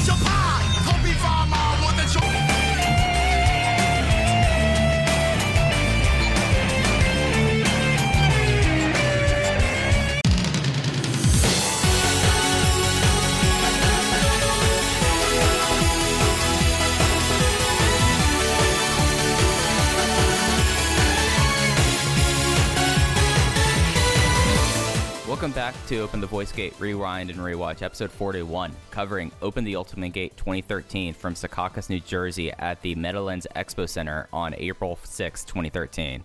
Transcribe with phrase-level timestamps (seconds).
[0.00, 0.57] 就怕，
[25.28, 30.14] Welcome back to Open the Voice Gate Rewind and Rewatch, episode 41, covering Open the Ultimate
[30.14, 36.24] Gate 2013 from Secaucus, New Jersey at the Meadowlands Expo Center on April 6, 2013.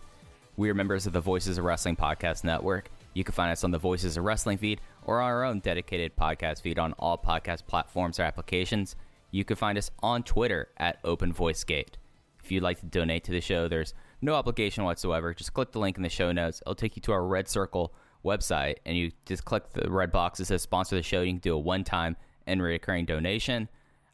[0.56, 2.90] We are members of the Voices of Wrestling Podcast Network.
[3.14, 6.62] You can find us on the Voices of Wrestling feed or our own dedicated podcast
[6.62, 8.96] feed on all podcast platforms or applications.
[9.32, 11.98] You can find us on Twitter at Open Voice Gate.
[12.42, 15.34] If you'd like to donate to the show, there's no obligation whatsoever.
[15.34, 16.62] Just click the link in the show notes.
[16.62, 17.94] It'll take you to our Red Circle
[18.24, 21.22] website, and you just click the red box that says sponsor the show.
[21.22, 22.16] You can do a one time
[22.48, 23.70] and recurring donation.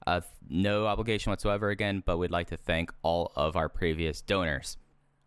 [0.08, 4.78] Uh, no obligation whatsoever again, but we'd like to thank all of our previous donors.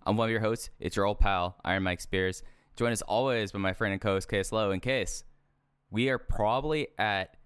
[0.05, 0.71] I'm one of your hosts.
[0.81, 2.43] It's your old pal, Iron Mike Spears.
[2.77, 4.71] Joined as always by my friend and co-host Case Lowe.
[4.71, 5.25] In case
[5.91, 7.37] we are probably at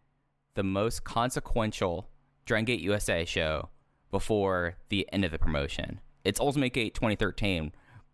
[0.54, 2.08] the most consequential
[2.46, 3.68] Dragon Gate USA show
[4.10, 6.00] before the end of the promotion.
[6.24, 7.72] It's Ultimate Gate 2013,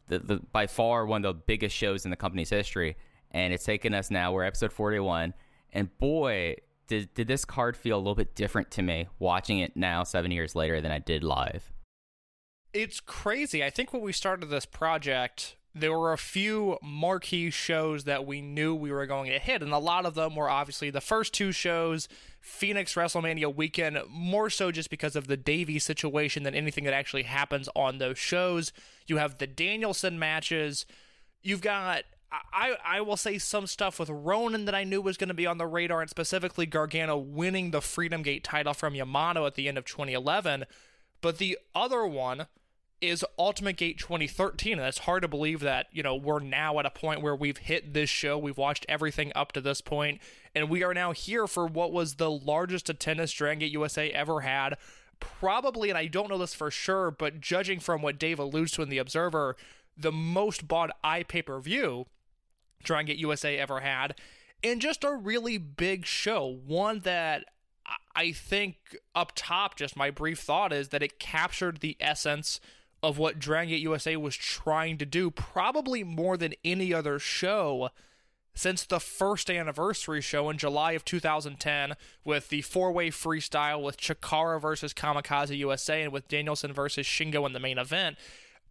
[0.09, 2.97] the, the by far one of the biggest shows in the company's history,
[3.32, 4.32] and it's taken us now.
[4.32, 5.34] We're episode 41,
[5.72, 6.56] and boy,
[6.87, 10.31] did did this card feel a little bit different to me watching it now, seven
[10.31, 11.72] years later, than I did live.
[12.72, 13.62] it's crazy.
[13.62, 18.41] I think when we started this project, there were a few marquee shows that we
[18.43, 21.32] knew we were going to hit, and a lot of them were obviously the first
[21.32, 22.09] two shows,
[22.41, 27.22] Phoenix WrestleMania weekend, more so just because of the Davey situation than anything that actually
[27.22, 28.72] happens on those shows.
[29.06, 30.84] You have the Danielson matches.
[31.43, 32.04] You've got
[32.53, 35.47] I I will say some stuff with Ronin that I knew was going to be
[35.47, 39.69] on the radar, and specifically Gargano winning the Freedom Gate title from Yamato at the
[39.69, 40.65] end of 2011.
[41.20, 42.47] But the other one
[43.00, 46.87] is Ultimate Gate 2013, and it's hard to believe that you know we're now at
[46.87, 50.20] a point where we've hit this show, we've watched everything up to this point,
[50.54, 54.41] and we are now here for what was the largest attendance Dragon Gate USA ever
[54.41, 54.78] had.
[55.20, 58.82] Probably, and I don't know this for sure, but judging from what Dave alludes to
[58.82, 59.56] in the Observer,
[59.97, 62.06] the most bought i pay per view
[62.82, 64.15] Dragon Gate USA ever had,
[64.62, 66.47] and just a really big show.
[66.47, 67.44] One that
[68.15, 72.60] I- think up top, just my brief thought is that it captured the essence
[73.03, 77.91] of what Dragon Gate USA was trying to do, probably more than any other show
[78.54, 84.60] since the first anniversary show in July of 2010 with the four-way freestyle with Chikara
[84.60, 88.19] versus Kamikaze USA and with Danielson versus Shingo in the main event.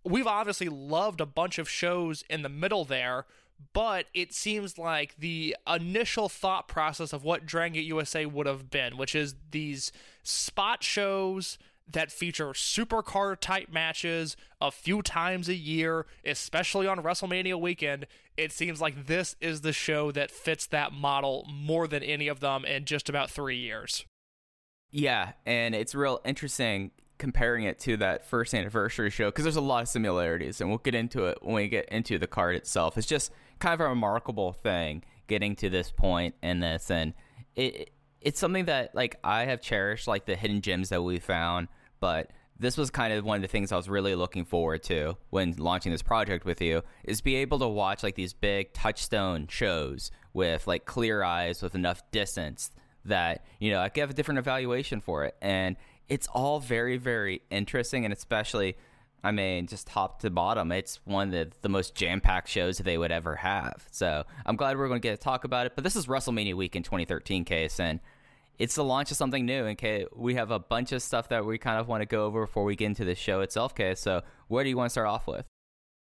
[0.04, 3.26] We've obviously loved a bunch of shows in the middle there,
[3.74, 8.70] but it seems like the initial thought process of what Dragon Gate USA would have
[8.70, 9.92] been, which is these
[10.24, 11.58] spot shows
[11.92, 18.08] that feature supercar type matches a few times a year, especially on WrestleMania weekend.
[18.38, 22.40] It seems like this is the show that fits that model more than any of
[22.40, 24.06] them in just about three years.
[24.90, 29.62] Yeah, and it's real interesting comparing it to that first anniversary show because there's a
[29.62, 32.98] lot of similarities, and we'll get into it when we get into the card itself.
[32.98, 33.32] It's just
[33.62, 37.14] kind of a remarkable thing getting to this point in this, and
[37.56, 41.70] it it's something that like I have cherished, like the hidden gems that we found,
[42.00, 45.18] but this was kind of one of the things I was really looking forward to
[45.32, 49.48] when launching this project with you is be able to watch like these big touchstone
[49.48, 52.70] shows with like clear eyes with enough distance
[53.06, 55.36] that you know I could have a different evaluation for it.
[55.42, 55.76] And
[56.08, 58.76] it's all very very interesting and especially
[59.24, 62.98] I mean, just top to bottom, it's one of the, most jam packed shows they
[62.98, 63.86] would ever have.
[63.92, 65.74] So I'm glad we're going to get to talk about it.
[65.76, 68.00] But this is WrestleMania week in 2013, case, and
[68.58, 69.66] it's the launch of something new.
[69.66, 72.26] And Kay, we have a bunch of stuff that we kind of want to go
[72.26, 73.96] over before we get into the show itself, Kay.
[73.96, 75.46] So where do you want to start off with?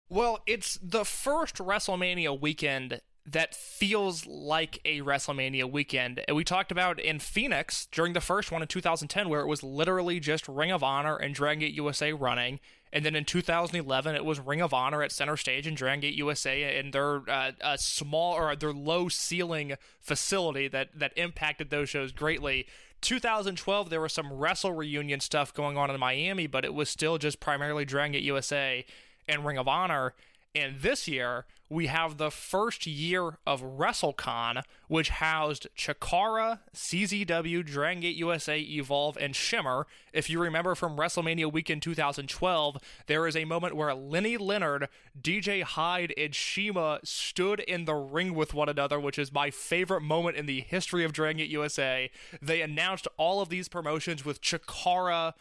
[0.08, 6.22] Well, it's the first WrestleMania weekend that feels like a WrestleMania weekend.
[6.26, 9.62] And we talked about in Phoenix during the first one in 2010, where it was
[9.62, 12.58] literally just Ring of Honor and Dragon Gate USA running.
[12.92, 16.14] And then in 2011, it was Ring of Honor at center stage in Dragon Gate
[16.14, 21.88] USA in their uh, a small or their low ceiling facility that that impacted those
[21.88, 22.66] shows greatly.
[23.00, 27.18] 2012, there was some Wrestle reunion stuff going on in Miami, but it was still
[27.18, 28.84] just primarily Dragon Gate USA
[29.26, 30.14] and Ring of Honor.
[30.54, 38.02] And this year, we have the first year of WrestleCon, which housed Chikara, CZW, Dragon
[38.02, 39.86] Gate USA, Evolve, and Shimmer.
[40.12, 42.76] If you remember from WrestleMania weekend 2012,
[43.06, 48.34] there is a moment where Lenny Leonard, DJ Hyde, and Shima stood in the ring
[48.34, 52.10] with one another, which is my favorite moment in the history of Dragon Gate USA.
[52.42, 55.32] They announced all of these promotions with Chikara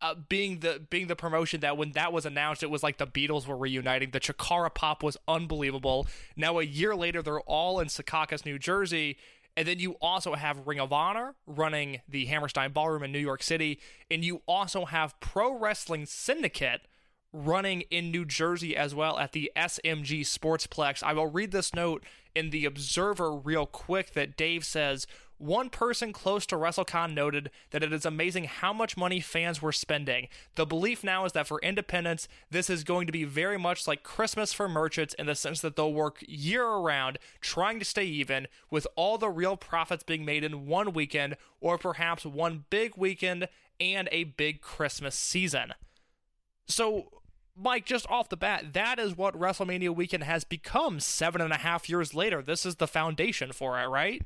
[0.00, 3.06] uh, being the being the promotion that when that was announced, it was like the
[3.06, 4.10] Beatles were reuniting.
[4.10, 6.06] The Chikara pop was unbelievable.
[6.36, 9.18] Now a year later, they're all in Secaucus, New Jersey,
[9.56, 13.42] and then you also have Ring of Honor running the Hammerstein Ballroom in New York
[13.42, 13.80] City,
[14.10, 16.82] and you also have Pro Wrestling Syndicate
[17.32, 21.02] running in New Jersey as well at the SMG Sportsplex.
[21.02, 22.04] I will read this note
[22.34, 25.06] in the Observer real quick that Dave says
[25.38, 29.72] one person close to WrestleCon noted that it is amazing how much money fans were
[29.72, 30.28] spending.
[30.56, 34.02] The belief now is that for independents, this is going to be very much like
[34.02, 38.48] Christmas for merchants in the sense that they'll work year around trying to stay even,
[38.70, 43.48] with all the real profits being made in one weekend or perhaps one big weekend
[43.80, 45.72] and a big Christmas season.
[46.66, 47.22] So,
[47.56, 51.58] Mike, just off the bat, that is what WrestleMania weekend has become seven and a
[51.58, 52.42] half years later.
[52.42, 54.22] This is the foundation for it, right?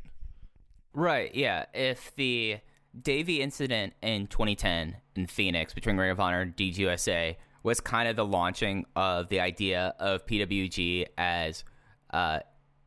[0.95, 1.67] Right, yeah.
[1.73, 2.59] If the
[3.01, 8.17] Davey incident in 2010 in Phoenix between Ring of Honor and DGUSA was kind of
[8.17, 11.65] the launching of the idea of PWG as
[12.13, 12.41] uh,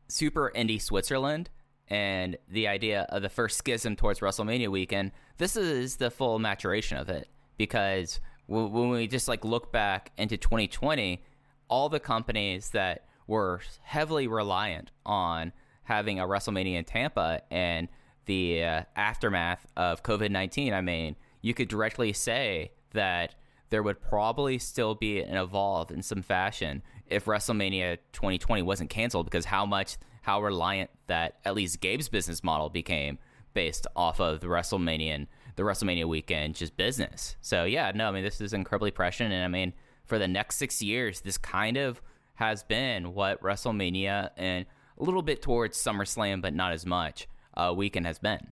[0.08, 1.50] Super Indie Switzerland
[1.88, 6.98] and the idea of the first schism towards WrestleMania weekend, this is the full maturation
[6.98, 11.22] of it because when we just like look back into 2020,
[11.68, 15.52] all the companies that were heavily reliant on
[15.86, 17.88] having a WrestleMania in Tampa and
[18.26, 23.36] the uh, aftermath of COVID 19, I mean, you could directly say that
[23.70, 29.26] there would probably still be an evolve in some fashion if WrestleMania 2020 wasn't canceled
[29.26, 33.18] because how much, how reliant that at least Gabe's business model became
[33.54, 37.36] based off of the WrestleMania and the WrestleMania weekend just business.
[37.40, 39.72] So yeah, no, I mean this is incredibly prescient, and I mean
[40.04, 42.02] for the next six years, this kind of
[42.34, 44.66] has been what WrestleMania and
[44.98, 48.48] a little bit towards SummerSlam, but not as much, uh, weekend has been.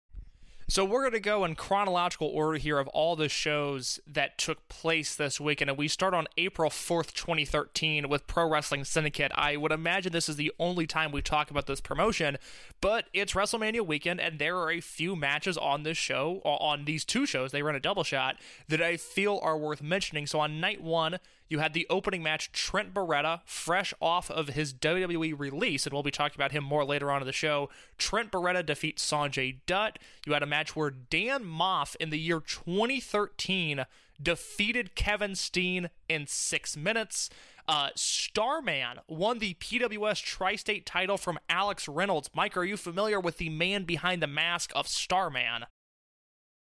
[0.69, 4.69] So we're going to go in chronological order here of all the shows that took
[4.69, 9.33] place this weekend, and we start on April 4th, 2013 with Pro Wrestling Syndicate.
[9.35, 12.37] I would imagine this is the only time we talk about this promotion,
[12.79, 17.03] but it's WrestleMania weekend, and there are a few matches on this show, on these
[17.03, 18.37] two shows, they run a double shot,
[18.69, 20.25] that I feel are worth mentioning.
[20.27, 21.19] So on night one,
[21.49, 26.03] you had the opening match, Trent Beretta, fresh off of his WWE release, and we'll
[26.03, 27.69] be talking about him more later on in the show.
[27.97, 29.99] Trent Beretta defeats Sanjay Dutt.
[30.25, 33.85] You had a match where Dan Maff in the year 2013
[34.21, 37.29] defeated Kevin Steen in six minutes.
[37.67, 42.29] Uh, Starman won the PWS Tri State title from Alex Reynolds.
[42.35, 45.65] Mike, are you familiar with the man behind the mask of Starman?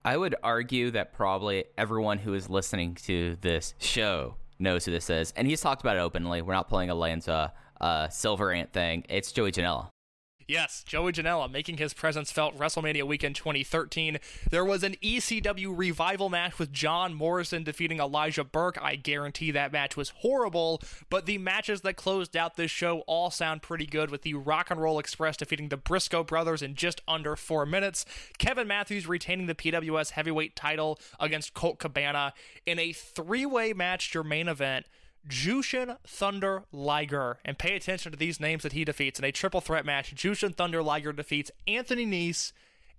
[0.05, 5.11] I would argue that probably everyone who is listening to this show knows who this
[5.11, 6.43] is, and he's talked about it openly.
[6.43, 9.05] We're not playing a Lanza uh, Silver Ant thing.
[9.09, 9.91] It's Joey Janela.
[10.49, 14.19] Yes, Joey Janela making his presence felt WrestleMania weekend 2013.
[14.49, 18.79] There was an ECW revival match with John Morrison defeating Elijah Burke.
[18.81, 23.33] I guarantee that match was horrible, but the matches that closed out this show all
[23.33, 27.03] sound pretty good with the Rock and Roll Express defeating the Briscoe brothers in just
[27.09, 28.05] under four minutes.
[28.39, 32.33] Kevin Matthews retaining the PWS heavyweight title against Colt Cabana
[32.65, 34.87] in a three way match, your main event.
[35.29, 37.39] Jushin Thunder Liger.
[37.45, 40.15] And pay attention to these names that he defeats in a triple threat match.
[40.15, 42.53] Jushin Thunder Liger defeats Anthony Nese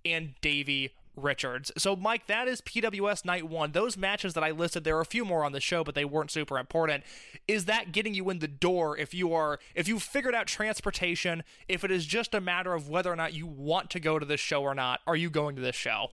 [0.04, 1.72] and Davey Richards.
[1.76, 3.72] So, Mike, that is PWS Night 1.
[3.72, 6.04] Those matches that I listed, there are a few more on the show, but they
[6.04, 7.04] weren't super important.
[7.46, 11.42] Is that getting you in the door if you are if you figured out transportation,
[11.68, 14.26] if it is just a matter of whether or not you want to go to
[14.26, 16.10] this show or not, are you going to this show?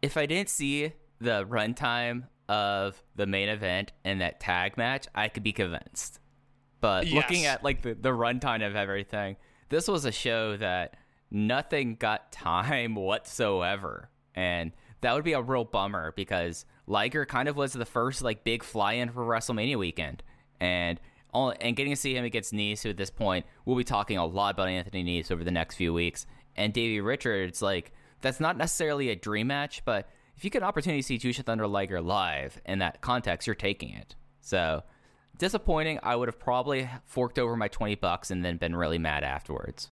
[0.00, 5.28] If I didn't see the runtime of the main event and that tag match, I
[5.28, 6.18] could be convinced.
[6.80, 9.36] But looking at like the, the runtime of everything,
[9.68, 10.96] this was a show that
[11.30, 14.10] nothing got time whatsoever.
[14.34, 18.44] And that would be a real bummer because Liger kind of was the first like
[18.44, 20.22] big fly in for WrestleMania weekend.
[20.60, 21.00] And
[21.32, 24.16] all, and getting to see him against Nese, who at this point we'll be talking
[24.16, 26.26] a lot about Anthony Nese over the next few weeks,
[26.56, 30.68] and Davey Richards, like that's not necessarily a dream match, but if you get an
[30.68, 34.14] opportunity to see Jushin Thunder Liger live in that context, you're taking it.
[34.40, 34.84] So
[35.36, 35.98] disappointing.
[36.04, 39.88] I would have probably forked over my twenty bucks and then been really mad afterwards.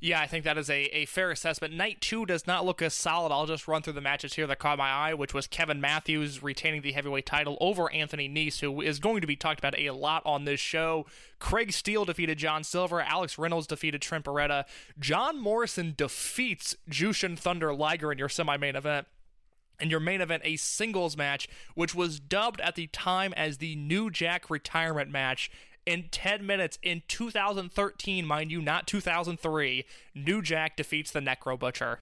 [0.00, 1.74] Yeah, I think that is a, a fair assessment.
[1.74, 3.30] Night two does not look as solid.
[3.30, 6.42] I'll just run through the matches here that caught my eye, which was Kevin Matthews
[6.42, 9.90] retaining the heavyweight title over Anthony Nese, who is going to be talked about a
[9.90, 11.04] lot on this show.
[11.40, 13.02] Craig Steele defeated John Silver.
[13.02, 14.64] Alex Reynolds defeated Trent Beretta.
[14.98, 19.08] John Morrison defeats Jushin Thunder Liger in your semi-main event.
[19.80, 23.76] And your main event, a singles match, which was dubbed at the time as the
[23.76, 25.50] New Jack retirement match.
[25.86, 31.98] In 10 minutes in 2013, mind you, not 2003, New Jack defeats the Necro Butcher.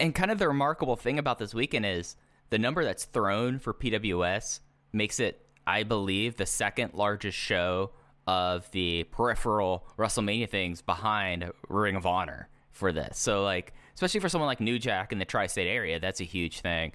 [0.00, 2.16] And kind of the remarkable thing about this weekend is
[2.50, 4.60] the number that's thrown for PWS
[4.92, 7.90] makes it, I believe, the second largest show
[8.26, 13.18] of the peripheral WrestleMania things behind Ring of Honor for this.
[13.18, 16.24] So, like, especially for someone like New Jack in the tri state area, that's a
[16.24, 16.92] huge thing.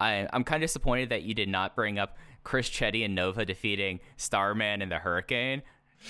[0.00, 3.44] I, I'm kind of disappointed that you did not bring up Chris Chetty and Nova
[3.44, 5.60] defeating Starman and the Hurricane.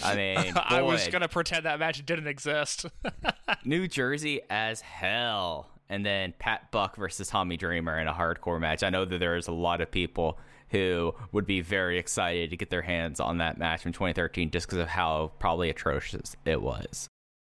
[0.05, 2.87] I mean, I was going to pretend that match didn't exist.
[3.65, 5.69] New Jersey as hell.
[5.89, 8.85] And then Pat Buck versus Tommy Dreamer in a hardcore match.
[8.85, 10.39] I know that there's a lot of people
[10.69, 14.69] who would be very excited to get their hands on that match from 2013 just
[14.69, 17.09] because of how probably atrocious it was.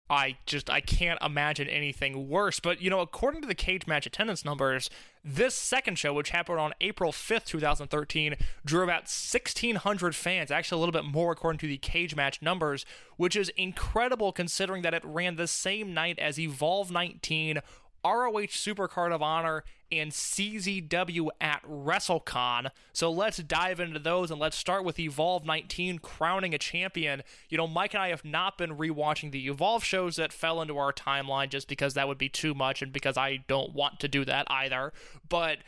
[0.09, 2.61] I just I can't imagine anything worse.
[2.61, 4.89] But you know, according to the cage match attendance numbers,
[5.25, 10.15] this second show, which happened on April fifth, two thousand thirteen, drew about sixteen hundred
[10.15, 10.51] fans.
[10.51, 12.87] Actually, a little bit more according to the cage match numbers,
[13.17, 17.61] which is incredible considering that it ran the same night as Evolve nineteen.
[18.05, 22.71] ROH Supercard of Honor and CZW at WrestleCon.
[22.93, 27.23] So let's dive into those and let's start with Evolve 19 crowning a champion.
[27.49, 30.79] You know, Mike and I have not been rewatching the Evolve shows that fell into
[30.79, 34.09] our timeline just because that would be too much and because I don't want to
[34.09, 34.93] do that either.
[35.29, 35.59] But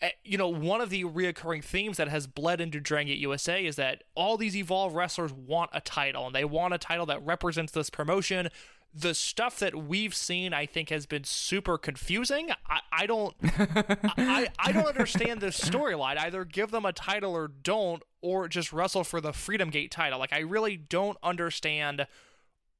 [0.00, 3.64] eh, you know, one of the reoccurring themes that has bled into Dragon Gate USA
[3.64, 7.24] is that all these Evolve wrestlers want a title, and they want a title that
[7.24, 8.48] represents this promotion.
[8.96, 12.50] The stuff that we've seen, I think, has been super confusing.
[12.68, 16.16] I, I don't, I, I don't understand this storyline.
[16.16, 20.20] Either give them a title or don't, or just wrestle for the Freedom Gate title.
[20.20, 22.06] Like, I really don't understand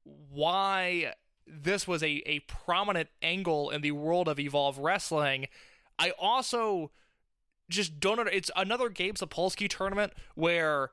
[0.04, 1.14] why
[1.47, 5.47] this was a, a prominent angle in the world of Evolve Wrestling.
[5.99, 6.90] I also
[7.68, 10.90] just don't under, it's another Gabe Sapolsky tournament where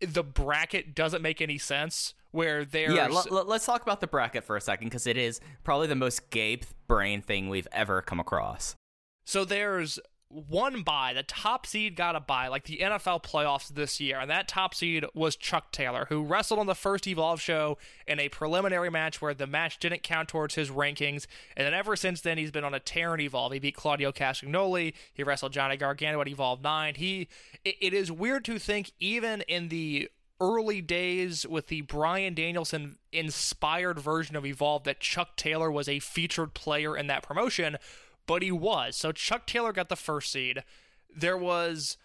[0.00, 4.06] the bracket doesn't make any sense where there's Yeah, l- l- let's talk about the
[4.06, 8.02] bracket for a second because it is probably the most Gabe brain thing we've ever
[8.02, 8.74] come across.
[9.24, 9.98] So there's
[10.28, 11.12] one buy.
[11.12, 14.74] The top seed got a buy, like the NFL playoffs this year, and that top
[14.74, 19.20] seed was Chuck Taylor, who wrestled on the first Evolve show in a preliminary match
[19.20, 22.64] where the match didn't count towards his rankings, and then ever since then he's been
[22.64, 23.52] on a tear in Evolve.
[23.52, 24.94] He beat Claudio Castagnoli.
[25.12, 26.94] He wrestled Johnny Gargano at Evolve Nine.
[26.94, 27.28] He,
[27.64, 30.08] it, it is weird to think even in the
[30.42, 36.00] early days with the Brian Danielson inspired version of Evolve that Chuck Taylor was a
[36.00, 37.76] featured player in that promotion,
[38.26, 38.96] but he was.
[38.96, 40.64] So Chuck Taylor got the first seed.
[41.14, 41.96] There was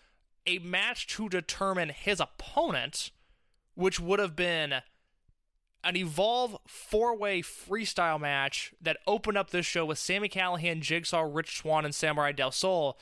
[0.45, 3.09] a match to determine his opponent,
[3.73, 4.75] which would have been
[5.83, 11.21] an Evolve four way freestyle match that opened up this show with Sammy Callahan, Jigsaw,
[11.21, 12.99] Rich Swann, and Samurai Del Sol.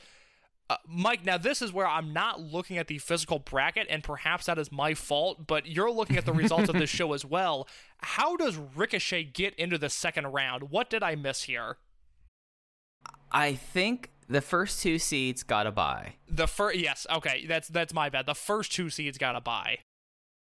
[0.67, 4.48] Uh, Mike, now this is where I'm not looking at the physical bracket, and perhaps
[4.48, 7.67] that is my fault, but you're looking at the results of this show as well.
[8.00, 10.72] How does Ricochet get into the second round?
[10.72, 11.77] What did I miss here?
[13.31, 16.15] I think the first two seeds got a bye.
[16.27, 18.25] The first, yes, okay, that's that's my bad.
[18.25, 19.79] The first two seeds got a bye.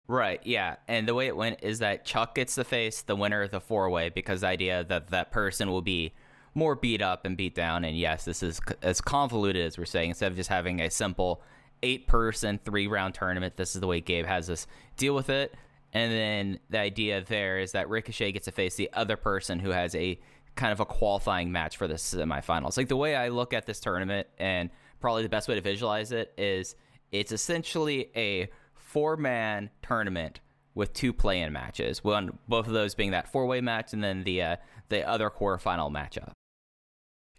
[0.07, 0.75] Right, yeah.
[0.87, 3.61] And the way it went is that Chuck gets to face the winner of the
[3.61, 6.13] four way because the idea that that person will be
[6.53, 7.83] more beat up and beat down.
[7.83, 10.09] And yes, this is c- as convoluted as we're saying.
[10.09, 11.41] Instead of just having a simple
[11.81, 14.67] eight person, three round tournament, this is the way Gabe has us
[14.97, 15.55] deal with it.
[15.93, 19.69] And then the idea there is that Ricochet gets to face the other person who
[19.69, 20.19] has a
[20.55, 22.77] kind of a qualifying match for the semifinals.
[22.77, 24.69] Like the way I look at this tournament, and
[24.99, 26.75] probably the best way to visualize it is
[27.11, 30.39] it's essentially a four man tournament
[30.75, 32.03] with two play in matches.
[32.03, 34.55] One, both of those being that four way match, and then the uh,
[34.89, 36.31] the other quarterfinal matchup.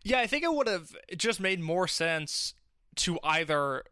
[0.04, 2.54] Yeah, I think it would have just made more sense
[2.96, 3.84] to either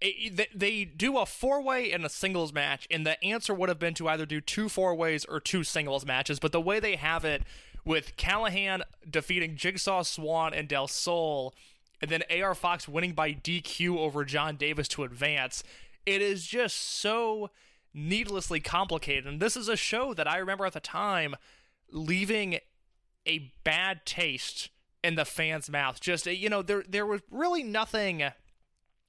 [0.00, 3.68] it- they- they do a four way and a singles match, and the answer would
[3.68, 6.38] have been to either do two four ways or two singles matches.
[6.40, 7.42] But the way they have it
[7.84, 11.54] with Callahan defeating Jigsaw Swann and Del Sol,
[12.00, 15.62] and then AR Fox winning by DQ over John Davis to advance,
[16.04, 17.50] it is just so
[17.94, 19.26] needlessly complicated.
[19.26, 21.36] And this is a show that I remember at the time
[21.88, 22.58] leaving
[23.26, 24.68] a bad taste
[25.04, 26.00] in the fans' mouth.
[26.00, 28.24] Just you know, there there was really nothing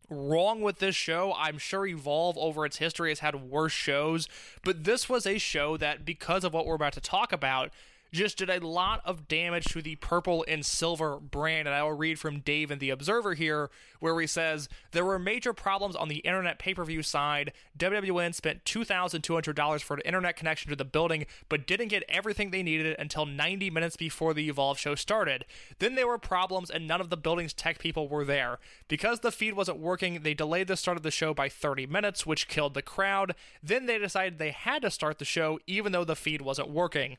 [0.10, 1.34] wrong with this show.
[1.36, 4.28] I'm sure Evolve over its history has had worse shows,
[4.64, 7.72] but this was a show that, because of what we're about to talk about,
[8.12, 11.68] just did a lot of damage to the purple and silver brand.
[11.68, 13.70] And I will read from Dave in The Observer here,
[14.00, 17.52] where he says there were major problems on the internet pay per view side.
[17.78, 22.64] WWN spent $2,200 for an internet connection to the building, but didn't get everything they
[22.64, 25.46] needed until 90 minutes before the Evolve show started.
[25.80, 28.60] Then there were problems, and none of the building's tech people were there.
[28.88, 32.26] Because the feed wasn't working, they delayed the start of the show by 30 minutes,
[32.26, 33.36] which killed the crowd.
[33.62, 37.18] Then they decided they had to start the show even though the feed wasn't working.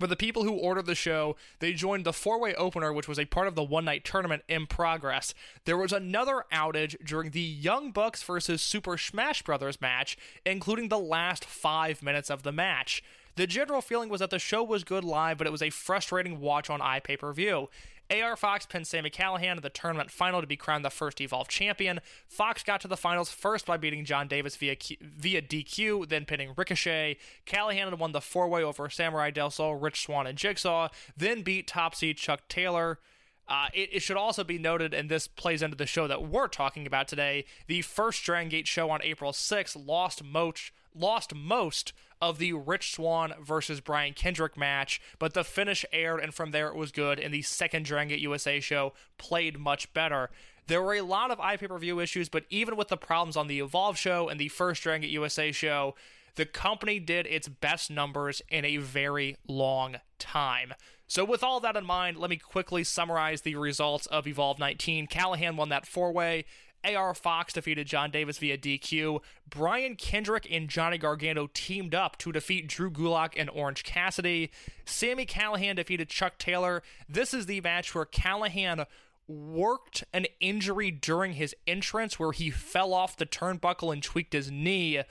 [0.00, 3.18] For the people who ordered the show, they joined the four way opener, which was
[3.18, 5.34] a part of the one night tournament in progress.
[5.66, 10.16] There was another outage during the Young Bucks versus Super Smash Brothers match,
[10.46, 13.02] including the last five minutes of the match.
[13.36, 16.40] The general feeling was that the show was good live, but it was a frustrating
[16.40, 17.68] watch on iPay per view.
[18.10, 21.48] AR Fox pinned Sammy Callahan in the tournament final to be crowned the first Evolve
[21.48, 22.00] champion.
[22.26, 26.24] Fox got to the finals first by beating John Davis via Q- via DQ, then
[26.24, 27.18] pinning Ricochet.
[27.46, 31.68] Callahan won the four way over Samurai Del Sol, Rich Swann, and Jigsaw, then beat
[31.68, 32.98] top seed Chuck Taylor.
[33.48, 36.46] Uh, it, it should also be noted, and this plays into the show that we're
[36.46, 37.44] talking about today.
[37.66, 42.92] The first Dragon Gate show on April 6th lost most lost most of the Rich
[42.92, 47.18] Swann versus Brian Kendrick match, but the finish aired, and from there it was good.
[47.18, 50.30] And the second Dragon Gate USA show played much better.
[50.66, 53.46] There were a lot of iPay per view issues, but even with the problems on
[53.46, 55.94] the Evolve show and the first Dragon Gate USA show,
[56.36, 60.74] the company did its best numbers in a very long time.
[61.06, 65.08] So, with all that in mind, let me quickly summarize the results of Evolve 19.
[65.08, 66.44] Callahan won that four way.
[66.84, 69.20] AR Fox defeated John Davis via DQ.
[69.48, 74.50] Brian Kendrick and Johnny Gargano teamed up to defeat Drew Gulak and Orange Cassidy.
[74.84, 76.82] Sammy Callahan defeated Chuck Taylor.
[77.08, 78.86] This is the match where Callahan
[79.28, 84.50] worked an injury during his entrance where he fell off the turnbuckle and tweaked his
[84.50, 85.02] knee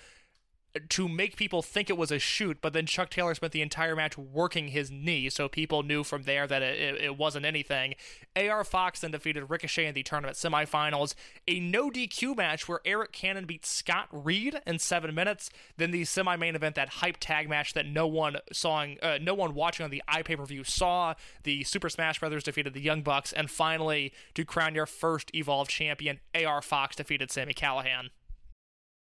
[0.90, 3.96] to make people think it was a shoot, but then Chuck Taylor spent the entire
[3.96, 7.96] match working his knee, so people knew from there that it, it, wasn't anything.
[8.36, 11.16] AR Fox then defeated Ricochet in the tournament semifinals.
[11.48, 15.50] A no DQ match where Eric Cannon beat Scott Reed in seven minutes.
[15.78, 19.34] Then the semi main event, that hype tag match that no one saw, uh, no
[19.34, 21.16] one watching on the iPay per view saw.
[21.44, 25.72] The Super Smash Brothers defeated the Young Bucks, and finally, to crown your first Evolved
[25.72, 28.12] champion, AR Fox defeated Sammy Callahan.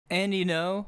[0.08, 0.86] And you know,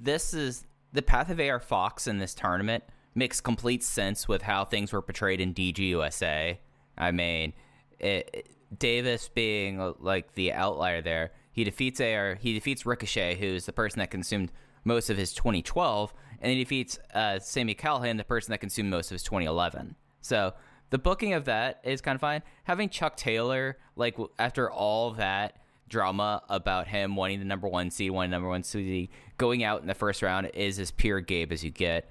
[0.00, 2.84] this is the path of AR Fox in this tournament
[3.14, 6.58] makes complete sense with how things were portrayed in DGUSA.
[6.96, 7.52] I mean,
[7.98, 13.66] it, Davis being uh, like the outlier there, he defeats AR, he defeats Ricochet, who's
[13.66, 14.52] the person that consumed
[14.84, 19.10] most of his 2012, and he defeats uh, Sammy Callahan, the person that consumed most
[19.10, 19.96] of his 2011.
[20.20, 20.54] So
[20.90, 22.42] the booking of that is kind of fine.
[22.64, 25.56] Having Chuck Taylor, like after all that
[25.88, 29.80] drama about him wanting the number one seed, wanting the number one seed, going out
[29.80, 32.08] in the first round is as pure Gabe as you get.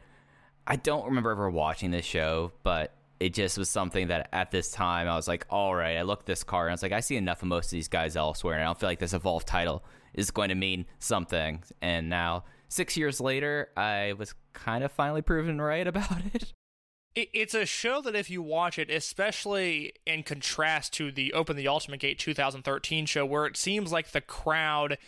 [0.66, 4.72] I don't remember ever watching this show, but it just was something that at this
[4.72, 7.00] time I was like, all right, I looked this card and I was like, I
[7.00, 9.48] see enough of most of these guys elsewhere, and I don't feel like this evolved
[9.48, 11.64] title is going to mean something.
[11.82, 16.54] And now, six years later, I was kind of finally proven right about it.
[17.18, 21.58] It, it's a show that if you watch it, especially in contrast to the Open
[21.58, 25.00] the Ultimate Gate 2013 show, where it seems like the crowd,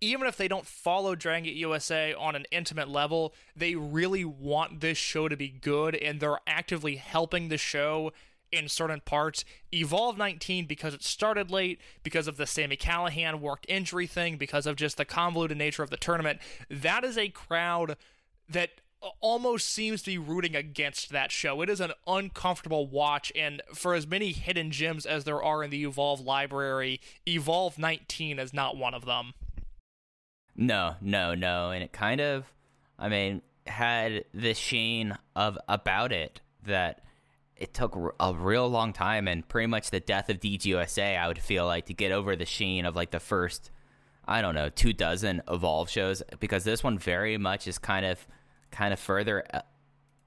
[0.00, 4.80] even if they don't follow Dragon Gate USA on an intimate level, they really want
[4.80, 8.12] this show to be good, and they're actively helping the show
[8.52, 9.44] in certain parts.
[9.72, 14.68] Evolve 19, because it started late, because of the Sammy Callahan worked injury thing, because
[14.68, 16.38] of just the convoluted nature of the tournament,
[16.70, 17.96] that is a crowd
[18.48, 18.70] that
[19.20, 21.62] almost seems to be rooting against that show.
[21.62, 25.70] It is an uncomfortable watch, and for as many hidden gems as there are in
[25.70, 29.34] the Evolve library, Evolve 19 is not one of them.
[30.56, 31.70] No, no, no.
[31.70, 32.46] And it kind of,
[32.98, 37.02] I mean, had this sheen of about it that
[37.56, 41.38] it took a real long time and pretty much the death of DGUSA, I would
[41.38, 43.70] feel like, to get over the sheen of like the first,
[44.26, 48.26] I don't know, two dozen Evolve shows because this one very much is kind of,
[48.70, 49.60] kind of further uh,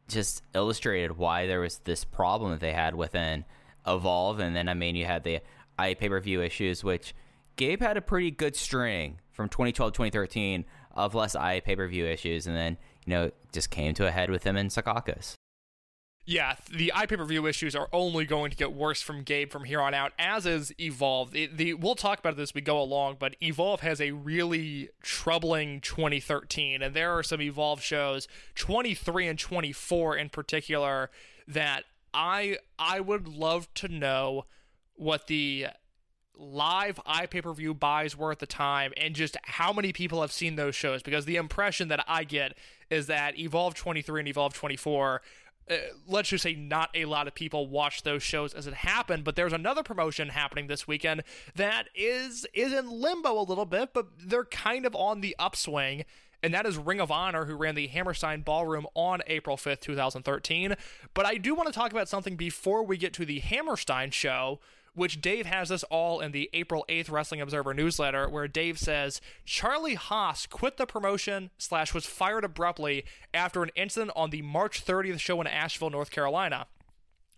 [0.08, 3.45] just illustrated why there was this problem that they had within
[3.86, 4.39] Evolve.
[4.39, 5.39] And then, I mean, you had the
[5.78, 7.15] i pay per view issues, which
[7.56, 12.06] Gabe had a pretty good string from 2012 2013 of less eye pay per view
[12.06, 15.38] issues, and then you know just came to a head with him in Secaucus.
[16.30, 19.63] Yeah, the iPay per view issues are only going to get worse from Gabe from
[19.63, 21.32] here on out, as is Evolve.
[21.32, 24.89] The, the, we'll talk about this as we go along, but Evolve has a really
[25.02, 31.10] troubling 2013, and there are some Evolve shows, 23 and 24 in particular,
[31.48, 34.46] that I I would love to know
[34.94, 35.70] what the
[36.36, 40.32] live iPay per view buys were at the time and just how many people have
[40.32, 42.56] seen those shows because the impression that I get
[42.89, 45.22] is that Evolve 23 and Evolve 24
[45.69, 45.75] uh,
[46.08, 49.36] let's just say not a lot of people watch those shows as it happened but
[49.36, 51.23] there's another promotion happening this weekend
[51.55, 56.03] that is is in limbo a little bit but they're kind of on the upswing
[56.41, 60.75] and that is Ring of Honor, who ran the Hammerstein Ballroom on April 5th, 2013.
[61.13, 64.60] But I do want to talk about something before we get to the Hammerstein show,
[64.93, 69.21] which Dave has us all in the April 8th Wrestling Observer newsletter, where Dave says
[69.45, 74.86] Charlie Haas quit the promotion slash was fired abruptly after an incident on the March
[74.86, 76.67] 30th show in Asheville, North Carolina.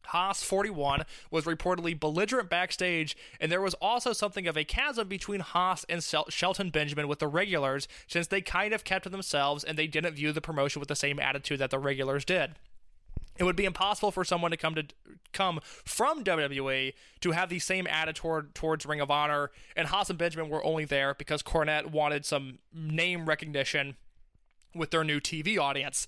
[0.08, 5.40] Haas, 41, was reportedly belligerent backstage, and there was also something of a chasm between
[5.40, 9.64] Haas and Sel- Shelton Benjamin with the regulars, since they kind of kept to themselves
[9.64, 12.56] and they didn't view the promotion with the same attitude that the regulars did.
[13.42, 14.86] It would be impossible for someone to come to
[15.34, 20.20] come from WWE to have the same attitude towards Ring of Honor, and Haas and
[20.20, 23.96] Benjamin were only there because Cornette wanted some name recognition
[24.76, 26.06] with their new TV audience.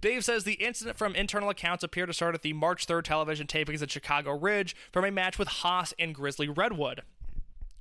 [0.00, 3.46] Dave says the incident from internal accounts appeared to start at the March 3rd television
[3.46, 7.02] tapings at Chicago Ridge from a match with Haas and Grizzly Redwood.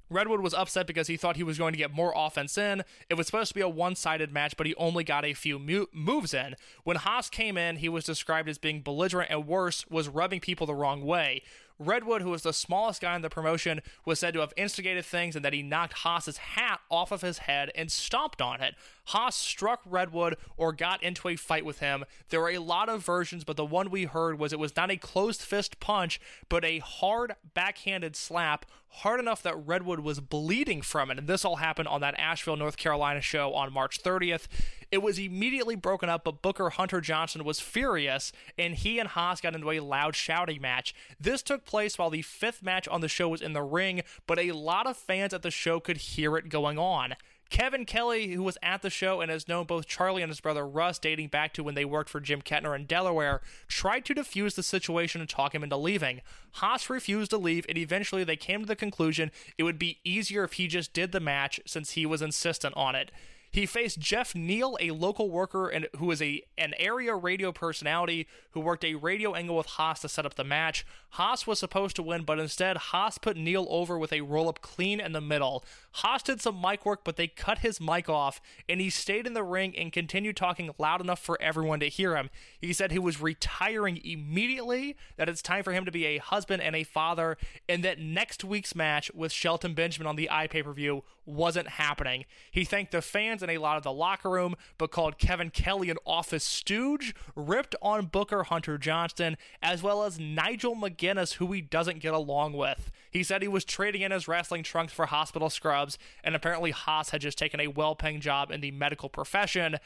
[0.09, 2.83] Redwood was upset because he thought he was going to get more offense in.
[3.09, 5.59] It was supposed to be a one sided match, but he only got a few
[5.59, 6.55] mu- moves in.
[6.83, 10.65] When Haas came in, he was described as being belligerent and worse, was rubbing people
[10.67, 11.43] the wrong way.
[11.79, 15.35] Redwood, who was the smallest guy in the promotion, was said to have instigated things
[15.35, 18.75] and that he knocked Haas's hat off of his head and stomped on it.
[19.05, 22.03] Haas struck Redwood or got into a fight with him.
[22.29, 24.91] There were a lot of versions, but the one we heard was it was not
[24.91, 30.81] a closed fist punch, but a hard backhanded slap, hard enough that Redwood was bleeding
[30.81, 31.17] from it.
[31.17, 34.47] And this all happened on that Asheville, North Carolina show on March 30th.
[34.91, 39.39] It was immediately broken up, but Booker Hunter Johnston was furious, and he and Haas
[39.39, 40.95] got into a loud shouting match.
[41.19, 44.39] This took place while the fifth match on the show was in the ring, but
[44.39, 47.15] a lot of fans at the show could hear it going on.
[47.49, 50.67] Kevin Kelly, who was at the show and has known both Charlie and his brother
[50.67, 54.55] Russ dating back to when they worked for Jim Kettner in Delaware, tried to defuse
[54.55, 56.21] the situation and talk him into leaving.
[56.53, 60.43] Haas refused to leave, and eventually they came to the conclusion it would be easier
[60.43, 63.11] if he just did the match since he was insistent on it.
[63.51, 68.27] He faced Jeff Neal, a local worker and who was a an area radio personality
[68.51, 70.85] who worked a radio angle with Haas to set up the match.
[71.11, 74.61] Haas was supposed to win, but instead Haas put Neal over with a roll up
[74.61, 75.63] clean in the middle.
[75.93, 79.33] Haas did some mic work, but they cut his mic off, and he stayed in
[79.33, 82.29] the ring and continued talking loud enough for everyone to hear him.
[82.59, 86.61] He said he was retiring immediately, that it's time for him to be a husband
[86.61, 90.73] and a father, and that next week's match with Shelton Benjamin on the iPay per
[90.73, 92.25] view wasn't happening.
[92.51, 95.89] He thanked the fans and a lot of the locker room, but called Kevin Kelly
[95.89, 101.61] an office stooge, ripped on Booker Hunter Johnston, as well as Nigel McGuinness, who he
[101.61, 102.91] doesn't get along with.
[103.11, 107.09] He said he was trading in his wrestling trunks for hospital scrubs, and apparently Haas
[107.09, 109.77] had just taken a well paying job in the medical profession.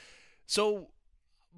[0.45, 0.89] So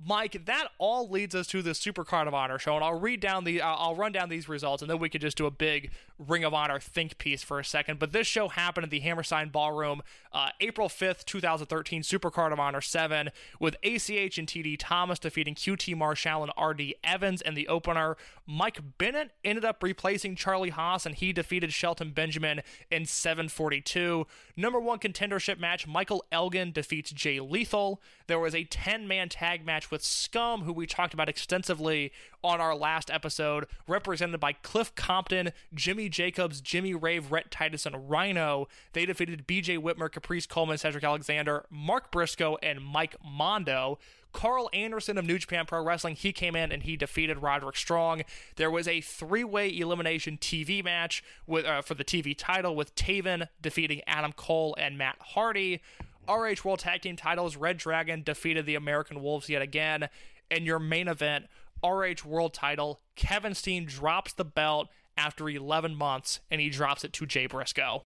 [0.04, 3.20] Mike, that all leads us to the Super Card of Honor show, and I'll read
[3.22, 5.92] down the, I'll run down these results, and then we could just do a big
[6.18, 8.00] Ring of Honor think piece for a second.
[8.00, 12.32] But this show happened at the Hammerstein Ballroom, uh, April fifth, two thousand thirteen, Super
[12.32, 17.42] Card of Honor seven, with ACH and TD Thomas defeating QT Marshall and RD Evans
[17.42, 18.16] in the opener.
[18.46, 23.82] Mike Bennett ended up replacing Charlie Haas, and he defeated Shelton Benjamin in seven forty
[23.82, 24.28] two.
[24.56, 28.02] Number one contendership match: Michael Elgin defeats Jay Lethal.
[28.28, 32.12] There was a ten man tag match with Scum, who we talked about extensively
[32.44, 38.10] on our last episode, represented by Cliff Compton, Jimmy Jacobs, Jimmy Rave, Rhett Titus, and
[38.10, 38.68] Rhino.
[38.94, 43.98] They defeated BJ Whitmer, Caprice Coleman, Cedric Alexander, Mark Briscoe, and Mike Mondo.
[44.36, 48.24] Karl Anderson of New Japan Pro Wrestling, he came in and he defeated Roderick Strong.
[48.58, 53.48] There was a three-way elimination TV match with uh, for the TV title with Taven
[53.62, 55.82] defeating Adam Cole and Matt Hardy.
[56.30, 60.10] RH World Tag Team titles, Red Dragon defeated the American Wolves yet again.
[60.50, 61.46] And your main event,
[61.84, 67.14] RH World title, Kevin Steen drops the belt after 11 months and he drops it
[67.14, 68.04] to Jay Briscoe.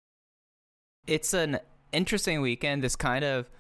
[1.07, 1.61] It's an
[1.93, 2.83] interesting weekend.
[2.83, 3.51] This kind of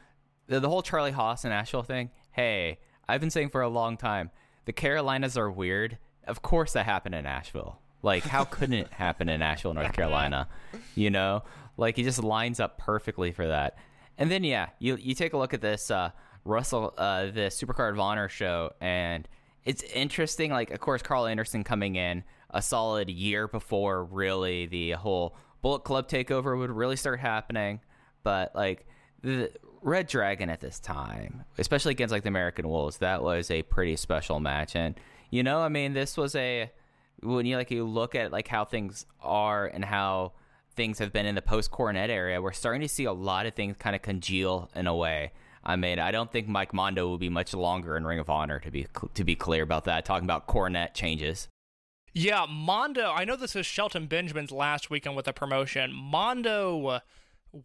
[0.46, 2.10] the, the whole Charlie Haas and Asheville thing.
[2.32, 4.30] Hey, I've been saying for a long time
[4.64, 5.98] the Carolinas are weird.
[6.26, 7.78] Of course, that happened in Asheville.
[8.02, 10.48] Like, how couldn't it happen in Asheville, North Carolina?
[10.94, 11.42] You know,
[11.76, 13.76] Like it just lines up perfectly for that.
[14.18, 16.10] And then yeah, you you take a look at this uh,
[16.44, 19.28] Russell uh, the Supercard of Honor show, and
[19.64, 20.50] it's interesting.
[20.50, 25.84] Like of course Karl Anderson coming in a solid year before really the whole Bullet
[25.84, 27.80] Club takeover would really start happening,
[28.22, 28.86] but like
[29.22, 29.50] the
[29.82, 33.96] Red Dragon at this time, especially against like the American Wolves, that was a pretty
[33.96, 34.76] special match.
[34.76, 34.94] And
[35.30, 36.70] you know, I mean, this was a
[37.22, 40.32] when you like you look at like how things are and how
[40.74, 43.54] things have been in the post Cornette area, we're starting to see a lot of
[43.54, 45.32] things kind of congeal in a way.
[45.64, 48.60] I mean, I don't think Mike Mondo will be much longer in Ring of Honor
[48.60, 50.04] to be to be clear about that.
[50.04, 51.48] Talking about Cornette changes.
[52.12, 53.10] Yeah, Mondo.
[53.10, 55.92] I know this is Shelton Benjamin's last weekend with the promotion.
[55.92, 57.00] Mondo,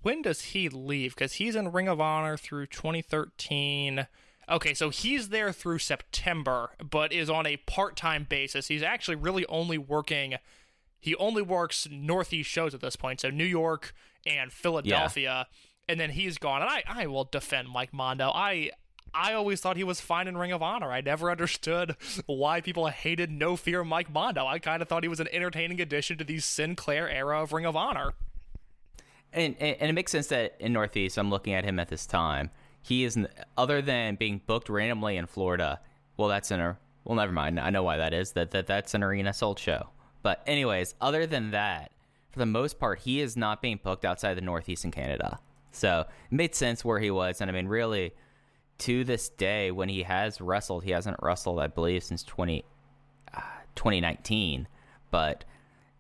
[0.02, 1.14] when does he leave?
[1.14, 4.08] Because he's in Ring of Honor through 2013.
[4.50, 8.68] Okay, so he's there through September, but is on a part time basis.
[8.68, 10.36] He's actually really only working.
[11.00, 13.94] He only works Northeast shows at this point, so New York
[14.26, 15.48] and Philadelphia,
[15.88, 16.62] and then he's gone.
[16.62, 18.32] And I, I will defend Mike Mondo.
[18.34, 18.72] I
[19.14, 20.92] I always thought he was fine in Ring of Honor.
[20.92, 24.46] I never understood why people hated No Fear Mike Mondo.
[24.46, 27.66] I kind of thought he was an entertaining addition to the Sinclair era of Ring
[27.66, 28.14] of Honor.
[29.32, 32.50] And, and it makes sense that in Northeast, I'm looking at him at this time.
[32.82, 33.18] He is
[33.58, 35.80] other than being booked randomly in Florida.
[36.18, 37.60] Well, that's an ar- well, never mind.
[37.60, 38.32] I know why that is.
[38.32, 39.90] That that that's an arena sold show.
[40.22, 41.92] But anyways, other than that,
[42.32, 45.40] for the most part, he is not being booked outside the Northeast in Canada.
[45.72, 47.42] So it made sense where he was.
[47.42, 48.14] And I mean, really,
[48.80, 52.64] to this day, when he has wrestled, he hasn't wrestled, I believe, since 20,
[53.34, 53.42] uh,
[53.76, 54.68] 2019.
[55.12, 55.46] But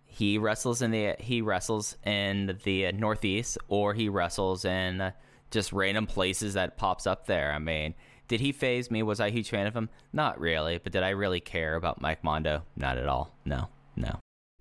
[0.05, 5.13] he wrestles in the he wrestles in the Northeast, or he wrestles in
[5.51, 7.51] just random places that pops up there.
[7.51, 7.95] I mean,
[8.27, 9.01] did he phase me?
[9.01, 9.89] Was I a huge fan of him?
[10.13, 10.77] Not really.
[10.77, 12.63] But did I really care about Mike Mondo?
[12.75, 13.35] Not at all.
[13.45, 13.69] No.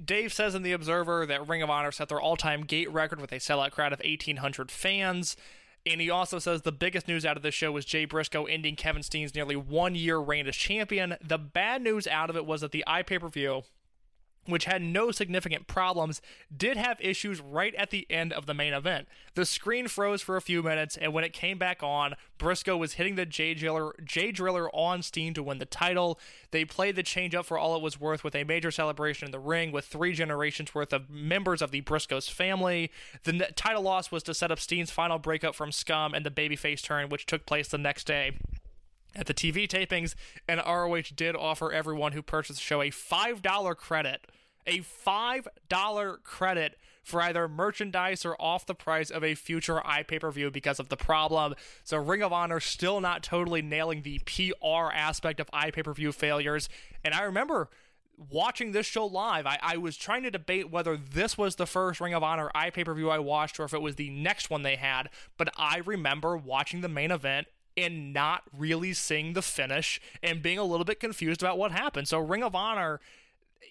[0.03, 3.21] Dave says in The Observer that Ring of Honor set their all time gate record
[3.21, 5.37] with a sellout crowd of 1,800 fans.
[5.87, 8.77] And he also says the biggest news out of the show was Jay Briscoe ending
[8.77, 11.17] Kevin Steen's nearly one year reign as champion.
[11.23, 13.63] The bad news out of it was that the iPay per view,
[14.49, 16.21] which had no significant problems,
[16.55, 19.07] did have issues right at the end of the main event.
[19.35, 22.95] The screen froze for a few minutes, and when it came back on, Briscoe was
[22.95, 26.19] hitting the Jay Driller, Jay Driller on Steen to win the title.
[26.51, 29.33] They played the change up for all it was worth with a major celebration in
[29.33, 32.91] the ring with three generations worth of members of the Briscoes family.
[33.25, 36.31] The n- title loss was to set up Steen's final breakup from Scum and the
[36.31, 38.33] babyface turn, which took place the next day
[39.15, 40.15] at the TV tapings,
[40.47, 44.27] and ROH did offer everyone who purchased the show a $5 credit.
[44.69, 50.31] A $5 credit for either merchandise or off the price of a future iPay per
[50.31, 51.55] view because of the problem.
[51.83, 56.13] So, Ring of Honor still not totally nailing the PR aspect of iPay per view
[56.13, 56.69] failures.
[57.03, 57.71] And I remember
[58.31, 62.01] watching this show live, I, I was trying to debate whether this was the first
[62.01, 64.63] Ring of Honor iPay per view I watched or if it was the next one
[64.63, 65.09] they had.
[65.37, 70.59] But I remember watching the main event and not really seeing the finish and being
[70.59, 72.09] a little bit confused about what happened.
[72.09, 73.01] So Ring of Honor,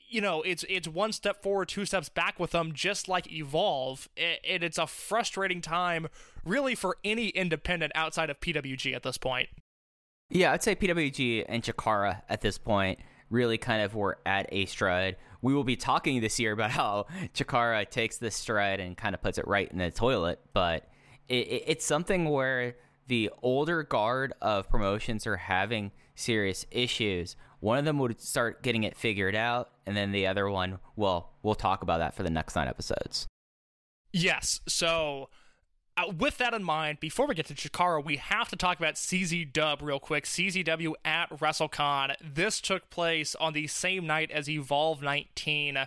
[0.09, 4.09] you know, it's it's one step forward, two steps back with them, just like Evolve,
[4.17, 6.07] and it's a frustrating time,
[6.45, 9.49] really, for any independent outside of PWG at this point.
[10.29, 14.65] Yeah, I'd say PWG and Chikara at this point really kind of were at a
[14.65, 15.17] stride.
[15.41, 19.21] We will be talking this year about how Chikara takes this stride and kind of
[19.21, 20.89] puts it right in the toilet, but
[21.27, 22.75] it, it, it's something where
[23.07, 27.35] the older guard of promotions are having serious issues.
[27.59, 31.33] One of them would start getting it figured out, and then the other one, well,
[31.41, 33.27] we'll talk about that for the next nine episodes.
[34.13, 34.61] Yes.
[34.67, 35.29] So,
[35.97, 38.95] uh, with that in mind, before we get to Chikara, we have to talk about
[38.95, 40.25] CZ Dub real quick.
[40.25, 42.15] CZW at WrestleCon.
[42.21, 45.77] This took place on the same night as Evolve 19.
[45.77, 45.85] Uh,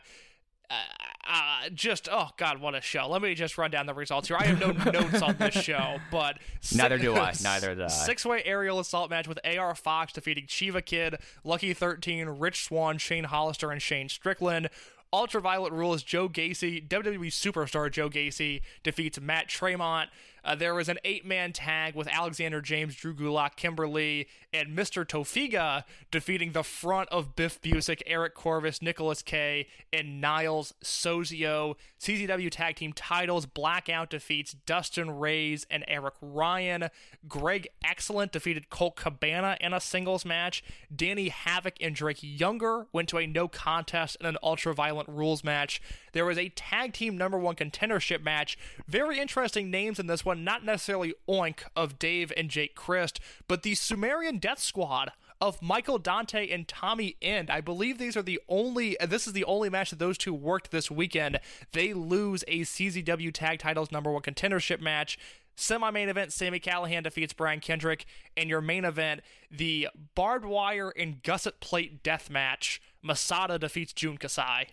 [1.28, 3.08] uh, just oh god, what a show!
[3.08, 4.36] Let me just run down the results here.
[4.38, 6.38] I have no notes on this show, but
[6.74, 7.32] Neither do I.
[7.42, 7.88] Neither do I.
[7.88, 13.24] Six-way aerial assault match with AR Fox defeating Chiva Kid, Lucky 13, Rich Swann, Shane
[13.24, 14.70] Hollister, and Shane Strickland.
[15.12, 20.08] Ultraviolet Rules Joe Gacy, WWE superstar Joe Gacy defeats Matt Tremont.
[20.44, 25.04] Uh, there was an eight man tag with Alexander James, Drew Gulak, Kimberly, and Mr.
[25.04, 31.76] Tofiga defeating the front of Biff Busick, Eric Corvis, Nicholas K, and Niles Sozio.
[32.00, 36.88] CZW Tag Team titles Blackout defeats Dustin Reyes and Eric Ryan.
[37.28, 40.62] Greg Excellent defeated Colt Cabana in a singles match.
[40.94, 45.80] Danny Havoc and Drake Younger went to a no contest in an ultra-violent rules match.
[46.12, 48.58] There was a tag team number one contendership match.
[48.86, 53.62] Very interesting names in this one, not necessarily Oink of Dave and Jake Crist, but
[53.62, 57.50] the Sumerian Death Squad of Michael Dante and Tommy End.
[57.50, 60.70] I believe these are the only, this is the only match that those two worked
[60.70, 61.40] this weekend.
[61.72, 65.18] They lose a CZW Tag Titles number one contendership match.
[65.56, 68.06] Semi main event, Sammy Callahan defeats Brian Kendrick.
[68.36, 74.18] And your main event, the barbed wire and gusset plate death match, Masada defeats Jun
[74.18, 74.68] Kasai.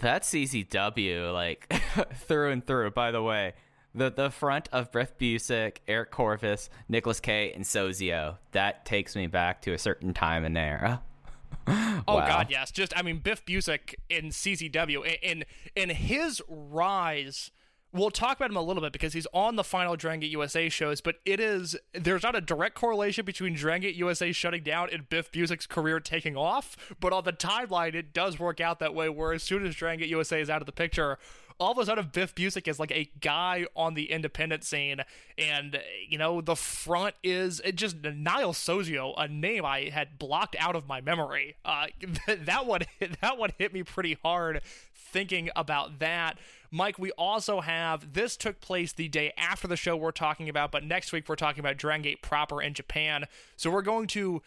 [0.00, 1.72] That's CZW, like
[2.26, 2.90] through and through.
[2.90, 3.54] By the way,
[3.94, 8.38] the the front of Biff Busick, Eric Corvis, Nicholas Kaye, and Sozio.
[8.52, 11.02] That takes me back to a certain time and era.
[12.06, 12.26] Oh Wow.
[12.26, 12.70] God, yes.
[12.70, 17.50] Just I mean, Biff Busick in CZW in in his rise.
[17.94, 20.68] We'll talk about him a little bit because he's on the final Dragon Gate USA
[20.68, 24.88] shows, but it is there's not a direct correlation between Dragon Gate USA shutting down
[24.92, 28.96] and Biff Busick's career taking off, but on the timeline it does work out that
[28.96, 29.08] way.
[29.08, 31.18] Where as soon as Dragon Gate USA is out of the picture,
[31.58, 35.00] all of a sudden Biff Busick is like a guy on the independent scene,
[35.38, 40.76] and you know the front is just Niall Sozio, a name I had blocked out
[40.76, 41.56] of my memory.
[41.64, 41.86] Uh,
[42.26, 42.82] that one
[43.20, 44.62] that one hit me pretty hard
[44.94, 46.38] thinking about that.
[46.70, 50.72] Mike, we also have this took place the day after the show we're talking about,
[50.72, 53.26] but next week we're talking about Dragon Gate proper in Japan.
[53.56, 54.42] So we're going to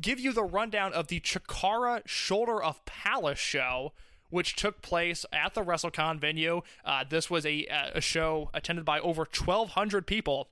[0.00, 3.92] give you the rundown of the Chikara Shoulder of Palace show
[4.30, 6.62] which took place at the WrestleCon venue.
[6.84, 10.48] Uh, this was a, a show attended by over 1,200 people.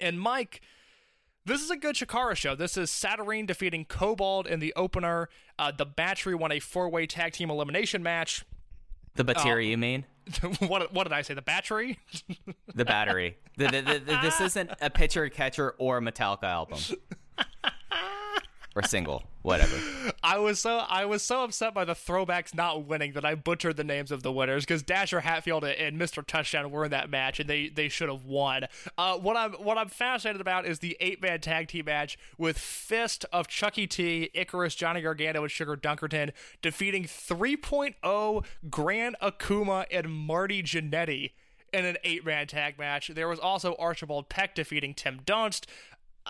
[0.00, 0.60] And Mike,
[1.44, 2.54] this is a good Chikara show.
[2.54, 5.28] This is Saturyne defeating Kobald in the opener.
[5.58, 8.44] Uh, the Battery won a four way tag team elimination match.
[9.14, 10.04] The Battery, you mean?
[10.58, 11.34] what, what did I say?
[11.34, 11.98] The Battery?
[12.74, 13.38] The battery.
[13.56, 16.78] the, the, the, the- this isn't a pitcher catcher or Metallica album.
[18.78, 19.76] or single, whatever.
[20.22, 23.76] I was so I was so upset by the throwbacks not winning that I butchered
[23.76, 26.24] the names of the winners because Dasher Hatfield and Mr.
[26.24, 28.66] Touchdown were in that match and they they should have won.
[28.96, 32.56] Uh, what I'm what I'm fascinated about is the eight man tag team match with
[32.56, 36.30] Fist of Chucky T, Icarus, Johnny Gargano, and Sugar Dunkerton
[36.62, 41.32] defeating 3.0 Gran Akuma and Marty Jannetty
[41.72, 43.08] in an eight man tag match.
[43.08, 45.66] There was also Archibald Peck defeating Tim Dunst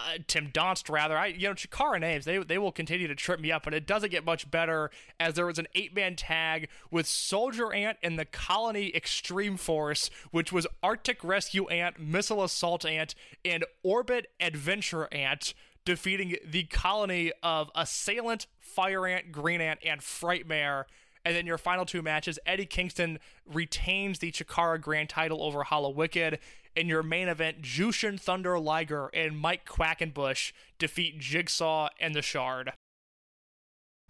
[0.07, 1.17] uh, Tim Donst rather.
[1.17, 3.87] I you know Chikara names they they will continue to trip me up, but it
[3.87, 8.19] doesn't get much better as there was an eight man tag with Soldier Ant and
[8.19, 15.13] the Colony Extreme Force, which was Arctic Rescue Ant, Missile Assault Ant, and Orbit Adventure
[15.13, 15.55] Ant.
[15.85, 20.85] Defeating the colony of Assailant, Fire Ant, Green Ant, and Frightmare.
[21.25, 26.39] And then your final two matches, Eddie Kingston retains the Chikara Grand title over Hallowicked.
[26.79, 32.71] In your main event, Jushin Thunder Liger and Mike Quackenbush defeat Jigsaw and the Shard.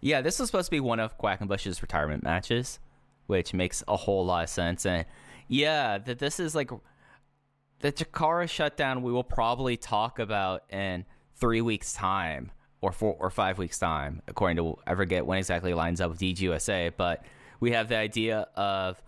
[0.00, 2.78] Yeah, this was supposed to be one of Quackenbush's retirement matches,
[3.26, 4.84] which makes a whole lot of sense.
[4.84, 5.06] And
[5.48, 6.70] yeah, that this is like
[7.78, 9.00] the Chikara shutdown.
[9.02, 12.50] We will probably talk about in three weeks' time
[12.82, 16.20] or four or five weeks' time, according to I forget when exactly lines up with
[16.20, 16.92] DGUSA.
[16.98, 17.24] But
[17.60, 19.02] we have the idea of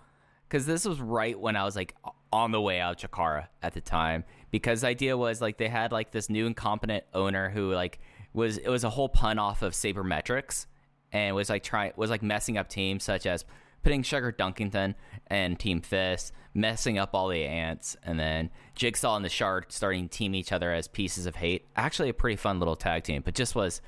[0.48, 1.94] because this was right when I was like
[2.32, 4.24] on the way out of Chikara at the time.
[4.50, 8.00] Because the idea was like they had like this new incompetent owner who like
[8.32, 10.66] was it was a whole pun off of sabermetrics
[11.12, 13.44] and was like trying was like messing up teams such as
[13.82, 14.94] putting Sugar Dunkerton
[15.28, 20.08] and Team Fist, messing up all the ants, and then Jigsaw and the Shard starting
[20.08, 21.66] to team each other as pieces of hate.
[21.76, 23.80] Actually, a pretty fun little tag team, but just was,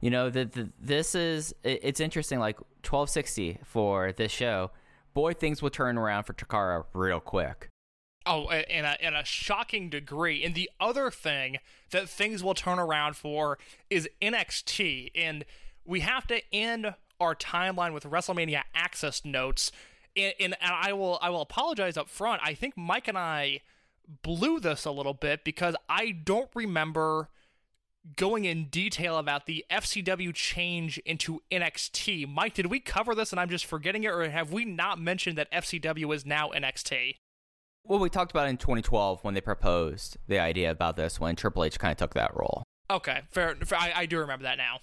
[0.00, 2.38] you know, the this is it, it's interesting.
[2.38, 4.70] Like twelve sixty for this show,
[5.14, 7.69] boy, things will turn around for Chikara real quick.
[8.32, 10.44] Oh, in a, in a shocking degree.
[10.44, 11.58] And the other thing
[11.90, 13.58] that things will turn around for
[13.90, 15.10] is NXT.
[15.16, 15.44] And
[15.84, 19.72] we have to end our timeline with WrestleMania Axxess notes.
[20.16, 22.40] And, and, and I will I will apologize up front.
[22.44, 23.62] I think Mike and I
[24.22, 27.30] blew this a little bit because I don't remember
[28.16, 32.32] going in detail about the FCW change into NXT.
[32.32, 35.36] Mike, did we cover this and I'm just forgetting it, or have we not mentioned
[35.36, 37.16] that FCW is now NXT?
[37.84, 41.64] Well, we talked about in 2012 when they proposed the idea about this when Triple
[41.64, 42.62] H kind of took that role.
[42.90, 43.56] Okay, fair.
[43.64, 44.80] fair I, I do remember that now.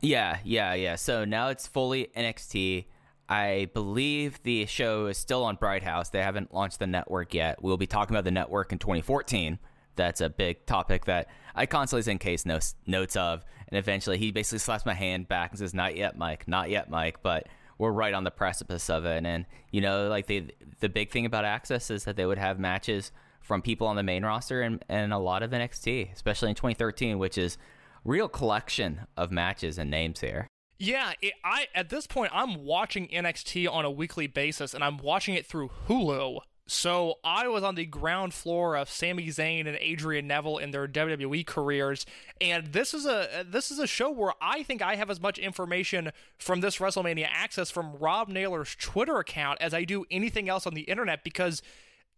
[0.00, 0.96] Yeah, yeah, yeah.
[0.96, 2.86] So now it's fully NXT.
[3.28, 6.10] I believe the show is still on Bright House.
[6.10, 7.62] They haven't launched the network yet.
[7.62, 9.58] We'll be talking about the network in 2014.
[9.96, 13.44] That's a big topic that I constantly send case notes, notes of.
[13.68, 16.48] And eventually he basically slaps my hand back and says, Not yet, Mike.
[16.48, 17.22] Not yet, Mike.
[17.22, 17.46] But
[17.80, 19.24] we're right on the precipice of it.
[19.24, 22.58] And, you know, like the, the big thing about Axxess is that they would have
[22.58, 23.10] matches
[23.40, 27.18] from people on the main roster and, and a lot of NXT, especially in 2013,
[27.18, 27.56] which is
[28.04, 30.46] real collection of matches and names here.
[30.78, 34.96] Yeah, it, I at this point I'm watching NXT on a weekly basis, and I'm
[34.96, 36.40] watching it through Hulu.
[36.72, 40.86] So I was on the ground floor of Sami Zayn and Adrian Neville in their
[40.86, 42.06] WWE careers,
[42.40, 45.36] and this is a this is a show where I think I have as much
[45.36, 50.64] information from this WrestleMania Axxess from Rob Naylor's Twitter account as I do anything else
[50.64, 51.60] on the internet because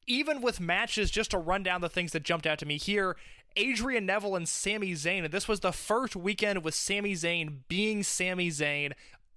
[0.07, 3.17] even with matches, just to run down the things that jumped out to me here,
[3.57, 8.03] Adrian Neville and Sami Zayn, and this was the first weekend with Sami Zayn being
[8.03, 8.93] Sami Zayn,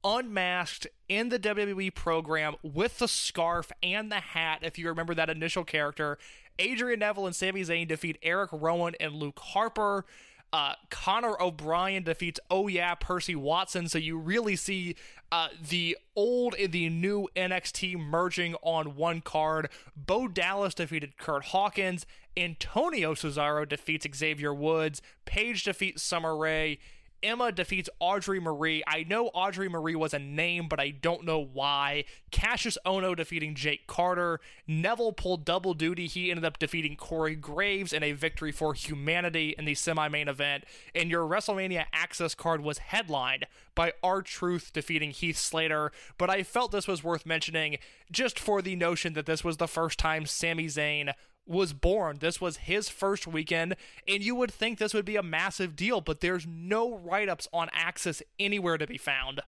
[0.06, 5.30] unmasked in the WWE program with the scarf and the hat, if you remember that
[5.30, 6.18] initial character.
[6.60, 10.06] Adrian Neville and Sami Zayn defeat Eric Rowan and Luke Harper.
[10.54, 13.90] Uh, Connor O'Brien defeats Oh Yeah Percy Watson.
[13.90, 14.96] So you really see
[15.32, 19.70] uh, the old and the new NXT merging on one card.
[19.98, 22.06] Bo Dallas defeated Kurt Hawkins.
[22.38, 25.02] Antonio Cesaro defeats Xavier Woods.
[25.26, 26.78] Paige defeats Summer Rae.
[27.26, 28.84] Emma defeats Audrey Marie.
[28.88, 32.06] I know Audrey Marie was a name, but I don't know why.
[32.32, 34.40] Cassius Ohno defeating Jake Carter.
[34.68, 36.06] Neville pulled double duty.
[36.06, 40.28] He ended up defeating Corey Graves in a victory for humanity in the semi main
[40.28, 40.66] event.
[40.94, 45.92] And your WrestleMania Axxess card was headlined by R Truth defeating Heath Slater.
[46.20, 47.80] But I felt this was worth mentioning
[48.12, 51.14] just for the notion that this was the first time Sami Zayn
[51.48, 52.18] was born.
[52.20, 53.76] This was his first weekend,
[54.08, 57.48] and you would think this would be a massive deal, but there's no write ups
[57.54, 59.42] on Axxess anywhere to be found.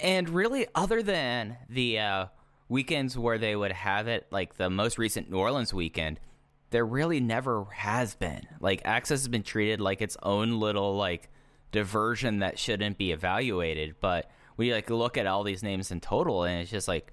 [0.00, 2.26] And really, other than the uh,
[2.68, 6.20] weekends where they would have it, like the most recent New Orleans weekend,
[6.70, 8.46] there really never has been.
[8.58, 11.30] Like, Axxess has been treated like its own little, like,
[11.70, 13.94] diversion that shouldn't be evaluated.
[14.00, 17.12] But we, like, look at all these names in total, and it's just like,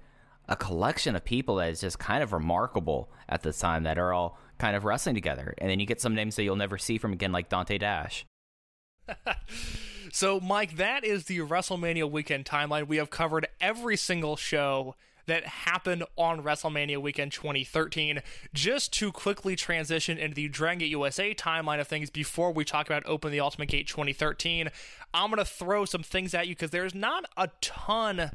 [0.52, 4.12] a collection of people that is just kind of remarkable at the time that are
[4.12, 5.54] all kind of wrestling together.
[5.56, 8.26] And then you get some names that you'll never see from again, like Dante Dash.
[10.12, 12.86] so, Mike, that is the WrestleMania weekend timeline.
[12.86, 14.94] We have covered every single show
[15.24, 18.20] that happened on WrestleMania weekend 2013.
[18.52, 22.86] Just to quickly transition into the Dragon Gate USA timeline of things before we talk
[22.86, 24.68] about Open the Ultimate Gate 2013,
[25.14, 28.32] I'm going to throw some things at you because there's not a ton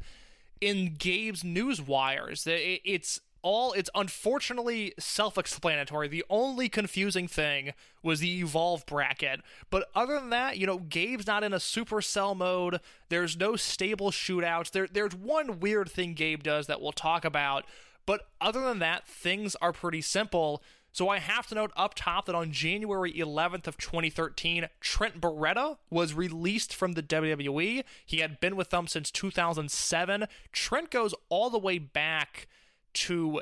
[0.60, 2.44] in Gabe's news wires.
[2.46, 6.08] It's all it's unfortunately self-explanatory.
[6.08, 9.40] The only confusing thing was the evolve bracket.
[9.70, 12.80] But other than that, you know, Gabe's not in a supercell mode.
[13.08, 14.72] There's no stable shootouts.
[14.72, 17.64] There there's one weird thing Gabe does that we'll talk about,
[18.06, 20.62] but other than that, things are pretty simple.
[20.98, 25.76] So I have to note up top that on January 11th of 2013, Trent Beretta
[25.90, 27.84] was released from the WWE.
[28.04, 30.26] He had been with them since 2007.
[30.50, 32.48] Trent goes all the way back
[32.94, 33.40] to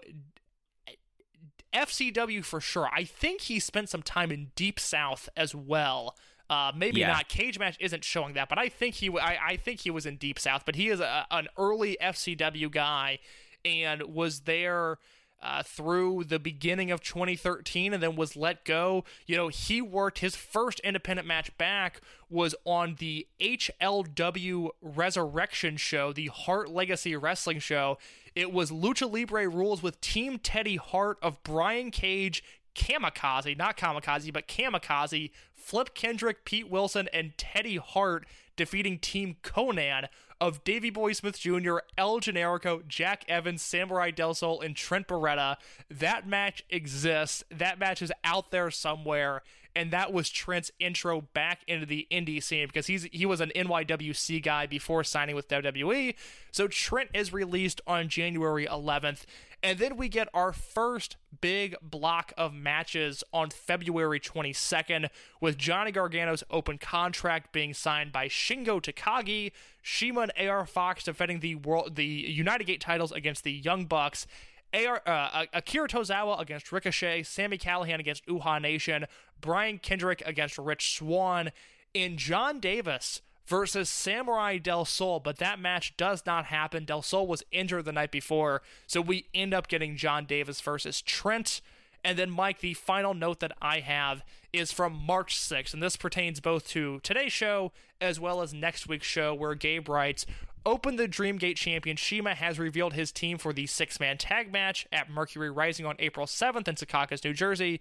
[1.72, 2.90] FCW for sure.
[2.92, 6.14] I think he spent some time in Deep South as well.
[6.50, 7.06] Uh, maybe Yeah.
[7.06, 7.30] not.
[7.30, 10.38] Cagematch isn't showing that, but I think he, I, I think he was in Deep
[10.38, 10.64] South.
[10.66, 13.18] But he is a, an early FCW guy
[13.64, 14.98] and was there
[15.46, 19.04] uh, through the beginning of 2013 and then was let go.
[19.26, 26.12] You know, he worked his first independent match back was on the HLW Resurrection show,
[26.12, 27.96] the Hart Legacy Wrestling show.
[28.34, 32.42] It was Lucha Libre rules with Team Teddy Hart of Brian Cage,
[32.74, 38.26] Kamikaze, not Kamikaze, but Kamikaze, Flip Kendrick, Pete Wilson, and Teddy Hart
[38.56, 40.08] defeating Team Conan
[40.40, 45.56] of Davy Boy Smith Jr., El Generico, Jack Evans, Samurai Del Sol, and Trent Beretta.
[45.90, 47.44] That match exists.
[47.50, 49.42] That match is out there somewhere.
[49.74, 53.52] And that was Trent's intro back into the indie scene because he's he was an
[53.54, 56.14] NYWC guy before signing with WWE.
[56.50, 59.24] So Trent is released on January 11th.
[59.62, 65.08] And then we get our first big block of matches on February 22nd
[65.40, 69.52] with Johnny Gargano's open contract being signed by Shingo Takagi,
[69.82, 74.26] CIMA and AR Fox defending the world the United Gate titles against the Young Bucks.
[74.74, 79.06] AR, uh, Akira Tozawa against Ricochet, Sami Callihan against Uhaa Nation,
[79.40, 81.50] Brian Kendrick against Rich Swann,
[81.94, 86.84] and John Davis versus Samurai Del Sol, but that match does not happen.
[86.84, 91.00] Del Sol was injured the night before, so we end up getting John Davis versus
[91.02, 91.60] Trent.
[92.04, 95.96] And then, Mike, the final note that I have is from March 6th, and this
[95.96, 100.26] pertains both to today's show as well as next week's show, where Gabe writes
[100.64, 104.84] Open the Dreamgate champion CIMA has revealed his team for the six man tag match
[104.92, 107.80] at Mercury Rising on April 7th in Secaucus, New Jersey.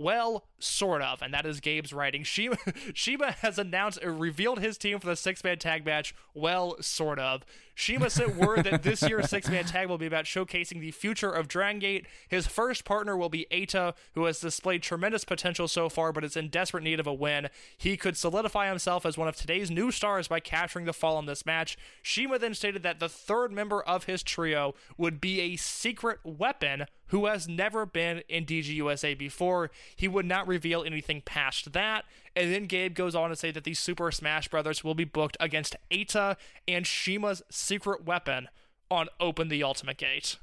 [0.00, 2.24] Well, sort of, and that is Gabe's writing.
[2.24, 2.56] CIMA,
[2.94, 6.14] CIMA has announced, revealed his team for the six man tag match.
[6.32, 7.44] Well, sort of.
[7.80, 11.30] CIMA sent word that this year's six man tag will be about showcasing the future
[11.30, 12.06] of Dragon Gate.
[12.28, 16.36] His first partner will be Eita, who has displayed tremendous potential so far, but is
[16.36, 17.48] in desperate need of a win.
[17.78, 21.24] He could solidify himself as one of today's new stars by capturing the fall in
[21.24, 21.78] this match.
[22.02, 26.84] CIMA then stated that the third member of his trio would be a secret weapon
[27.06, 29.70] who has never been in DGUSA before.
[29.96, 32.04] He would not reveal anything past that.
[32.36, 35.36] And then Gabe goes on to say that the Super Smash Brothers will be booked
[35.40, 36.36] against Eita
[36.68, 38.48] and CIMA's secret weapon
[38.90, 40.36] on Open the Ultimate Gate.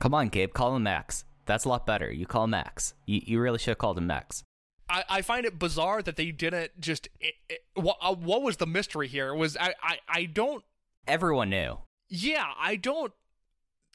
[0.00, 1.24] Come on, Gabe, call him Max.
[1.46, 2.10] That's a lot better.
[2.10, 2.94] You call him Max.
[3.06, 4.42] You, you really should have called him Max.
[4.88, 7.08] I, I find it bizarre that they didn't just.
[7.20, 9.34] It, it, what, uh, what was the mystery here?
[9.34, 10.64] Was I, I, I don't.
[11.06, 11.78] Everyone knew.
[12.08, 13.12] Yeah, I don't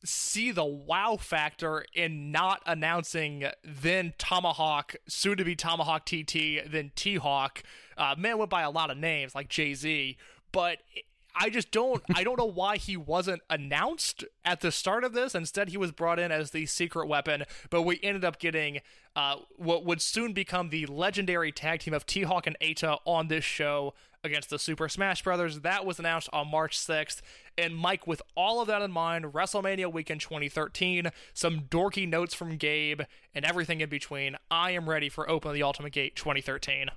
[0.03, 6.91] see the wow factor in not announcing then Tomahawk, soon to be Tomahawk TT, then
[6.95, 7.63] T Hawk.
[7.97, 10.17] Uh, man went by a lot of names like Jay Z,
[10.51, 10.79] but
[11.35, 12.03] I just don't.
[12.15, 15.35] I don't know why he wasn't announced at the start of this.
[15.35, 17.43] Instead, he was brought in as the secret weapon.
[17.69, 18.79] But we ended up getting
[19.15, 23.27] uh, what would soon become the legendary tag team of T Hawk and Eita on
[23.27, 23.93] this show
[24.23, 25.61] against the Super Smash Brothers.
[25.61, 27.21] That was announced on March 6th.
[27.57, 32.57] And Mike, with all of that in mind, WrestleMania weekend 2013, some dorky notes from
[32.57, 33.01] Gabe,
[33.33, 36.87] and everything in between, I am ready for Open the Ultimate Gate 2013.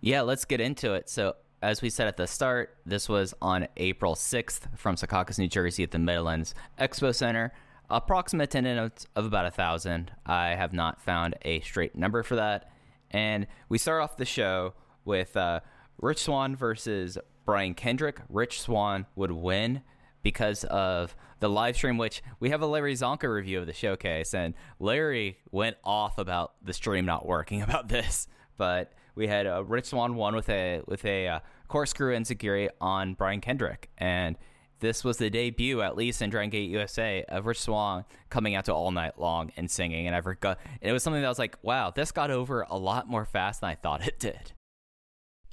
[0.00, 1.08] Yeah, let's get into it.
[1.08, 5.48] So, as we said at the start, this was on April 6th from Secaucus, New
[5.48, 7.52] Jersey at the Meadowlands Expo Center.
[7.88, 10.10] Approximate attendance of about a thousand.
[10.26, 12.70] I have not found a straight number for that.
[13.10, 14.74] And we start off the show
[15.04, 15.60] with uh,
[15.98, 18.20] Rich Swann versus Brian Kendrick.
[18.28, 19.82] Rich Swann would win
[20.22, 24.34] because of the live stream, which we have a Larry Csonka review of the showcase,
[24.34, 28.26] and Larry went off about the stream not working about this.
[28.56, 33.14] But we had uh, Rich Swann won with a with a uh, corkscrew enziguri on
[33.14, 34.36] Brian Kendrick, and
[34.80, 38.66] this was the debut, at least in Dragon Gate USA, of Rich Swann coming out
[38.66, 40.06] to all night long and singing.
[40.06, 42.76] And I forgot, and it was something that was like, wow, this got over a
[42.76, 44.52] lot more fast than I thought it did.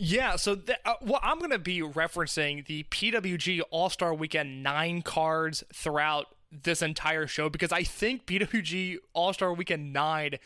[0.03, 4.63] Yeah, so th- uh, well, I'm going to be referencing the PWG All Star Weekend
[4.63, 10.39] nine cards throughout this entire show because I think PWG All Star Weekend nine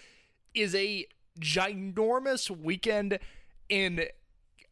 [0.53, 1.07] is a
[1.39, 3.17] ginormous weekend
[3.69, 4.03] in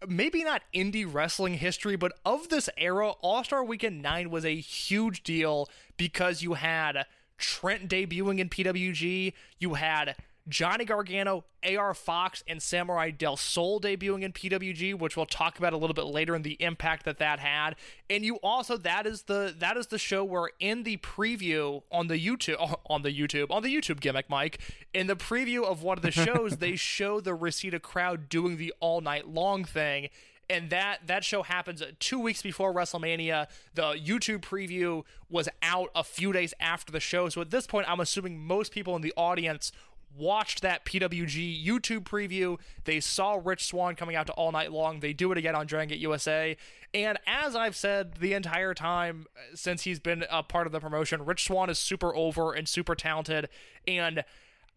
[0.05, 4.53] maybe not indie wrestling history, but of this era, All Star Weekend 9 was a
[4.57, 7.05] huge deal because you had
[7.37, 10.17] Trent debuting in PWG, you had
[10.47, 15.71] Johnny Gargano, AR Fox, and Samurai Del Sol debuting in PWG, which we'll talk about
[15.73, 17.75] a little bit later and the impact that that had.
[18.09, 22.07] And you also that is the that is the show where in the preview on
[22.07, 24.59] the YouTube on the YouTube on the YouTube gimmick, Mike,
[24.93, 28.73] in the preview of one of the shows, they show the Reseda crowd doing the
[28.79, 30.09] all night long thing.
[30.49, 33.47] And that that show happens two weeks before WrestleMania.
[33.75, 37.29] The YouTube preview was out a few days after the show.
[37.29, 39.71] So at this point, I'm assuming most people in the audience
[40.17, 42.59] watched that PWG YouTube preview.
[42.85, 44.99] They saw Rich Swann coming out to All Night Long.
[44.99, 46.57] They do it again on Dragon Gate USA.
[46.93, 50.79] And as I've said the entire time uh, since he's been a part of the
[50.79, 53.49] promotion, Rich Swann is super over and super talented.
[53.87, 54.23] And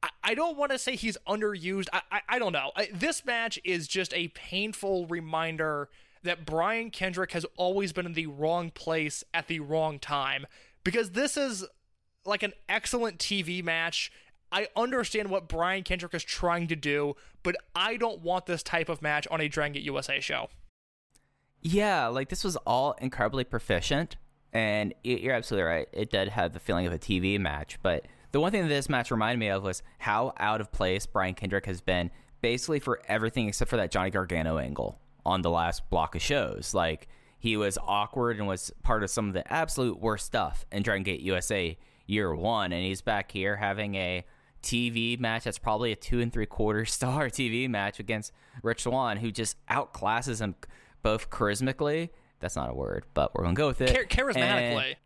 [0.03, 1.89] I, I don't want to say he's underused.
[1.93, 2.72] I, I, I don't know.
[2.76, 5.89] I, this match is just a painful reminder
[6.22, 10.47] that Brian Kendrick has always been in the wrong place at the wrong time.
[10.84, 11.64] Because this is
[12.24, 14.11] like an excellent TV match.
[14.53, 18.88] I understand what Brian Kendrick is trying to do, but I don't want this type
[18.88, 20.49] of match on a Dragon Gate USA show.
[21.62, 24.16] Yeah, like this was all incredibly proficient,
[24.53, 25.88] and you're absolutely right.
[25.92, 28.88] It did have the feeling of a TV match, but the one thing that this
[28.88, 33.01] match reminded me of was how out of place Brian Kendrick has been basically for
[33.09, 36.74] everything except for that Johnny Gargano angle on the last block of shows.
[36.74, 40.82] Like he was awkward and was part of some of the absolute worst stuff in
[40.82, 41.76] Dragon Gate USA
[42.07, 44.24] year one, and he's back here having a
[44.66, 49.18] TV match that's probably a two and three quarter star TV match against Rich Swann,
[49.18, 50.56] who just outclasses him
[51.02, 52.10] both charismatically.
[52.40, 53.94] That's not a word, but we're gonna go with it.
[53.94, 54.84] Char- charismatically.
[54.90, 54.96] and-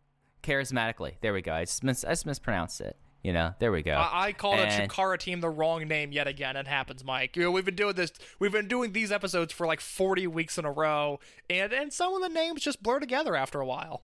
[0.42, 1.14] charismatically.
[1.20, 1.52] There we go.
[1.52, 2.96] I just, mis- I just mispronounced it.
[3.22, 3.92] You know, there we go.
[3.92, 6.56] I, I called a And- Chikara team the wrong name yet again.
[6.56, 7.36] It happens, Mike.
[7.36, 8.10] You know, we've been doing this.
[8.38, 12.14] We've been doing these episodes for like 40 weeks in a row, and and some
[12.14, 14.00] of the names just blur together after a while.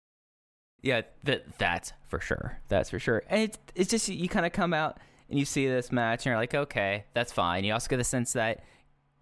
[0.82, 2.60] Yeah, that that's for sure.
[2.68, 3.22] That's for sure.
[3.30, 4.98] And it's it's just you kind of come out
[5.28, 7.64] and you see this match and you're like, okay, that's fine.
[7.64, 8.62] You also get the sense that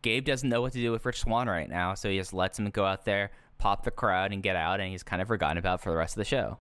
[0.02, 2.58] Gabe doesn't know what to do with Rich Swann right now, so he just lets
[2.58, 5.56] him go out there, pop the crowd, and get out, and he's kind of forgotten
[5.56, 6.58] about for the rest of the show.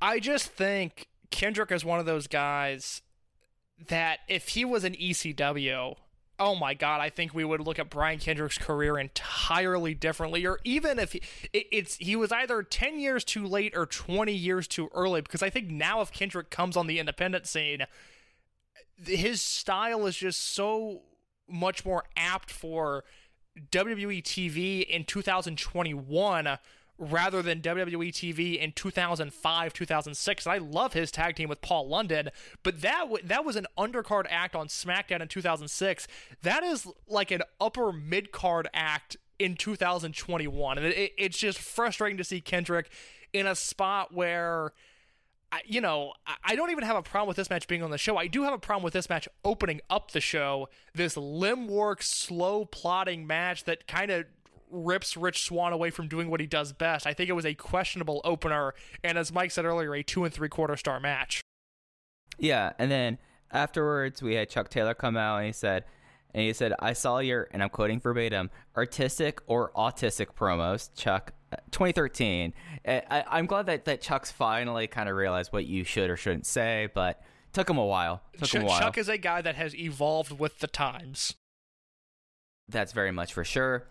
[0.00, 3.02] I just think Kendrick is one of those guys
[3.88, 5.96] that if he was an ECW,
[6.38, 10.46] oh my god, I think we would look at Brian Kendrick's career entirely differently.
[10.46, 11.22] Or even if he,
[11.52, 15.20] it, it's he was either ten years too late or twenty years too early.
[15.20, 17.84] Because I think now if Kendrick comes on the independent scene,
[19.04, 21.02] his style is just so
[21.48, 23.04] much more apt for
[23.70, 26.58] WWE TV in 2021
[26.98, 30.46] rather than WWE TV in 2005, 2006.
[30.46, 32.30] And I love his tag team with Paul London,
[32.62, 36.08] but that w- that was an undercard act on SmackDown in 2006.
[36.42, 42.18] That is like an upper mid card act in 2021, and it, it's just frustrating
[42.18, 42.90] to see Kendrick
[43.32, 44.72] in a spot where.
[45.50, 47.90] I, you know, I- I don't even have a problem with this match being on
[47.90, 48.18] the show.
[48.18, 50.68] I do have a problem with this match opening up the show.
[50.92, 54.26] This limb work, slow plotting match that kind of
[54.70, 57.06] rips Rich Swann away from doing what he does best.
[57.06, 60.32] I think it was a questionable opener, and as Mike said earlier, a two and
[60.32, 61.40] three quarter star match.
[62.38, 63.18] Yeah, and then
[63.50, 65.84] afterwards we had Chuck Taylor come out and he said,
[66.34, 71.32] and he said, "I saw your," and I'm quoting verbatim, "artistic or autistic promos, Chuck."
[71.52, 72.52] uh, 2013.
[72.86, 76.16] Uh, I, I'm glad that, that Chuck's finally kind of realized what you should or
[76.16, 78.22] shouldn't say, but took him a while.
[78.38, 78.80] Took Ch- him a while.
[78.80, 81.34] Chuck is a guy that has evolved with the times.
[82.68, 83.86] That's very much for sure.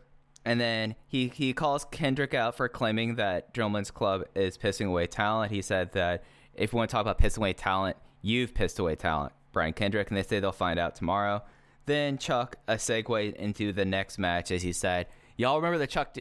[0.47, 5.05] And then he, he calls Kendrick out for claiming that Drillman's Club is pissing away
[5.05, 5.51] talent.
[5.51, 6.23] He said that
[6.53, 10.07] if you want to talk about pissing away talent, you've pissed away talent, Brian Kendrick.
[10.07, 11.43] And they say they'll find out tomorrow.
[11.85, 16.15] Then Chuck a segue into the next match as he said, "Y'all remember the Chuck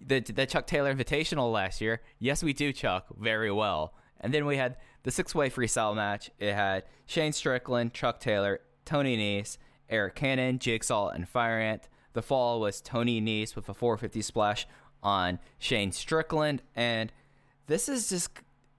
[0.00, 2.00] the, the Chuck Taylor Invitational last year?
[2.20, 6.30] Yes, we do, Chuck, very well." And then we had the six-way freestyle match.
[6.38, 9.58] It had Shane Strickland, Chuck Taylor, Tony Nese,
[9.90, 11.88] Eric Cannon, Jigsaw, and Fire Ant.
[12.14, 14.66] The fall was Tony Nese with a 450 splash
[15.02, 17.12] on Shane Strickland, and
[17.66, 18.30] this is just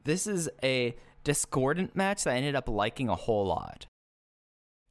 [0.04, 3.86] this is a discordant match that I ended up liking a whole lot.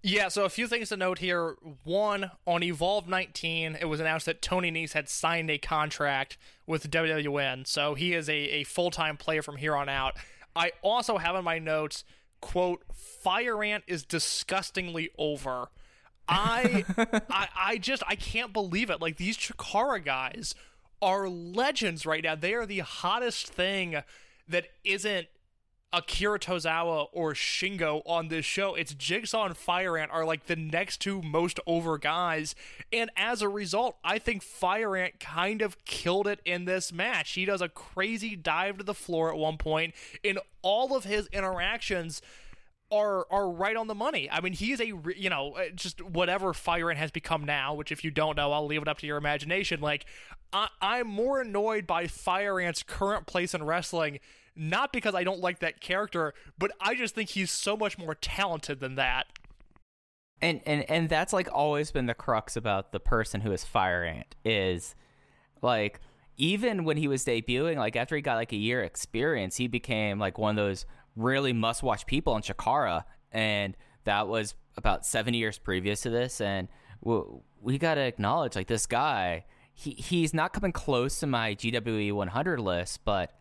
[0.03, 1.57] Yeah, so a few things to note here.
[1.85, 6.37] One, on Evolve 19, it was announced that Tony Nese had signed a contract
[6.67, 10.15] with WWN, so he is a, a full time player from here on out.
[10.55, 12.05] I also have in my notes,
[12.43, 15.71] quote, Fire Ant is disgustingly over.
[16.29, 16.85] I,
[17.31, 19.01] I I just I can't believe it.
[19.01, 20.55] Like these Chikara guys
[21.03, 22.35] are legends right now.
[22.35, 24.03] They are the hottest thing
[24.49, 25.29] that isn't
[25.95, 28.75] Akira Tozawa or Shingo on this show.
[28.75, 32.57] It's Jigsaw and Fire Ant are like the next two most over guys.
[32.93, 37.33] And as a result, I think Fire Ant kind of killed it in this match.
[37.33, 39.95] He does a crazy dive to the floor at one point.
[40.25, 42.21] In all of his interactions,
[42.95, 44.31] are are right on the money.
[44.31, 47.75] I mean, he's a you know uh, just whatever Fire Ant has become now.
[47.75, 49.81] Which, if you don't know, I'll leave it up to your imagination.
[49.81, 50.07] Like,
[50.53, 54.21] I, I'm more annoyed by Fire Ant's current place in wrestling,
[54.55, 58.15] not because I don't like that character, but I just think he's so much more
[58.15, 59.27] talented than that.
[60.41, 64.05] and and and that's like always been the crux about the person who is Fire
[64.05, 64.95] Ant is
[65.63, 66.01] like
[66.37, 70.19] even when he was debuting, like after he got like a year experience, he became
[70.19, 70.85] like one of those
[71.17, 76.41] really must watch people on Chikara, and that was about seven years previous to this,
[76.41, 76.69] and
[77.01, 77.21] we,
[77.61, 82.13] we got to acknowledge like this guy, he he's not coming close to my GWE
[82.13, 83.33] 100 list, but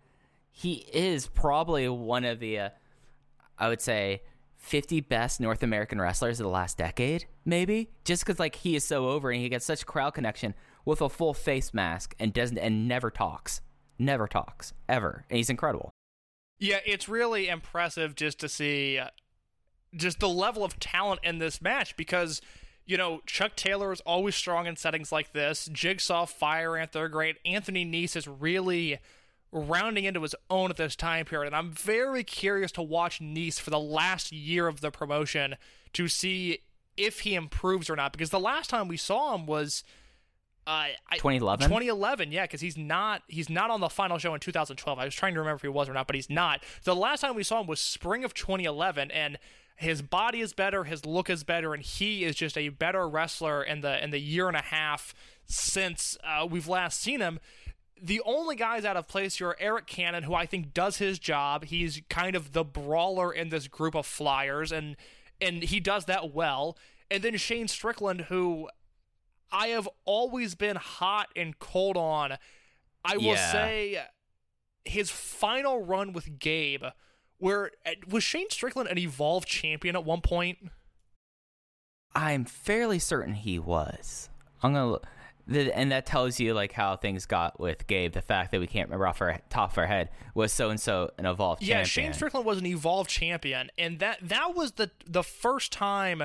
[0.52, 2.70] he is probably one of the uh,
[3.58, 4.22] I would say
[4.58, 7.90] 50 best North American wrestlers of the last decade, maybe.
[8.06, 10.54] Just because like he is so over and he gets such crowd connection
[10.86, 13.62] with a full face mask and doesn't and never talks,
[14.00, 15.92] never talks ever, and he's incredible.
[16.60, 19.10] Yeah, it's really impressive just to see uh,
[19.96, 22.42] just the level of talent in this match because
[22.86, 25.70] you know Chuck Taylor is always strong in settings like this.
[25.72, 27.38] Jigsaw, Fire Ant, they're great.
[27.46, 29.00] Anthony Nese is really
[29.52, 33.60] rounding into his own at this time period, and I'm very curious to watch Nese
[33.60, 35.56] for the last year of the promotion
[35.94, 36.60] to see
[36.98, 38.14] if he improves or not.
[38.14, 39.84] Because the last time we saw him was.
[40.66, 41.68] Uh, 2011?
[41.68, 44.98] 2011, yeah, because he's not he's not on the final show in 2012.
[44.98, 46.64] I was trying to remember if he was or not, but he's not.
[46.84, 49.38] The last time we saw him was spring of 2011, and
[49.76, 53.62] his body is better, his look is better, and he is just a better wrestler
[53.64, 55.14] in the in the year and a half
[55.46, 57.40] since uh, we've last seen him.
[58.02, 61.20] The only guys out of place here are Eric Cannon, who I think does his
[61.20, 61.66] job.
[61.66, 64.96] He's kind of the brawler in this group of flyers, and
[65.42, 66.78] and he does that well.
[67.12, 68.70] And then Shane Strickland, who
[69.54, 72.38] I have always been hot and cold on.
[73.06, 73.52] I will Yeah.
[73.52, 74.02] say
[74.84, 76.84] his final run with Gabe,
[77.38, 80.58] where uh, was Shane Strickland an evolved champion at one point?
[82.16, 84.30] I'm fairly certain he was.
[84.62, 85.06] I'm gonna, look-
[85.48, 88.14] and that tells you like how things got with Gabe.
[88.14, 90.80] The fact that we can't remember off our top of our head was so and
[90.80, 91.80] so an evolved champion.
[91.80, 92.12] Yeah, champion.
[92.12, 96.24] Shane Strickland was an evolved champion, and that that was the the first time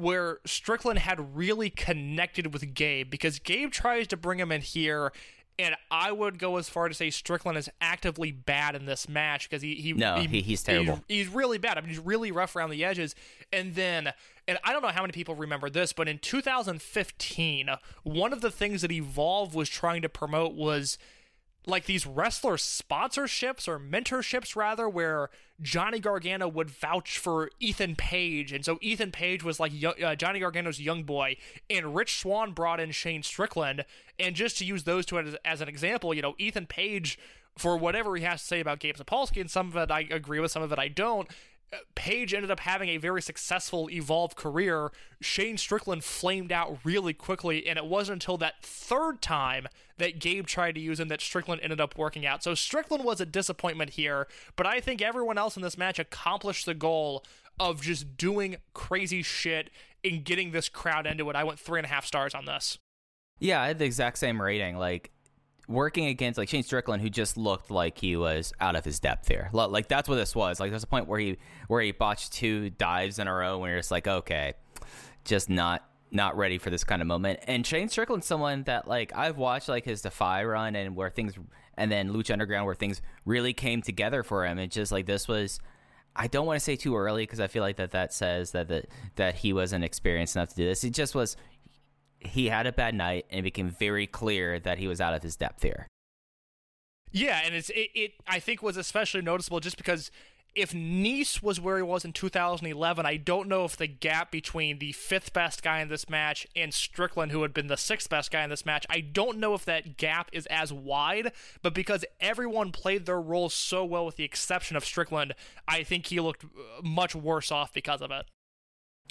[0.00, 5.12] where Strickland had really connected with Gabe because Gabe tries to bring him in here.
[5.58, 9.48] And I would go as far to say Strickland is actively bad in this match
[9.50, 11.04] because he, he No, he- he's terrible.
[11.06, 11.76] He's, really bad.
[11.76, 13.14] I mean, he's really rough around the edges.
[13.52, 14.12] And then,
[14.48, 17.68] and I don't know how many people remember this, but in 2015,
[18.02, 20.96] one of the things that Evolve was trying to promote was
[21.66, 25.28] like these wrestler sponsorships or mentorships rather where
[25.60, 28.52] Johnny Gargano would vouch for Ethan Page.
[28.52, 31.36] And so Ethan Page was like uh, Johnny Gargano's young boy.
[31.68, 33.84] And Rich Swann brought in Shane Strickland.
[34.18, 37.18] And just to use those two as, as an example you know Ethan Page
[37.56, 40.40] for whatever he has to say about Gabe Sapolsky and some of it I agree
[40.40, 41.28] with some of it I don't
[41.94, 44.90] Page ended up having a very successful evolved career.
[45.20, 49.68] Shane Strickland flamed out really quickly, and it wasn't until that third time
[49.98, 52.42] that Gabe tried to use him that Strickland ended up working out.
[52.42, 56.66] So Strickland was a disappointment here, but I think everyone else in this match accomplished
[56.66, 57.24] the goal
[57.60, 59.70] of just doing crazy shit
[60.02, 61.36] and getting this crowd into it.
[61.36, 62.78] I went three and a half stars on this.
[63.38, 64.76] Yeah, I had the exact same rating.
[64.76, 65.12] Like
[65.70, 69.28] working against like Shane Strickland, who just looked like he was out of his depth
[69.28, 69.48] here.
[69.52, 70.60] Like that's what this was.
[70.60, 73.70] Like there's a point where he where he botched two dives in a row, when
[73.70, 74.54] you're just like, okay,
[75.24, 77.38] just not not ready for this kind of moment.
[77.46, 81.34] And Shane Strickland's someone that like I've watched like his Defy run and where things
[81.76, 84.58] and then Lucha Underground where things really came together for him.
[84.58, 85.60] It's just like this was.
[86.16, 88.66] I don't want to say too early because I feel like that that says that
[88.66, 88.82] the,
[89.14, 90.82] that he wasn't experienced enough to do this.
[90.82, 91.36] It just was
[92.20, 95.22] he had a bad night and it became very clear that he was out of
[95.22, 95.86] his depth here.
[97.12, 100.10] Yeah, and it's it, it I think was especially noticeable just because
[100.54, 104.78] if Nese was where he was in 2011, I don't know if the gap between
[104.78, 108.30] the fifth best guy in this match and Strickland, who had been the sixth best
[108.30, 111.32] guy in this match, I don't know if that gap is as wide.
[111.62, 115.34] But because everyone played their roles so well, with the exception of Strickland,
[115.68, 118.26] I think he looked uh, much worse off because of it.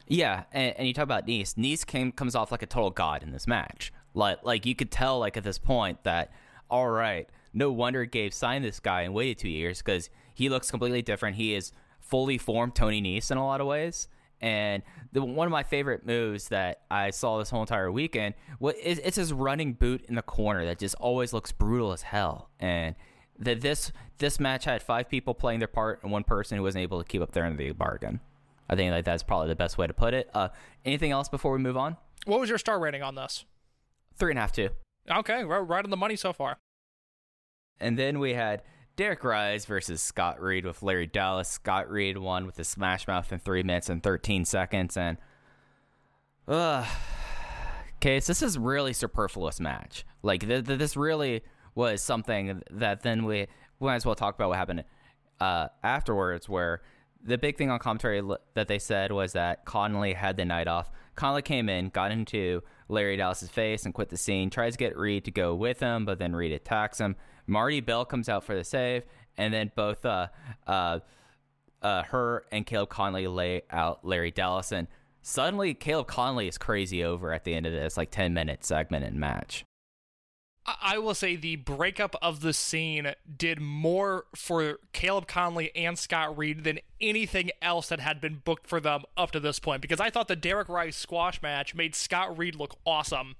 [0.08, 1.56] Yeah, and, and you talk about Nese.
[1.56, 3.94] Nese came comes off like a total god in this match.
[4.14, 6.32] Like like you could tell like at this point that
[6.70, 10.70] all right, no wonder Gabe signed this guy and waited two years because he looks
[10.70, 11.36] completely different.
[11.36, 14.08] He is fully formed Tony Nese in a lot of ways.
[14.42, 18.76] And the, one of my favorite moves that I saw this whole entire weekend was
[18.82, 22.50] it's his running boot in the corner that just always looks brutal as hell.
[22.60, 22.96] And
[23.40, 26.84] that this this match had five people playing their part and one person who wasn't
[26.84, 28.20] able to keep up their end of the bargain.
[28.70, 30.30] I think like that's probably the best way to put it.
[30.34, 30.50] Uh,
[30.86, 31.98] anything else before we move on?
[32.26, 33.46] What was your star rating on this?
[34.18, 34.70] Three and a half, two.
[35.10, 36.58] Okay, right, right on the money so far.
[37.80, 38.62] And then we had
[38.96, 41.48] Derek Ryze versus Scott Reed with Larry Dallas.
[41.48, 44.98] Scott Reed won with a smash mouth in three minutes and 13 seconds.
[44.98, 45.18] And,
[46.48, 46.86] uh,
[47.96, 50.06] okay, so this is really superfluous match.
[50.22, 51.42] Like, th- th- this really
[51.76, 53.48] was something that then we,
[53.80, 54.84] we might as well talk about what happened
[55.40, 56.82] uh, afterwards, where
[57.24, 58.22] the big thing on commentary
[58.54, 60.90] that they said was that Connolly had the night off.
[61.16, 64.50] Connolly came in, got into Larry Dallas's face, and quit the scene.
[64.50, 67.16] Tries to get Reed to go with him, but then Reed attacks him.
[67.46, 69.04] Marti Belle comes out for the save,
[69.38, 70.28] and then both uh,
[70.66, 71.00] uh,
[71.82, 74.88] uh, her and Caleb Konley lay out Larry Dallas, and
[75.22, 79.04] suddenly Caleb Konley is crazy over at the end of this like ten minute segment
[79.04, 79.66] and match.
[80.82, 86.38] I- will say the breakup of the scene did more for Caleb Konley and Scott
[86.38, 90.00] Reed than anything else that had been booked for them up to this point because
[90.00, 93.36] I thought the Derek Ryze squash match made Scott Reed look awesome.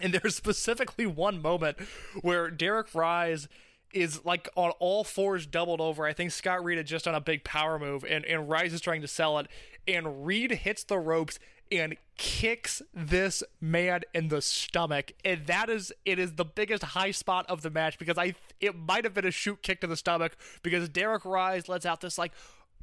[0.00, 1.78] And there's specifically one moment
[2.22, 3.48] where Derek Ryze
[3.92, 6.06] is like on all fours doubled over.
[6.06, 8.80] I think Scott Reed had just done a big power move and, and Ryze is
[8.80, 9.48] trying to sell it.
[9.86, 11.38] And Reed hits the ropes
[11.70, 15.12] and kicks this man in the stomach.
[15.24, 18.76] And that is it is the biggest high spot of the match because I it
[18.76, 22.18] might have been a shoot kick to the stomach because Derek Ryze lets out this
[22.18, 22.32] like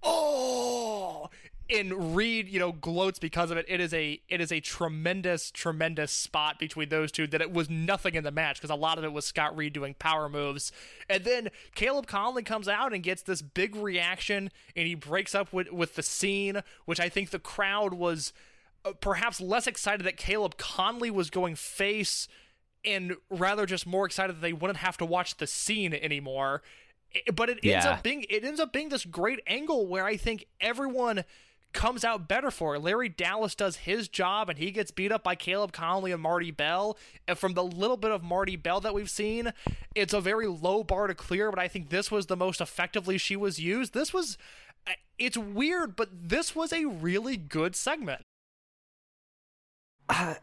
[0.04, 1.30] oh
[1.70, 3.66] and Reed, you know, gloats because of it.
[3.68, 7.70] It is a it is a tremendous, tremendous spot between those two that it was
[7.70, 10.72] nothing in the match because a lot of it was Scott Reed doing power moves.
[11.10, 15.52] And then Caleb Konley comes out and gets this big reaction and he breaks up
[15.52, 18.32] with with the scene, which I think the crowd was
[18.86, 22.28] Uh, perhaps less excited that Caleb Konley was going face
[22.86, 26.62] and rather just more excited that they wouldn't have to watch the scene anymore.
[27.34, 30.46] But it ends up being it ends up being this great angle where I think
[30.62, 31.24] everyone
[31.76, 32.80] comes out better for it.
[32.80, 36.52] Larry Dallas does his job and he gets beat up by Caleb Konley and Marti
[36.52, 36.98] Belle.
[37.28, 39.52] And from the little bit of Marti Belle that we've seen,
[39.94, 43.18] it's a very low bar to clear, but I think this was the most effectively
[43.18, 43.94] she was used.
[43.94, 44.38] This was
[44.88, 48.22] uh, it's weird, but this was a really good segment.
[50.10, 50.38] I,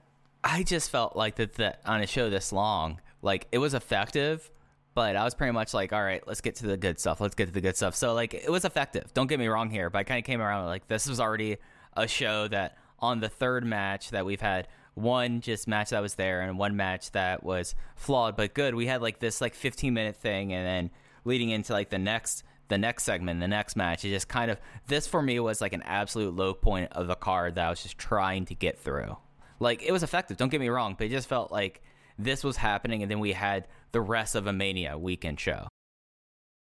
[0.45, 4.51] I just felt like that, that on a show this long, like it was effective,
[4.95, 7.21] but I was pretty much like, all right, let's get to the good stuff.
[7.21, 7.95] Let's get to the good stuff.
[7.95, 9.13] So like it was effective.
[9.15, 11.57] Don't get me wrong here, but I kind of came around like this was already
[11.97, 16.17] a show that on the third match that we've had one just match that was
[16.17, 18.75] there and one match that was flawed but good.
[18.75, 20.91] We had like this like 15 minute thing and then
[21.25, 24.59] leading into like the next the next segment, the next match, it just kind of
[24.87, 27.83] this for me was like an absolute low point of the card that I was
[27.83, 29.17] just trying to get through.
[29.63, 31.83] Like it was effective, don't get me wrong, but it just felt like
[32.19, 35.69] this was happening and then we had the rest of a Mania weekend show.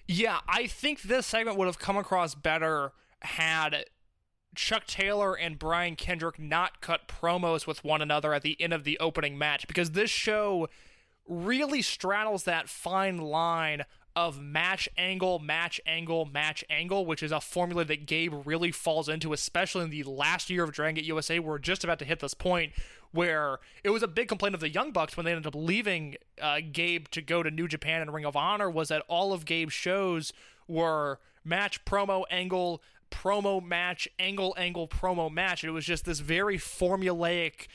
[0.07, 3.85] Yeah, I think this segment would have come across better had
[4.55, 8.85] Chuck Taylor and Brian Kendrick not cut promos with one another at the end of
[8.85, 10.69] the opening match because this show
[11.27, 13.83] really straddles that fine line
[14.17, 19.07] of match angle, match angle, match angle, which is a formula that Gabe really falls
[19.07, 21.37] into, especially in the last year of Dragon Gate USA.
[21.37, 22.73] We're just about to hit this point
[23.11, 26.15] where it was a big complaint of the Young Bucks when they ended up leaving
[26.41, 29.45] uh, Gabe to go to New Japan and Ring of Honor was that all of
[29.45, 30.33] Gabe's shows
[30.67, 35.63] were match, promo, angle, promo, match, angle, angle, promo, match.
[35.63, 37.67] It was just this very formulaic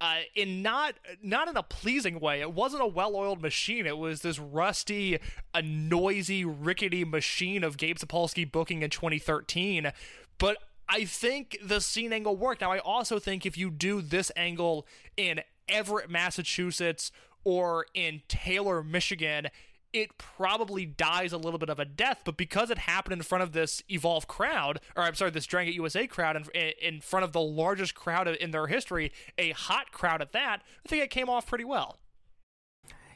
[0.00, 2.40] uh, in not not in a pleasing way.
[2.40, 3.86] It wasn't a well-oiled machine.
[3.86, 5.18] It was this rusty,
[5.54, 9.92] a noisy, rickety machine of Gabe Sapolsky booking in 2013.
[10.38, 10.56] But
[10.88, 12.62] I think the scene angle worked.
[12.62, 14.86] Now I also think if you do this angle
[15.16, 17.12] in Everett, Massachusetts,
[17.44, 19.48] or in Taylor, Michigan,
[19.92, 23.42] it probably dies a little bit of a death, but because it happened in front
[23.42, 27.32] of this Evolve crowd, or I'm sorry, this Dragon USA crowd, in, in front of
[27.32, 31.28] the largest crowd in their history, a hot crowd at that, I think it came
[31.28, 31.98] off pretty well.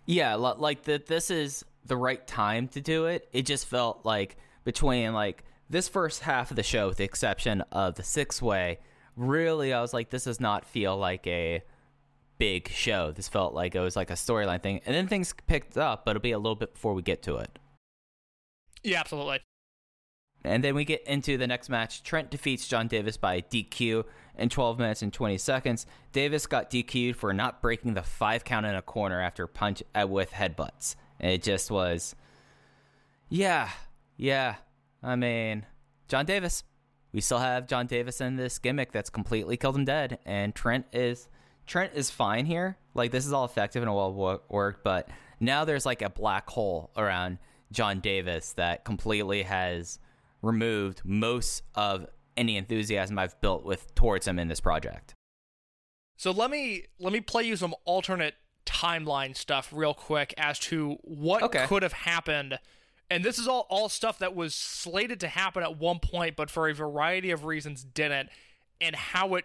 [0.07, 1.07] Yeah, like that.
[1.07, 3.29] This is the right time to do it.
[3.33, 7.63] It just felt like between like this first half of the show, with the exception
[7.73, 8.81] of the six way,
[9.17, 11.63] really, I was like, this does not feel like a
[12.39, 13.13] big show.
[13.13, 16.13] This felt like it was like a storyline thing, and then things picked up, but
[16.13, 17.59] it'll be a little bit before we get to it.
[18.83, 19.41] Yeah, absolutely.
[20.45, 22.03] And then we get into the next match.
[22.03, 24.05] Trent defeats John Davis by DQ
[24.37, 25.87] in 12 minutes and 20 seconds.
[26.13, 30.07] Davis got DQ'd for not breaking the five count in a corner after punch uh,
[30.07, 30.97] with headbutts.
[31.19, 32.15] And it just was,
[33.31, 33.71] yeah,
[34.19, 34.57] yeah.
[35.03, 35.65] I mean,
[36.09, 36.63] John Davis.
[37.13, 40.87] We still have John Davis in this gimmick that's completely killed him dead, and Trent
[40.93, 41.29] is
[41.67, 42.77] Trent is fine here.
[42.95, 45.09] Like this is all effective and well worked, but
[45.41, 47.39] now there's like a black hole around
[47.73, 49.99] John Davis that completely has
[50.43, 52.07] removed most of
[52.37, 55.15] any enthusiasm I've built with towards him in this project.
[56.17, 58.35] So let me let me play you some alternate
[58.67, 61.67] timeline stuff real quick as to what okay.
[61.67, 62.59] could have happened.
[63.11, 66.51] And this is all all stuff that was slated to happen at one point, but
[66.51, 68.31] for a variety of reasons didn't,
[68.81, 69.45] and how it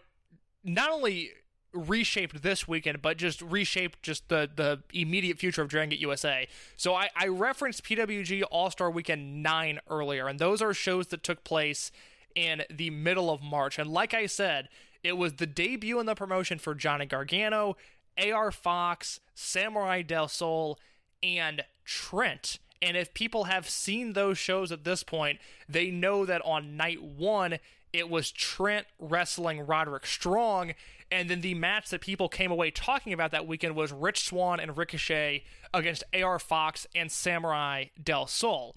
[0.64, 1.32] not only
[1.74, 6.48] reshaped this weekend, but just reshaped just the the immediate future of Dragon Gate USA.
[6.78, 11.24] So I, I referenced PWG All Star Weekend nine earlier, and those are shows that
[11.24, 11.92] took place
[12.36, 13.80] in the middle of March.
[13.80, 14.70] And like I said,
[15.04, 17.78] it was the debut in the promotion for Johnny Gargano,
[18.18, 20.80] AR Fox, Samurai Del Sol,
[21.24, 22.60] and Trent.
[22.82, 27.02] And if people have seen those shows at this point, they know that on night
[27.04, 27.60] one,
[27.92, 30.74] it was Trent wrestling Roderick Strong,
[31.12, 34.60] and then the match that people came away talking about that weekend was Rich Swann
[34.60, 35.44] and Ricochet
[35.74, 38.76] against AR Fox and Samurai Del Sol.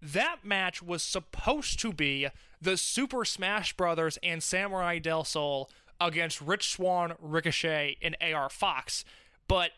[0.00, 2.28] That match was supposed to be
[2.60, 5.70] the Super Smash Brothers and Samurai Del Sol
[6.00, 9.04] against Rich Swann, Ricochet, and AR Fox.
[9.48, 9.72] But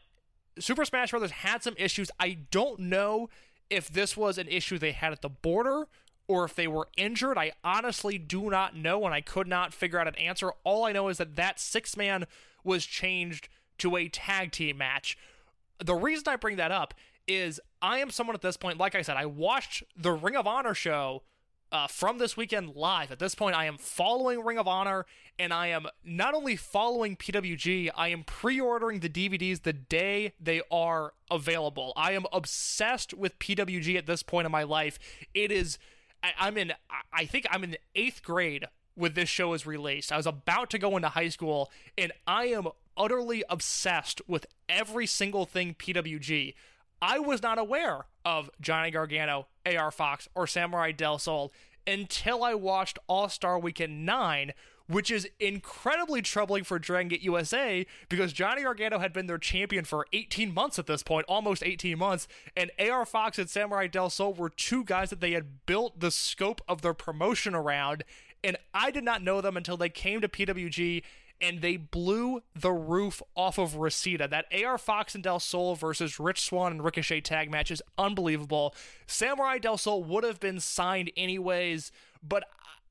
[0.59, 2.11] Super Smash Brothers had some issues.
[2.21, 3.29] I don't know
[3.71, 5.87] if this was an issue they had at the border
[6.27, 7.39] or if they were injured.
[7.39, 10.53] I honestly do not know, and I could not figure out an answer.
[10.65, 12.27] All I know is that that six man
[12.63, 13.49] was changed
[13.79, 15.19] to a tag team match.
[15.85, 16.95] The reason I bring that up
[17.27, 20.47] is I am someone at this point, like I said, I watched the Ring of
[20.47, 21.23] Honor show
[21.73, 23.11] uh, from this weekend live.
[23.11, 25.07] At this point, I am following Ring of Honor,
[25.39, 30.35] and I am not only following PWG, I am pre ordering the DVDs the day
[30.39, 31.93] they are available.
[31.97, 34.99] I am obsessed with PWG at this point in my life.
[35.35, 35.79] It is
[36.39, 36.73] I, am in.
[37.13, 40.13] I think I'm in the eighth grade when this show is released.
[40.13, 45.07] I was about to go into high school, and I am utterly obsessed with every
[45.07, 46.55] single thing PWG.
[47.03, 51.53] I was not aware of Johnny Gargano, AR Fox, or Samurai Del Sol
[51.87, 54.53] until I watched All Star Weekend 9,
[54.87, 59.85] which is incredibly troubling for Dragon Gate USA because Johnny Gargano had been their champion
[59.85, 64.11] for 18 months at this point, almost 18 months, and AR Fox and Samurai Del
[64.11, 68.05] Sol were two guys that they had built the scope of their promotion around,
[68.43, 71.03] and I did not know them until they came to PWG
[71.41, 74.29] and they blew the roof off of Reseda.
[74.29, 78.75] That AR Fox and Del Sol versus Rich Swann and Ricochet tag match is unbelievable.
[79.07, 81.91] Samurai Del Sol would have been signed anyways,
[82.23, 82.45] but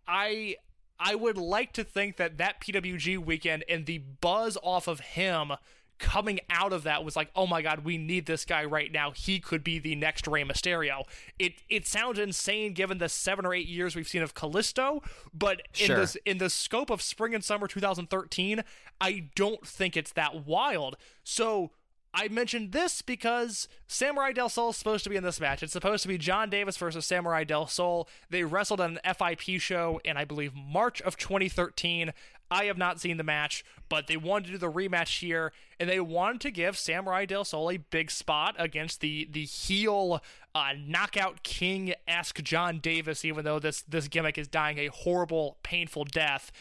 [0.07, 0.57] I
[1.05, 5.51] I would like to think that that PWG weekend and the buzz off of him
[5.99, 9.11] coming out of that was like, oh my god, we need this guy right now.
[9.11, 11.03] He could be the next Rey Mysterio.
[11.37, 15.61] It it sounds insane given the seven or eight years we've seen of Kalisto, but
[15.79, 15.97] in Sure.
[15.97, 18.63] this in the scope of spring and summer 2013,
[19.01, 20.95] I don't think it's that wild.
[21.23, 21.71] So
[22.13, 25.63] I mentioned this because Samurai Del Sol is supposed to be in this match.
[25.63, 28.07] It's supposed to be John Davis versus Samurai Del Sol.
[28.29, 32.13] They wrestled on an FIP show in, I believe, March of 2013.
[32.51, 35.89] I have not seen the match, but they wanted to do the rematch here, and
[35.89, 40.21] they wanted to give Samurai Del Sol a big spot against the the heel
[40.53, 45.57] uh, knockout king esque John Davis, even though this this gimmick is dying a horrible,
[45.63, 46.51] painful death.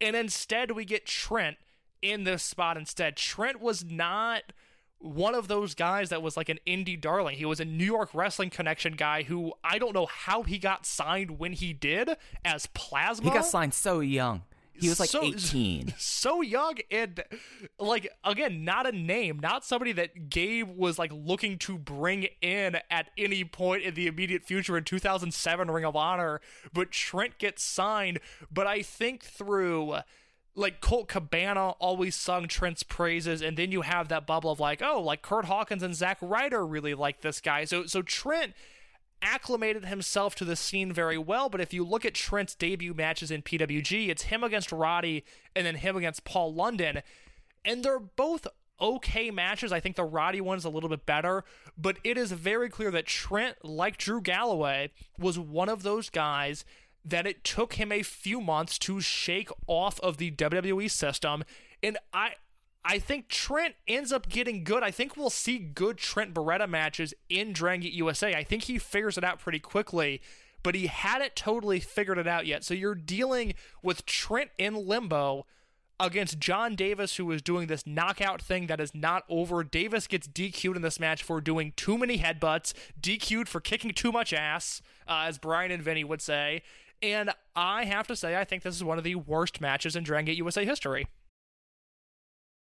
[0.00, 1.58] And instead, we get Trent
[2.02, 3.16] in this spot instead.
[3.16, 4.52] Trent was not
[4.98, 7.36] one of those guys that was like an indie darling.
[7.36, 10.86] He was a New York Wrestling Connection guy who I don't know how he got
[10.86, 12.10] signed when he did
[12.44, 13.28] as Plasma.
[13.30, 14.42] He got signed so young.
[14.78, 15.94] He was like So- 18.
[15.96, 17.24] so young and
[17.78, 22.76] like again not a name not somebody that gabe was like looking to bring in
[22.90, 26.42] at any point in the immediate future in 2007 ring of honor
[26.74, 28.20] but trent gets signed
[28.52, 29.96] but i think through
[30.56, 34.82] like Colt Cabana always sung Trent's praises, and then you have that bubble of like,
[34.82, 37.64] oh, like Kurt Hawkins and Zack Ryder really like this guy.
[37.64, 38.54] So so Trent
[39.22, 41.48] acclimated himself to the scene very well.
[41.48, 45.66] But if you look at Trent's debut matches in PWG, it's him against Roddy and
[45.66, 47.02] then him against Paul London.
[47.64, 48.46] And they're both
[48.80, 49.72] okay matches.
[49.72, 51.44] I think the Roddy one's a little bit better,
[51.76, 56.64] but it is very clear that Trent, like Drew Galloway, was one of those guys
[57.06, 61.44] that it took him a few months to shake off of the WWE system.
[61.82, 62.32] And I
[62.88, 64.84] I think Trent ends up getting good.
[64.84, 68.34] I think we'll see good Trent Beretta matches in Dragon USA.
[68.34, 70.20] I think he figures it out pretty quickly,
[70.62, 72.62] but he hadn't totally figured it out yet.
[72.62, 75.46] So you're dealing with Trent in limbo
[75.98, 79.64] against John Davis, who is doing this knockout thing that is not over.
[79.64, 84.12] Davis gets DQ'd in this match for doing too many headbutts, DQ'd for kicking too
[84.12, 86.62] much ass, uh, as Brian and Vinny would say.
[87.02, 90.04] And I have to say, I think this is one of the worst matches in
[90.04, 91.06] Dragon Gate USA history.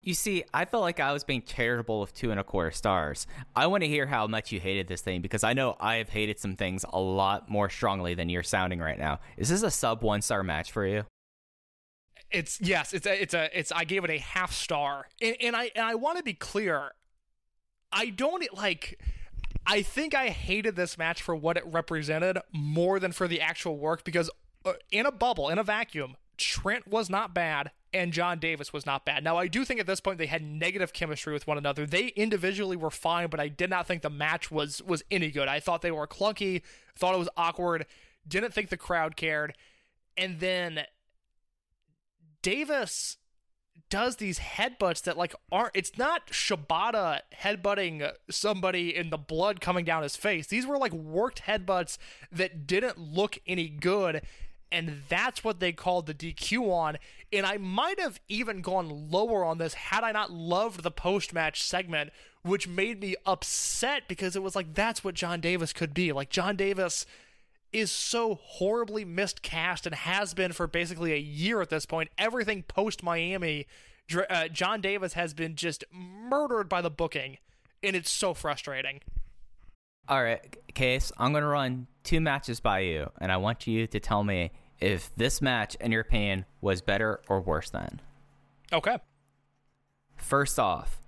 [0.01, 3.25] You see, I felt like I was being charitable with two and a quarter stars.
[3.55, 6.09] I want to hear how much you hated this thing because I know I have
[6.09, 9.19] hated some things a lot more strongly than you're sounding right now.
[9.35, 11.05] Is this a sub one star match for you?
[12.29, 13.71] It's yes, it's a, it's a, it's.
[13.71, 16.91] I gave it a half star, and, and I and I want to be clear.
[17.91, 18.99] I don't like.
[19.65, 23.77] I think I hated this match for what it represented more than for the actual
[23.77, 24.29] work because
[24.63, 28.85] uh, in a bubble, in a vacuum, Trent was not bad and John Davis was
[28.85, 29.23] not bad.
[29.23, 31.85] Now, I do think at this point they had negative chemistry with one another.
[31.85, 35.47] They individually were fine, but I did not think the match was was any good.
[35.47, 36.61] I thought they were clunky,
[36.97, 37.85] thought it was awkward,
[38.27, 39.55] didn't think the crowd cared.
[40.17, 40.81] And then
[42.41, 43.17] Davis
[43.89, 49.85] does these headbutts that like aren't it's not Shibata headbutting somebody in the blood coming
[49.85, 50.47] down his face.
[50.47, 51.97] These were like worked headbutts
[52.31, 54.21] that didn't look any good
[54.71, 56.97] and that's what they called the DQ on.
[57.31, 61.33] And I might have even gone lower on this had I not loved the post
[61.33, 62.11] match segment,
[62.41, 66.11] which made me upset because it was like that's what John Davis could be.
[66.11, 67.05] Like John Davis
[67.75, 72.09] is so horribly miscast and has been for basically a year at this point.
[72.17, 73.67] Everything post Miami,
[74.29, 77.37] uh, John Davis has been just murdered by the booking,
[77.83, 79.01] and it's so frustrating.
[80.07, 83.87] All right, Case, I'm going to run two matches by you, and I want you
[83.87, 87.99] to tell me if this match, in your opinion, was better or worse than.
[88.71, 88.99] Okay.
[90.15, 91.01] First off,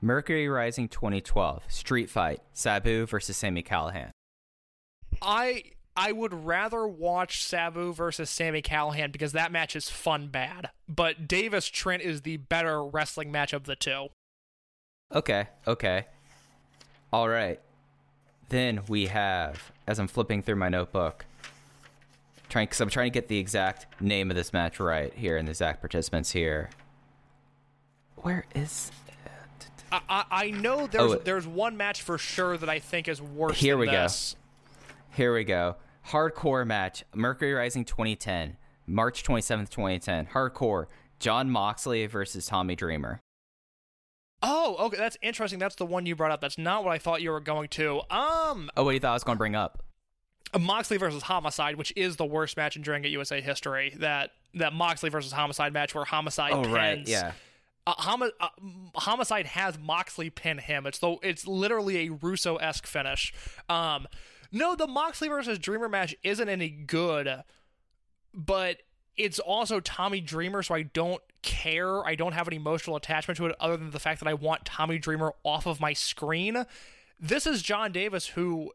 [0.00, 4.10] Mercury Rising 2012 Street Fight Sabu versus Sami Callihan.
[5.22, 5.62] I
[6.00, 10.70] I would rather watch Sabu versus Sami Callihan because that match is fun bad.
[10.88, 14.06] But Davis Trent is the better wrestling match of the two.
[15.12, 16.06] Okay, okay.
[17.12, 17.60] All right.
[18.48, 21.26] Then we have, as I'm flipping through my notebook,
[22.48, 25.48] trying because I'm trying to get the exact name of this match right here and
[25.48, 26.70] the exact participants here.
[28.18, 28.92] Where is?
[29.90, 33.20] I, I, I know there's Oh, there's one match for sure that I think is
[33.20, 33.58] worse.
[33.58, 34.06] Here we go.
[35.10, 35.74] Here we go.
[36.08, 37.04] Hardcore match.
[37.14, 38.56] Mercury Rising 2010,
[38.86, 40.26] March 27th, 2010.
[40.26, 40.86] Hardcore.
[41.18, 43.20] John Moxley versus Tommy Dreamer.
[44.42, 45.58] Oh, okay, that's interesting.
[45.58, 46.40] That's the one you brought up.
[46.40, 48.00] That's not what I thought you were going to.
[48.10, 49.82] Um, Oh, what do you thought I was going to bring up?
[50.58, 53.92] Moxley versus Homicide, which is the worst match in Dragon Gate USA history.
[53.98, 56.72] That that Moxley versus Homicide match where Homicide Oh, pins.
[56.74, 57.06] right.
[57.08, 57.32] Yeah.
[57.86, 58.48] Uh, Homi- uh,
[58.94, 60.86] Homicide has Moxley pin him.
[60.86, 63.34] It's the it's literally a Russo esque finish.
[63.68, 64.06] Um,
[64.50, 67.42] no, the Moxley versus Dreamer match isn't any good,
[68.34, 68.78] but
[69.16, 72.04] it's also Tommy Dreamer, so I don't care.
[72.06, 74.64] I don't have an emotional attachment to it other than the fact that I want
[74.64, 76.64] Tommy Dreamer off of my screen.
[77.20, 78.72] This is John Davis who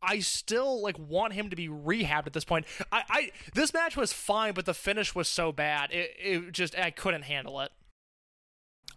[0.00, 2.66] I still like want him to be rehabbed at this point.
[2.92, 5.90] I, I this match was fine, but the finish was so bad.
[5.90, 7.72] It, it just I couldn't handle it.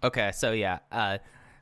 [0.03, 1.19] Okay, so yeah, uh,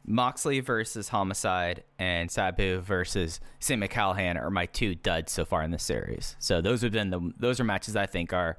[0.10, 5.70] Moxley versus Homicide and Sabu versus Sami Callihan are my two duds so far in
[5.72, 6.36] the series.
[6.39, 8.57] So those have been the those are matches I think are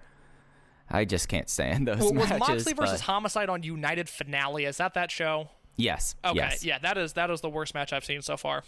[0.89, 2.49] I just can't stand those Well, was matches.
[2.49, 4.65] Moxley versus but- Homicide on United Finale?
[4.65, 5.49] Is that that show?
[5.77, 6.65] yes, Okay, yes.
[6.65, 8.63] yeah, that is that is the worst match I've seen so far.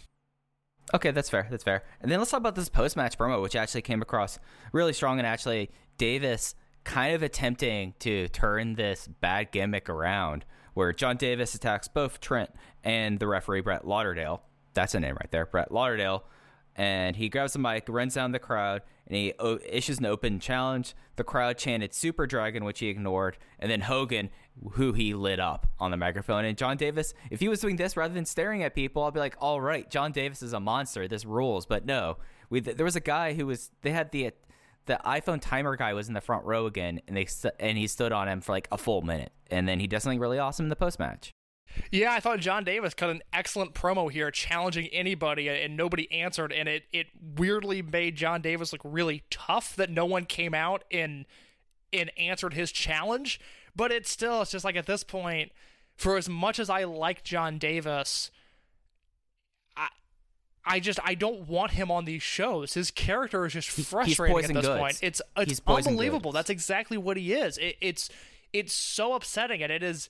[0.93, 1.47] Okay, that's fair.
[1.49, 1.83] That's fair.
[2.01, 4.37] And then let's talk about this post match promo, which actually came across
[4.73, 10.43] really strong and actually Davis kind of attempting to turn this bad gimmick around
[10.73, 12.49] where John Davis attacks both Trent
[12.83, 14.43] and the referee Brett Lauderdale.
[14.73, 16.23] That's a name right there, Brett Lauderdale.
[16.75, 20.39] And he grabs the mic, runs down the crowd, and he o- issues an open
[20.39, 20.95] challenge.
[21.17, 24.31] The crowd chanted Super Dragon, which he ignored, and then Hogan,
[24.71, 26.45] who he lit up on the microphone.
[26.45, 29.19] And John Davis, if he was doing this rather than staring at people, I'd be
[29.19, 31.07] like, all right, John Davis is a monster.
[31.07, 31.67] This rules.
[31.67, 32.17] But no,
[32.49, 34.31] we, there was a guy who was, they had the,
[34.85, 37.27] the iPhone timer guy was in the front row again, and they
[37.59, 40.19] and he stood on him for like a full minute, and then he does something
[40.19, 41.31] really awesome in the post match.
[41.91, 46.51] Yeah, I thought John Davis cut an excellent promo here, challenging anybody, and nobody answered,
[46.51, 47.07] and it it
[47.37, 51.25] weirdly made John Davis look really tough that no one came out and
[51.91, 53.39] and answered his challenge.
[53.75, 55.51] But it's still, it's just like at this point,
[55.95, 58.31] for as much as I like John Davis,
[60.65, 62.73] I just I don't want him on these shows.
[62.73, 64.79] His character is just frustrating at this goods.
[64.79, 64.99] point.
[65.01, 66.31] It's it's unbelievable.
[66.31, 66.35] goods.
[66.35, 67.57] That's exactly what he is.
[67.57, 68.09] It, it's
[68.53, 70.09] it's so upsetting, and it is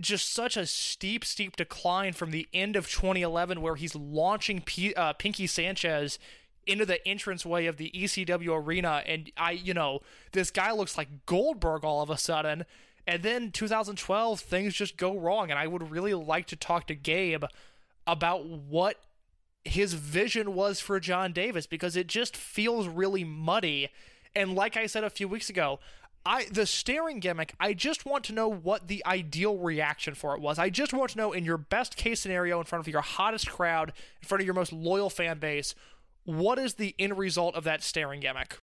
[0.00, 4.94] just such a steep, steep decline from the end of 2011, where he's launching P-
[4.94, 6.18] uh, Pinky Sanchez
[6.66, 10.00] into the entranceway of the ECW arena, and I, you know,
[10.32, 12.64] this guy looks like Goldberg all of a sudden.
[13.06, 16.94] And then 2012, things just go wrong, and I would really like to talk to
[16.94, 17.44] Gabe
[18.06, 18.96] about what
[19.64, 23.88] his vision was for John Davis because it just feels really muddy.
[24.34, 25.80] And like I said a few weeks ago,
[26.24, 30.40] I the staring gimmick, I just want to know what the ideal reaction for it
[30.40, 30.58] was.
[30.58, 33.48] I just want to know in your best case scenario in front of your hottest
[33.48, 35.74] crowd, in front of your most loyal fan base,
[36.24, 38.58] what is the end result of that staring gimmick?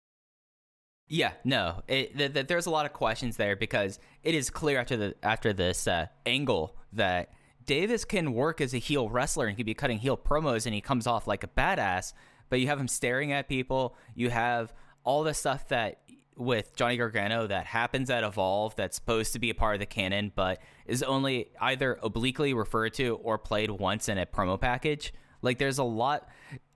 [1.09, 4.80] Yeah, no, it, th- th- there's a lot of questions there because it is clear
[4.80, 7.30] after the after this uh, angle that
[7.67, 10.75] Davis can work as a heel wrestler and he can be cutting heel promos and
[10.75, 12.13] he comes off like a badass.
[12.49, 13.97] But you have him staring at people.
[14.15, 14.73] You have
[15.05, 16.01] all the stuff that
[16.37, 19.87] with Johnny Gargano that happens at Evolve that's supposed to be a part of the
[19.87, 25.13] canon, but is only either obliquely referred to or played once in a promo package.
[25.43, 26.29] Like there's a lot.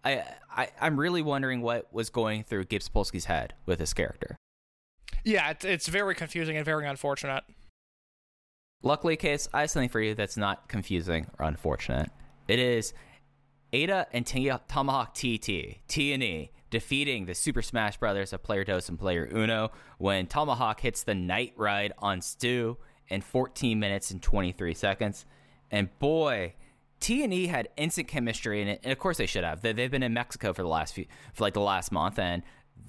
[0.04, 4.36] I, I I'm really wondering what was going through Gabe Sapolsky's head with this character.
[5.24, 7.44] Yeah, it's, it's very confusing and very unfortunate.
[8.82, 12.10] Luckily, Case, I have something for you that's not confusing or unfortunate.
[12.46, 12.94] It is
[13.72, 18.98] Eita and T- Tomahawk TT, T&E, defeating the Super Smash Brothers of Player Dos and
[18.98, 22.76] Player Uno when Tomahawk hits the Night Ride on Stu
[23.08, 25.26] in 14 minutes and 23 seconds.
[25.70, 26.54] And boy,
[27.00, 29.62] T&E had instant chemistry in it, and of course they should have.
[29.62, 32.42] They, they've been in Mexico for the last few, for like the last month, and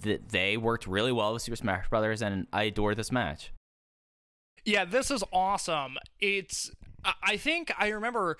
[0.03, 3.51] th- they worked really well with Super Smash Brothers, and I adore this match.
[4.67, 5.97] Yeah, this is awesome.
[6.19, 6.71] It's
[7.23, 8.37] I- think I remember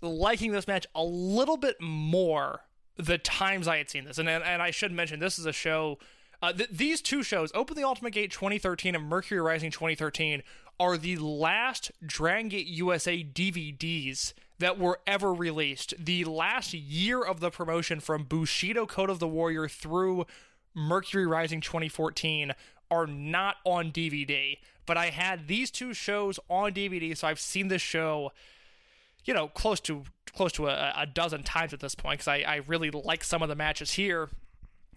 [0.00, 2.60] liking this match a little bit more
[2.96, 4.16] the times I had seen this.
[4.16, 5.98] And and I should mention this is a show
[6.40, 10.42] uh, th- these two shows, Open the Ultimate Gate 2013 and Mercury Rising 2013,
[10.80, 15.94] are the last Dragon Gate USA DVDs that were ever released.
[15.98, 20.26] The last year of the promotion from Bushido Code of the Warrior through
[20.74, 22.52] Mercury Rising 2014
[22.90, 24.58] are not on DVD.
[24.88, 28.32] But I had these two shows on DVD, so I've seen this show,
[29.26, 30.04] you know, close to
[30.34, 33.42] close to a, a dozen times at this point because I, I really like some
[33.42, 34.30] of the matches here.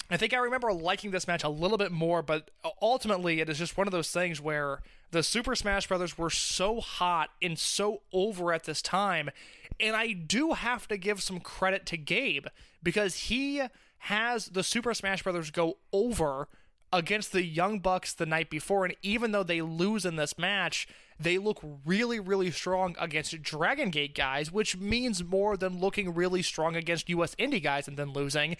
[0.09, 2.51] I think I remember liking this match a little bit more, but
[2.81, 4.79] ultimately it is just one of those things where
[5.11, 9.29] the Super Smash Brothers were so hot and so over at this time.
[9.77, 12.47] And I do have to give some credit to Gabe
[12.81, 13.61] because he
[13.99, 16.47] has the Super Smash Brothers go over
[16.93, 18.85] against the Young Bucks the night before.
[18.85, 20.87] And even though they lose in this match,
[21.19, 26.41] they look really, really strong against Dragon Gate guys, which means more than looking really
[26.41, 28.57] strong against US Indie guys and then losing.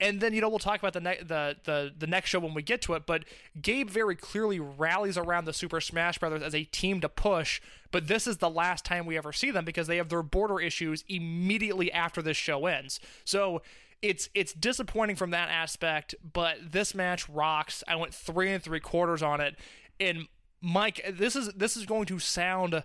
[0.00, 2.52] And then you know we'll talk about the ne- the the the next show when
[2.52, 3.06] we get to it.
[3.06, 3.24] But
[3.60, 7.60] Gabe very clearly rallies around the Super Smash Brothers as a team to push.
[7.92, 10.60] But this is the last time we ever see them because they have their border
[10.60, 12.98] issues immediately after this show ends.
[13.24, 13.62] So
[14.04, 17.82] it's it's disappointing from that aspect, but this match rocks.
[17.88, 19.56] I went three and three quarters on it,
[19.98, 20.28] and
[20.60, 22.84] Mike, this is this is going to sound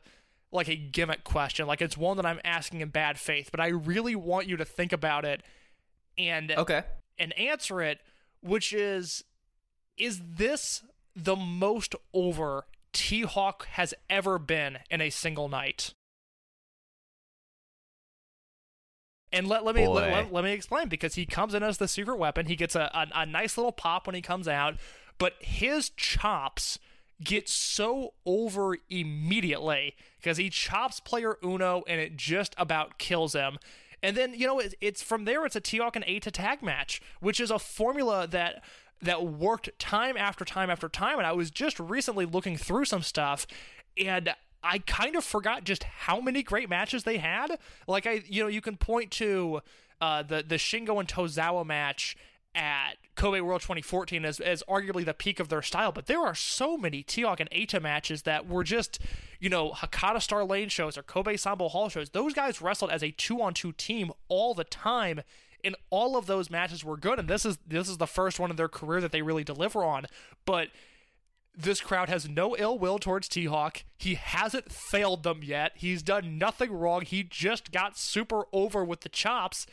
[0.52, 3.68] like a gimmick question, like it's one that I'm asking in bad faith, but I
[3.68, 5.44] really want you to think about it
[6.18, 6.84] and Okay.
[7.18, 8.00] and answer it,
[8.42, 9.24] which is
[9.98, 10.84] is this
[11.16, 15.94] the most over T Hawk has ever been in a single night?
[19.32, 21.88] And let, let me let, let, let me explain because he comes in as the
[21.88, 22.48] secret weapon.
[22.48, 24.76] He gets a, a, a nice little pop when he comes out,
[25.18, 26.80] but his chops
[27.24, 33.60] get so over immediately because he chops player Uno and it just about kills him.
[34.02, 37.02] And then you know it, it's from there it's a T-Hawk and Eita tag match,
[37.20, 38.64] which is a formula that
[39.02, 41.18] that worked time after time after time.
[41.18, 43.46] And I was just recently looking through some stuff,
[43.98, 44.34] and
[44.64, 47.58] I kind of forgot just how many great matches they had.
[47.88, 49.62] Like I, you know, you can point to
[50.02, 52.16] uh, the the Shingo and Tozawa match
[52.56, 56.36] at Kobe World 2014 as, as arguably the peak of their style, but there are
[56.36, 59.00] so many T-Hawk and Eita matches that were just,
[59.40, 62.10] you know, Hakata Star Lane shows or Kobe Sambo Hall shows.
[62.10, 65.22] Those guys wrestled as a two-on-two team all the time,
[65.64, 67.20] and all of those matches were good.
[67.20, 69.84] And this is this is the first one in their career that they really deliver
[69.84, 70.06] on.
[70.46, 70.70] But
[71.60, 73.84] this crowd has no ill will towards T Hawk.
[73.98, 75.74] He hasn't failed them yet.
[75.76, 77.02] He's done nothing wrong.
[77.02, 79.68] He just got super over with the chops,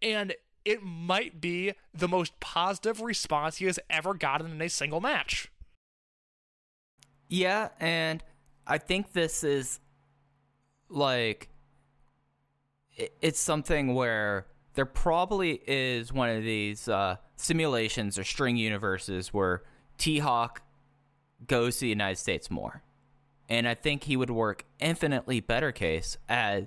[0.00, 5.00] and it might be the most positive response he has ever gotten in a single
[5.00, 5.50] match.
[7.28, 8.22] Yeah, and
[8.66, 9.80] I think this is
[10.88, 11.48] like
[13.20, 19.62] it's something where there probably is one of these uh, simulations or string universes where
[19.98, 20.62] T Hawk
[21.46, 22.82] goes to the United States more.
[23.48, 26.66] And I think he would work infinitely better case as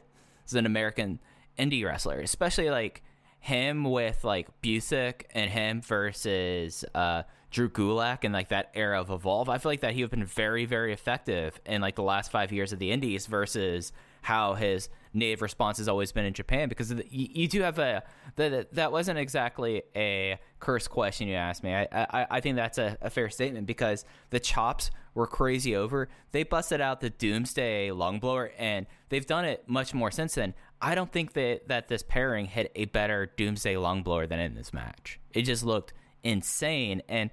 [0.53, 1.19] an American
[1.57, 3.01] indie wrestler, especially like
[3.39, 9.09] him with like Busick and him versus uh, Drew Gulak and like that era of
[9.09, 9.49] Evolve.
[9.49, 12.31] I feel like that he would have been very, very effective in like the last
[12.31, 13.93] five years of the Indies versus
[14.23, 18.03] how his native response has always been in Japan because you do have a
[18.35, 21.73] that that wasn't exactly a curse question you asked me.
[21.73, 26.09] I I, I think that's a, a fair statement because the chops were crazy over.
[26.31, 30.53] They busted out the Doomsday lung blower and they've done it much more since then.
[30.81, 34.55] I don't think that that this pairing hit a better Doomsday lung blower than in
[34.55, 35.19] this match.
[35.33, 35.93] It just looked
[36.23, 37.29] insane and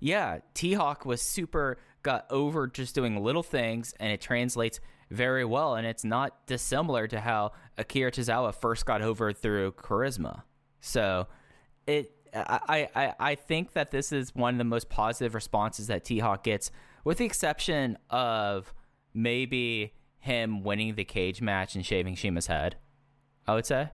[0.00, 4.80] yeah, T Hawk was super got over just doing little things, and it translates
[5.10, 5.74] very well.
[5.74, 10.42] And it's not dissimilar to how Akira Tozawa first got over through charisma.
[10.80, 11.26] So
[11.86, 16.04] it, I, I, I think that this is one of the most positive responses that
[16.04, 16.70] T Hawk gets,
[17.04, 18.72] with the exception of
[19.14, 22.76] maybe him winning the cage match and shaving CIMA's head.
[23.46, 23.88] I would say.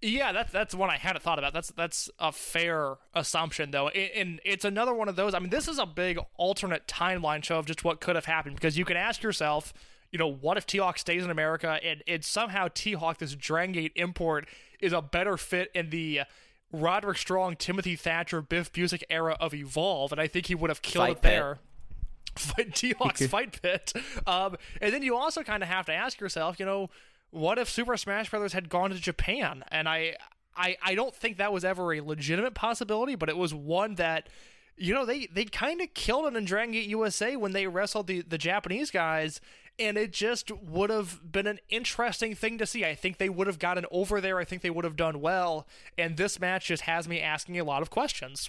[0.00, 1.52] Yeah, that's that's one I hadn't thought about.
[1.52, 5.32] That's that's a fair assumption, though, and, it's another one of those.
[5.32, 8.56] I mean, this is a big alternate timeline show of just what could have happened
[8.56, 9.72] because you can ask yourself,
[10.12, 13.34] you know, what if T Hawk stays in America and and somehow T Hawk, this
[13.34, 14.46] Drangate import,
[14.78, 16.20] is a better fit in the
[16.70, 20.82] Roderick Strong, Timothy Thatcher, Biff Busick era of Evolve, and I think he would have
[20.82, 21.58] killed Fight it there.
[22.36, 23.92] Fight T Hawk's fight pit.
[24.26, 26.88] Um, and then you also kind of have to ask yourself, you know,
[27.30, 29.64] what if Super Smash Brothers had gone to Japan?
[29.70, 30.16] And I,
[30.56, 34.28] I, I don't think that was ever a legitimate possibility, but it was one that,
[34.76, 38.06] you know, they they kind of killed it in Dragon Gate USA when they wrestled
[38.06, 39.40] the the Japanese guys.
[39.82, 42.84] And it just would have been an interesting thing to see.
[42.84, 44.38] I think they would have gotten over there.
[44.38, 45.66] I think they would have done well.
[45.98, 48.48] And this match just has me asking a lot of questions.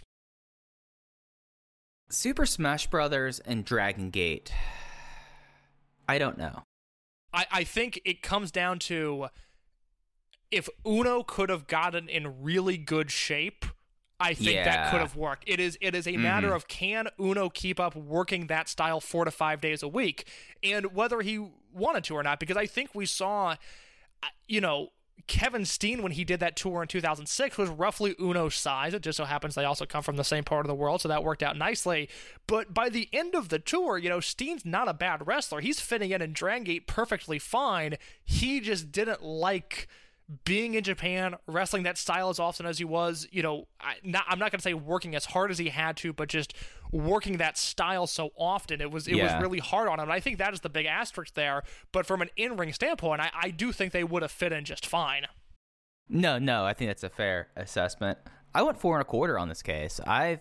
[2.09, 4.53] Super Smash Brothers and Dragon Gate.
[6.07, 6.61] I don't know.
[7.33, 9.27] I, I think it comes down to
[10.51, 13.65] if Uno could have gotten in really good shape,
[14.23, 15.43] I think that could have worked.
[15.47, 19.25] It is it is a matter of can Uno keep up working that style four
[19.25, 20.27] to five days a week,
[20.63, 22.39] and whether he wanted to or not.
[22.39, 23.55] Because I think we saw,
[24.23, 24.89] uh, you know.
[25.25, 28.93] Kevin Steen, when he did that tour in 2006, was roughly Uno's size.
[28.93, 31.07] It just so happens they also come from the same part of the world, so
[31.07, 32.09] that worked out nicely.
[32.45, 35.61] But by the end of the tour, you know, Steen's not a bad wrestler.
[35.61, 37.95] He's fitting in in Drangate perfectly fine.
[38.25, 39.87] He just didn't like
[40.45, 43.27] being in Japan, wrestling that style as often as he was.
[43.31, 45.97] You know, I, not, I'm not going to say working as hard as he had
[45.97, 46.53] to, but just
[46.91, 48.81] working that style so often.
[48.81, 49.35] It was it Yeah.
[49.35, 50.03] was really hard on him.
[50.03, 51.63] And I think that is the big asterisk there.
[51.91, 54.65] But from an in ring standpoint, I, I do think they would have fit in
[54.65, 55.25] just fine.
[56.09, 58.17] No, no, I think that's a fair assessment.
[58.53, 59.99] I went four and a quarter on this case.
[60.05, 60.39] I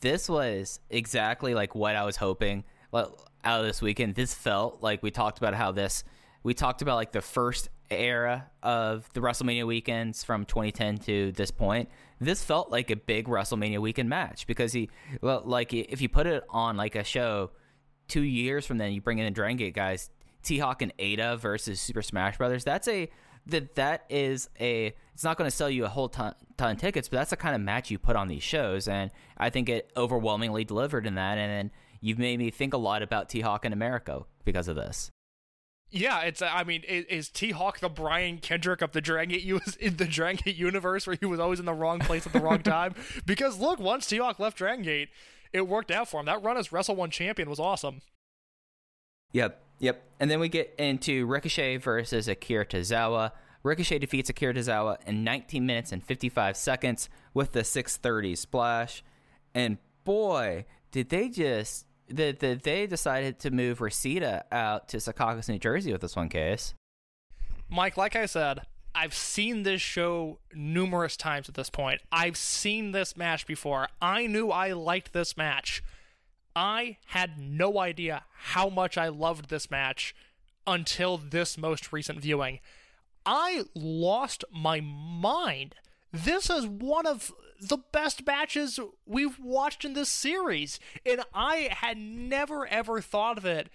[0.00, 3.06] this was exactly like what I was hoping like,
[3.44, 4.14] out of this weekend.
[4.16, 6.02] This felt like we talked about how this
[6.42, 11.50] we talked about like the first era of the WrestleMania weekends from 2010 to this
[11.50, 11.88] point,
[12.20, 14.90] this felt like a big WrestleMania weekend match because he,
[15.20, 17.50] well, like if you put it on like a show
[18.08, 20.10] two years from then, you bring in the Dragon Gate guys,
[20.42, 22.64] T Hawk and Eita versus Super Smash Brothers.
[22.64, 23.08] That's a
[23.46, 24.94] that that is a.
[25.14, 27.36] It's not going to sell you a whole ton, ton of tickets, but that's the
[27.36, 31.16] kind of match you put on these shows, and I think it overwhelmingly delivered in
[31.16, 31.38] that.
[31.38, 31.70] And then
[32.00, 35.10] you've made me think a lot about T Hawk in America because of this.
[35.92, 36.40] Yeah, it's.
[36.40, 40.06] I mean, is, is T Hawk the Brian Kendrick of the Dragon Gate in the
[40.06, 42.94] Dragon Gate universe, where he was always in the wrong place at the wrong time?
[43.26, 45.10] Because look, once T Hawk left Dragon Gate,
[45.52, 46.26] it worked out for him.
[46.26, 48.00] That run as Wrestle One champion was awesome.
[49.32, 50.02] Yep, yep.
[50.18, 53.32] And then we get into Ricochet versus Akira Tozawa.
[53.62, 59.04] Ricochet defeats Akira Tozawa in 19 minutes and 55 seconds with the 630 splash.
[59.54, 61.86] And boy, did they just
[62.16, 66.28] that the, they decided to move Reseda out to Secaucus, New Jersey with this one
[66.28, 66.74] case.
[67.68, 68.62] Mike, like I said,
[68.94, 72.02] I've seen this show numerous times at this point.
[72.10, 73.88] I've seen this match before.
[74.00, 75.82] I knew I liked this match.
[76.54, 80.14] I had no idea how much I loved this match
[80.66, 82.60] until this most recent viewing.
[83.24, 85.74] I lost my mind.
[86.12, 87.32] This is one of
[87.62, 93.44] the best matches we've watched in this series, and I had never ever thought of
[93.44, 93.68] it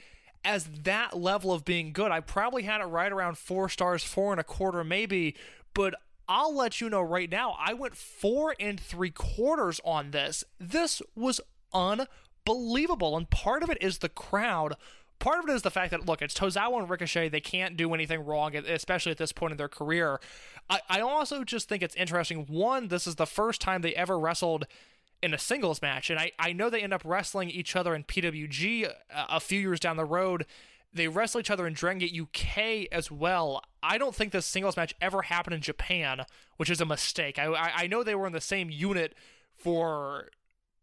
[0.44, 2.12] as that level of being good.
[2.12, 5.36] I probably had it right around four stars, four and a quarter, maybe,
[5.74, 5.96] but
[6.28, 10.44] I'll let you know right now, I went four and three quarters on this.
[10.60, 11.40] This was
[11.74, 14.76] unbelievable, and part of it is the crowd.
[15.20, 17.30] Part of it is the fact that look, it's Tozawa and Ricochet.
[17.30, 20.20] They can't do anything wrong, especially at this point in their career.
[20.70, 22.46] I, I also just think it's interesting.
[22.48, 24.68] One, this is the first time they ever wrestled
[25.22, 26.10] in a singles match.
[26.10, 29.40] And I, I know they end up wrestling each other in PWG a, uh, a
[29.40, 30.46] few years down the road.
[30.94, 33.64] They wrestle each other in Dragon Gate UK as well.
[33.84, 36.26] I don't think this singles match ever happened in Japan,
[36.58, 37.38] which is a mistake.
[37.40, 39.16] I, I, I know they were in the same unit
[39.56, 40.30] for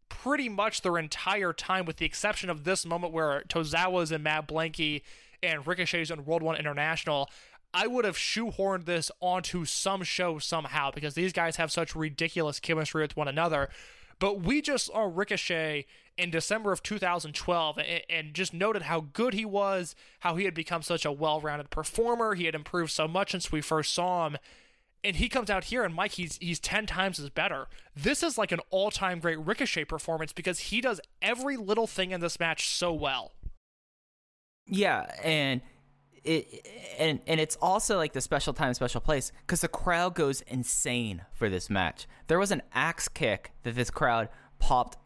[0.09, 4.49] pretty much their entire time, with the exception of this moment where Tozawa's and Mad
[4.49, 5.03] Blankey
[5.43, 7.31] and Ricochet's in World One International.
[7.73, 12.61] I would have shoehorned this onto some show somehow because these guys have such ridiculous
[12.61, 13.69] chemistry with one another.
[14.21, 15.87] But we just saw Ricochet
[16.17, 17.79] in December of 2012
[18.09, 21.71] and, just noted how good he was, how he had become such a well rounded
[21.71, 22.35] performer.
[22.35, 24.39] He had improved so much since we first saw him.
[25.05, 27.69] And he comes out here, and Mike, he's he's ten times as better.
[27.95, 32.11] This is like an all time great Ricochet performance because he does every little thing
[32.11, 33.33] in this match so well.
[34.67, 35.61] Yeah, and
[36.25, 36.67] it
[36.99, 41.23] and and it's also like the special time, special place because the crowd goes insane
[41.35, 42.07] for this match.
[42.27, 44.97] There was an axe kick that this crowd popped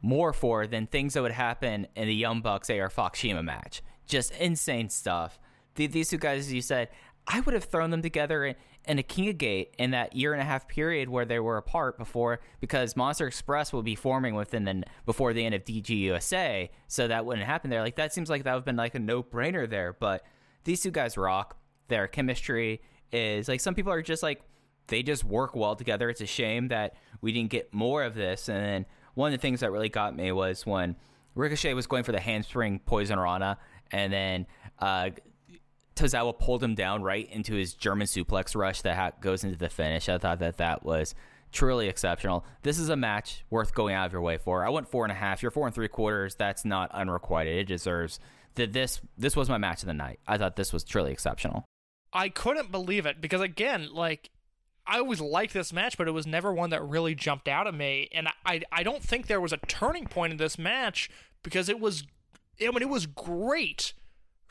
[0.00, 3.82] more for than things that would happen in the Young Bucks AR Fox CIMA match.
[4.06, 5.38] Just insane stuff.
[5.74, 6.88] These two guys, as you said,
[7.26, 10.32] I would have thrown them together in, in a King of Gate in that year
[10.32, 14.34] and a half period where they were apart before, because Monster Express will be forming
[14.34, 17.82] within the before the end of DGUSA, so that wouldn't happen there.
[17.82, 20.24] Like that seems like that would have been like a no brainer there, but
[20.64, 21.56] these two guys rock.
[21.88, 22.80] Their chemistry
[23.12, 24.42] is like some people are just like
[24.86, 26.08] they just work well together.
[26.10, 28.48] It's a shame that we didn't get more of this.
[28.48, 30.96] And then one of the things that really got me was when
[31.34, 33.58] Ricochet was going for the handspring poison rana,
[33.90, 34.46] and then
[34.78, 35.10] uh,
[36.02, 39.68] Tozawa pulled him down right into his German suplex rush that ha- goes into the
[39.68, 40.08] finish.
[40.08, 41.14] I thought that that was
[41.52, 42.44] truly exceptional.
[42.62, 44.66] This is a match worth going out of your way for.
[44.66, 45.42] I went four and a half.
[45.42, 46.34] You're four and three quarters.
[46.34, 47.56] That's not unrequited.
[47.56, 48.18] It deserves
[48.56, 50.18] that this this was my match of the night.
[50.26, 51.64] I thought this was truly exceptional.
[52.12, 54.30] I couldn't believe it because again, like
[54.86, 57.74] I always liked this match, but it was never one that really jumped out at
[57.74, 58.08] me.
[58.12, 61.08] And I I don't think there was a turning point in this match
[61.42, 62.04] because it was
[62.60, 63.94] I mean it was great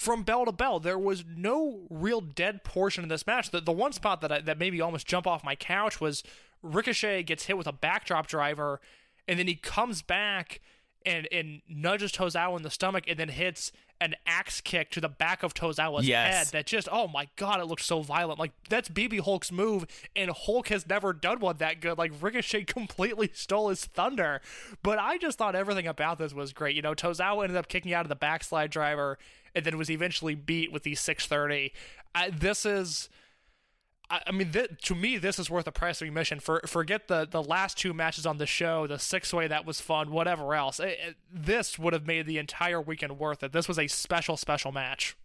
[0.02, 0.80] from bell to bell.
[0.80, 3.52] There was no real dead portion in this match.
[3.52, 6.24] The the one spot that I, that made me almost jump off my couch was
[6.64, 8.82] Ricochet gets hit with a backdrop driver,
[9.28, 10.60] and then he comes back
[11.06, 13.72] and and nudges Tozawa in the stomach, and then hits
[14.02, 16.34] an axe kick to the back of Tozawa's Yes.
[16.34, 18.40] head that just oh my god it looked so violent.
[18.40, 21.98] Like that's BB Hulk's move and Hulk has never done one that good.
[21.98, 24.42] Like Ricochet completely stole his thunder.
[24.84, 26.76] But I just thought everything about this was great.
[26.76, 29.18] You know Tozawa ended up kicking out of the backslide driver
[29.56, 31.72] and then was eventually beat with the 630
[32.14, 33.08] I, this is
[34.28, 36.40] I mean, th- to me, this is worth the price of admission.
[36.40, 39.80] For forget the the last two matches on the show, the six way that was
[39.80, 40.80] fun, whatever else.
[40.80, 43.52] It- it- this would have made the entire weekend worth it.
[43.54, 45.16] This was a special, special match.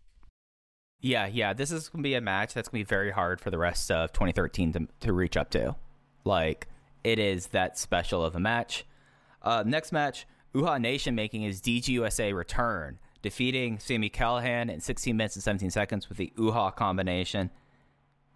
[1.00, 1.52] Yeah, yeah.
[1.52, 4.12] This is gonna be a match that's gonna be very hard for the rest of
[4.12, 5.76] 2013 to to reach up to.
[6.24, 6.68] Like
[7.04, 8.84] it is that special of a match.
[9.42, 15.36] Uh, next match, Uha Nation making his DGUSA return, defeating Sami Callihan in 16 minutes
[15.36, 17.50] and 17 seconds with the Uha combination.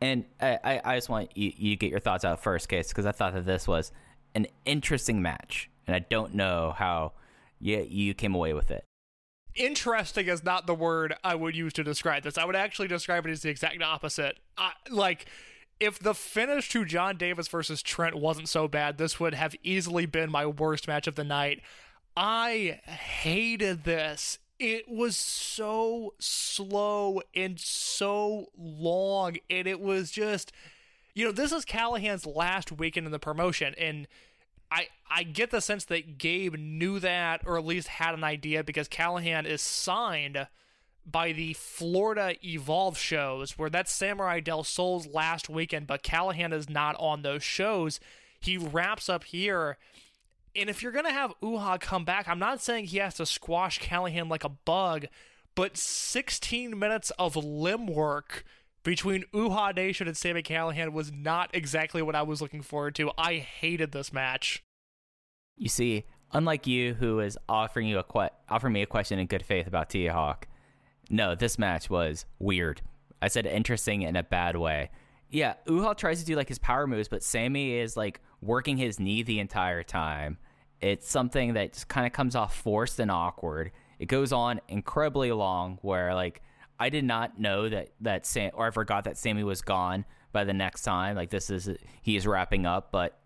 [0.00, 3.12] And I, I, just want you, you get your thoughts out first, Case, because I
[3.12, 3.92] thought that this was
[4.34, 7.12] an interesting match, and I don't know how
[7.60, 8.84] you, you came away with it.
[9.54, 12.38] interesting is not the word I would use to describe this.
[12.38, 14.38] I would actually describe it as the exact opposite.
[14.56, 15.26] I, like,
[15.80, 20.06] if the finish to John Davis versus Trent wasn't so bad, this would have easily
[20.06, 21.60] been my worst match of the night.
[22.16, 24.38] I hated this.
[24.60, 30.52] It was so slow and so long, and it was just,
[31.14, 34.06] you know, this is Callihan's last weekend in the promotion, and
[34.70, 38.62] I I get the sense that Gabe knew that or at least had an idea
[38.62, 40.46] because Callihan is signed
[41.06, 46.68] by the Florida Evolve shows where that's Samurai Del Sol's last weekend, but Callihan is
[46.68, 47.98] not on those shows.
[48.38, 49.78] He wraps up here.
[50.56, 53.80] And if you're gonna have Uha come back, I'm not saying he has to squash
[53.80, 55.06] Callihan like a bug,
[55.54, 58.44] but 16 minutes of limb work
[58.82, 63.10] between Uha Nation and Sami Callihan was not exactly what I was looking forward to.
[63.18, 64.62] I hated this match.
[65.56, 69.26] You see, unlike you, who is offering you a que- offering me a question in
[69.26, 70.48] good faith about T Hawk,
[71.10, 72.80] no, this match was weird.
[73.20, 74.90] I said interesting in a bad way.
[75.28, 78.98] Yeah, Uha tries to do like his power moves, but Sami is like working his
[78.98, 80.38] knee the entire time.
[80.80, 83.70] It's something that just kind of comes off forced and awkward.
[83.98, 86.42] It goes on incredibly long, where like
[86.78, 90.44] I did not know that that Sam or I forgot that Sami was gone by
[90.44, 91.16] the next time.
[91.16, 91.68] Like this is
[92.00, 93.18] he is wrapping up, but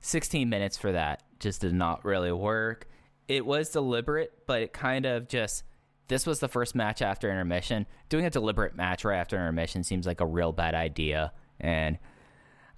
[0.00, 2.88] 16 minutes for that just did not really work.
[3.28, 5.62] It was deliberate, but it kind of just
[6.08, 7.86] this was the first match after intermission.
[8.08, 11.98] Doing a deliberate match right after intermission seems like a real bad idea, and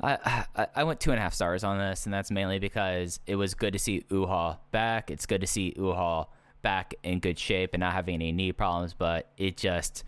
[0.03, 3.37] I, I went two and a half stars on this, and that's mainly because it
[3.37, 5.11] was good to see Uha back.
[5.11, 6.27] It's good to see Uha
[6.63, 10.05] back in good shape and not having any knee problems, but it just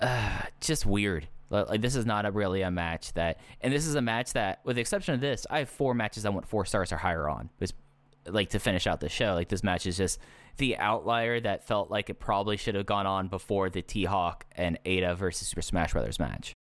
[0.00, 1.28] uh, just weird.
[1.48, 4.34] Like like, this is not a really a match that, and this is a match
[4.34, 6.96] that, with the exception of this, I have four matches I want four stars or
[6.96, 7.50] higher on.
[7.60, 7.72] It's
[8.26, 9.34] like to finish out the show.
[9.34, 10.18] Like this match is just
[10.58, 14.44] the outlier that felt like it probably should have gone on before the T Hawk
[14.52, 16.52] and Eita versus Super Smash Brothers match.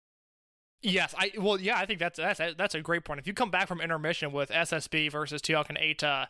[0.80, 3.18] Yes, I well, yeah, I think that's that's that's a great point.
[3.18, 6.28] If you come back from intermission with SSB versus T Hawk and Eita,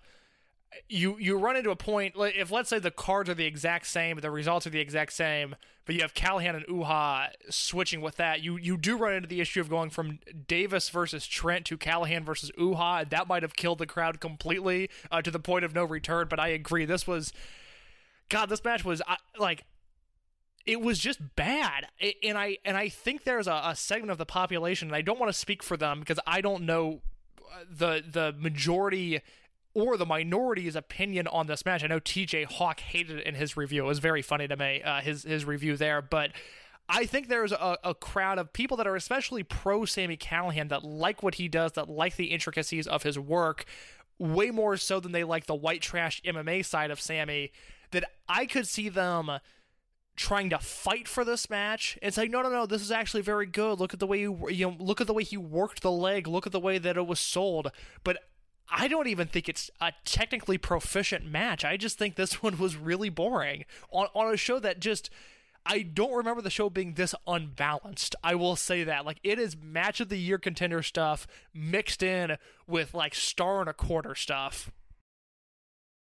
[0.89, 2.15] you you run into a point.
[2.16, 5.55] If let's say the cards are the exact same, the results are the exact same,
[5.89, 9.41] but you have Callihan and Uha switching with that, you you do run into the
[9.41, 13.09] issue of going from Davis versus Trent to Callihan versus Uha.
[13.09, 16.27] That might have killed the crowd completely uh, to the point of no return.
[16.29, 17.33] But I agree, this was,
[18.29, 19.65] God, this match was I, like
[20.66, 21.86] it was just bad
[22.22, 25.18] and i and i think there's a, a segment of the population and i don't
[25.18, 27.01] want to speak for them because i don't know
[27.52, 29.20] uh, the the majority
[29.74, 33.56] or the minority's opinion on this match i know tj hawk hated it in his
[33.56, 36.32] review it was very funny to me uh, his his review there but
[36.89, 40.85] I think there's a, a crowd of people that are especially pro Sami Callihan that
[40.85, 43.66] like what he does, that like the intricacies of his work,
[44.18, 47.52] way more so than they like the white trash MMA side of Sami.
[47.90, 49.30] That I could see them
[50.19, 51.97] trying to fight for this match.
[52.03, 53.81] It's like, no, no, no, this is actually very good.
[53.81, 56.27] Look at the way you, you know, look at the way he worked the leg.
[56.27, 57.70] Look at the way that it was sold.
[58.05, 58.19] But
[58.70, 61.65] I don't even think it's a technically proficient match.
[61.65, 65.09] I just think this one was really boring on on a show that just.
[65.70, 68.15] I don't remember the show being this unbalanced.
[68.24, 69.05] I will say that.
[69.05, 73.69] Like it is match of the year contender stuff mixed in with like star and
[73.69, 74.70] a quarter stuff.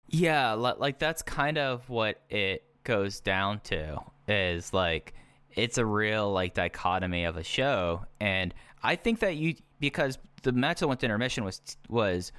[0.08, 5.14] Yeah, like that's kind of what it goes down to is like
[5.56, 10.52] it's a real like dichotomy of a show and I think that you because the
[10.52, 12.32] match that went to intermission was was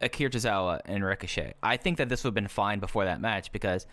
[0.00, 1.54] Akira Tozawa and Ricochet.
[1.62, 3.86] I think that this would have been fine before that match because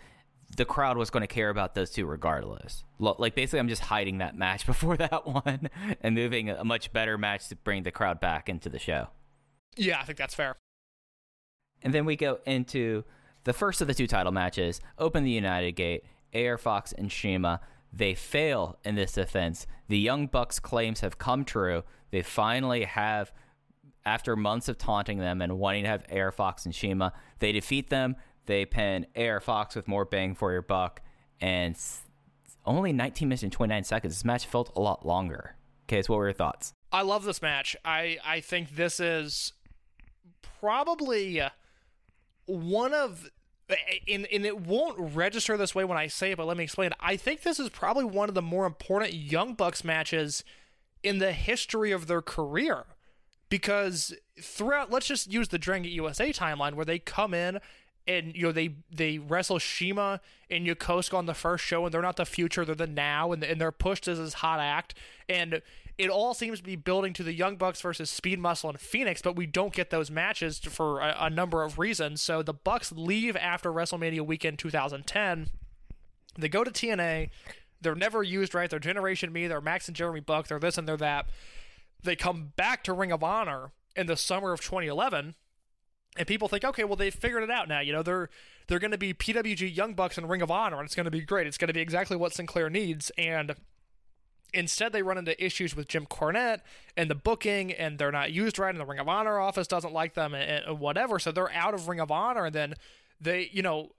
[0.56, 2.84] the crowd was going to care about those two regardless.
[2.98, 5.68] Like basically, I'm just hiding that match before that one
[6.00, 9.08] and moving a much better match to bring the crowd back into the show.
[9.76, 10.56] Yeah, I think that's fair.
[11.82, 13.04] And then we go into
[13.46, 14.80] the first of the two title matches.
[14.98, 16.04] Open the United Gate.
[16.34, 17.60] AR Fox and CIMA.
[17.92, 19.66] They fail in this defense.
[19.88, 21.84] The Young Bucks' claims have come true.
[22.10, 23.32] They finally have,
[24.04, 27.88] after months of taunting them and wanting to have AR Fox and CIMA, they defeat
[27.88, 28.16] them.
[28.46, 31.00] They pin AR Fox with more bang for your buck.
[31.40, 31.78] And
[32.66, 34.12] only 19 minutes and 29 seconds.
[34.12, 35.54] This match felt a lot longer.
[35.84, 36.72] Okay, so what were your thoughts?
[36.90, 37.76] I love this match.
[37.84, 39.52] I I think this is
[40.60, 41.50] probably uh,
[42.46, 43.30] one of
[44.08, 46.90] and, and it won't register this way when I say it, but let me explain.
[47.00, 50.44] I think this is probably one of the more important Young Bucks matches
[51.02, 52.84] in the history of their career.
[53.48, 57.60] Because throughout, let's just use the Dragon USA timeline where they come in
[58.08, 60.20] and you know they they wrestle CIMA
[60.50, 63.42] and Yokosuka on the first show, and they're not the future, they're the now, and,
[63.42, 64.94] and they're pushed as this hot act,
[65.28, 65.60] and
[65.98, 69.22] it all seems to be building to the Young Bucks versus Speed Muscle and Phoenix,
[69.22, 72.20] but we don't get those matches for a, a number of reasons.
[72.20, 75.48] So the Bucks leave after WrestleMania weekend 2010.
[76.38, 77.30] They go to TNA.
[77.80, 78.68] They're never used right.
[78.68, 79.46] They're Generation Me.
[79.46, 80.48] They're Max and Jeremy Buck.
[80.48, 81.26] They're this and they're that.
[82.02, 85.34] They come back to Ring of Honor in the summer of 2011
[86.16, 87.80] and people think, okay, well they figured it out now.
[87.80, 88.28] You know, they're
[88.68, 91.10] they're going to be PWG Young Bucks and Ring of Honor, and it's going to
[91.10, 91.46] be great.
[91.46, 93.12] It's going to be exactly what Sinclair needs.
[93.16, 93.54] And
[94.56, 96.60] instead, they run into issues with Jim Cornette
[96.96, 99.92] and the booking, and they're not used right, and the Ring of Honor office doesn't
[99.92, 101.18] like them, and, and whatever.
[101.18, 102.74] So they're out of Ring of Honor, and then
[103.20, 103.92] they, you know,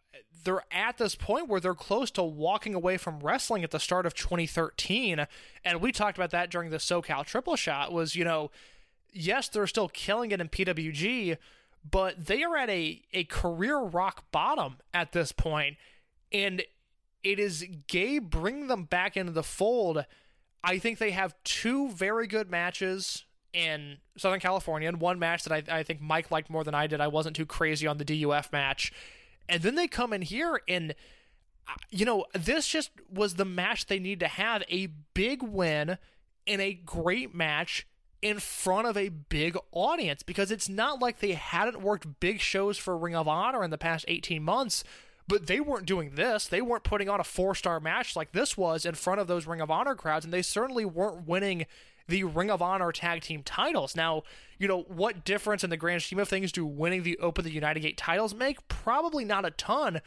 [0.44, 4.06] they're at this point where they're close to walking away from wrestling at the start
[4.06, 5.26] of 2013,
[5.64, 7.94] and we talked about that during the SoCal Triple Shot.
[7.94, 8.52] Was you know,
[9.14, 11.38] yes, they're still killing it in PWG
[11.90, 15.78] but they are at a, a career rock bottom at this point,
[16.32, 16.64] and
[17.24, 20.06] it is Gabe bringing them back into the fold.
[20.64, 25.70] I think they have two very good matches in Southern California, and one match that
[25.70, 27.02] I, I think Mike liked more than I did.
[27.02, 28.92] I wasn't too crazy on the DUF match.
[29.50, 30.94] And then they come in here, and,
[31.68, 35.98] uh, you know, this just was the match they need to have a big win
[36.46, 37.88] in a great match
[38.22, 42.78] in front of a big audience because it's not like they hadn't worked big shows
[42.78, 44.84] for Ring of Honor in the past 18 months,
[45.28, 46.48] but they weren't doing this.
[46.48, 49.45] They weren't putting on a four star match like this was in front of those
[49.45, 51.66] Ring of Honor crowds, and they certainly weren't winning
[52.08, 53.95] the Ring of Honor tag team titles.
[53.95, 54.24] Now,
[54.58, 57.52] you know, what difference in the grand scheme of things do winning the Open the
[57.52, 58.68] United Gate titles make?
[58.70, 60.02] Probably not a ton,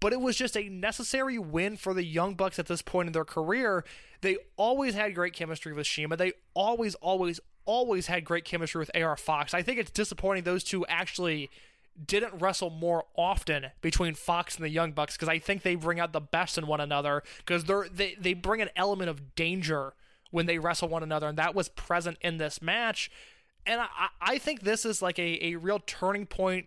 [0.00, 3.12] but it was just a necessary win for the Young Bucks at this point in
[3.12, 3.84] their career.
[4.20, 6.16] They always had great chemistry with CIMA.
[6.16, 9.54] They always, always, always had great chemistry with AR Fox.
[9.54, 11.50] I think it's disappointing those two actually
[12.02, 16.00] didn't wrestle more often between Fox and the Young Bucks because I think they bring
[16.00, 19.94] out the best in one another because they're they, they bring an element of danger
[20.30, 23.10] when they wrestle one another and that was present in this match.
[23.66, 26.66] And I, I think this is like a, a real turning point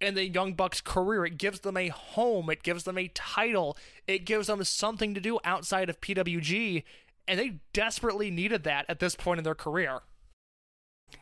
[0.00, 1.26] in the Young Bucks career.
[1.26, 3.76] It gives them a home, it gives them a title,
[4.06, 6.84] it gives them something to do outside of PWG,
[7.28, 10.00] and they desperately needed that at this point in their career.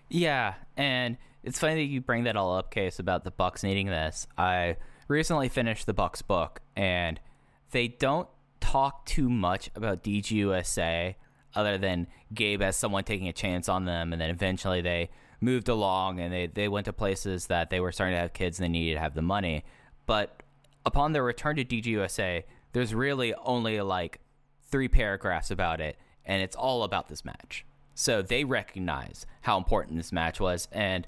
[0.08, 3.86] Yeah, and it's funny that you bring that all up, Case, about the Bucks needing
[3.86, 4.26] this.
[4.36, 4.76] I
[5.08, 7.20] recently finished the Bucks book, and
[7.70, 8.28] they don't
[8.60, 11.14] talk too much about DGUSA
[11.54, 15.10] other than Gabe as someone taking a chance on them, and then eventually they
[15.40, 18.58] moved along and they, they went to places that they were starting to have kids
[18.58, 19.64] and they needed to have the money.
[20.04, 20.42] But
[20.84, 22.42] upon their return to DGUSA,
[22.72, 24.20] there's really only like
[24.70, 27.64] three paragraphs about it, and it's all about this match.
[27.94, 31.06] So they recognize how important this match was, and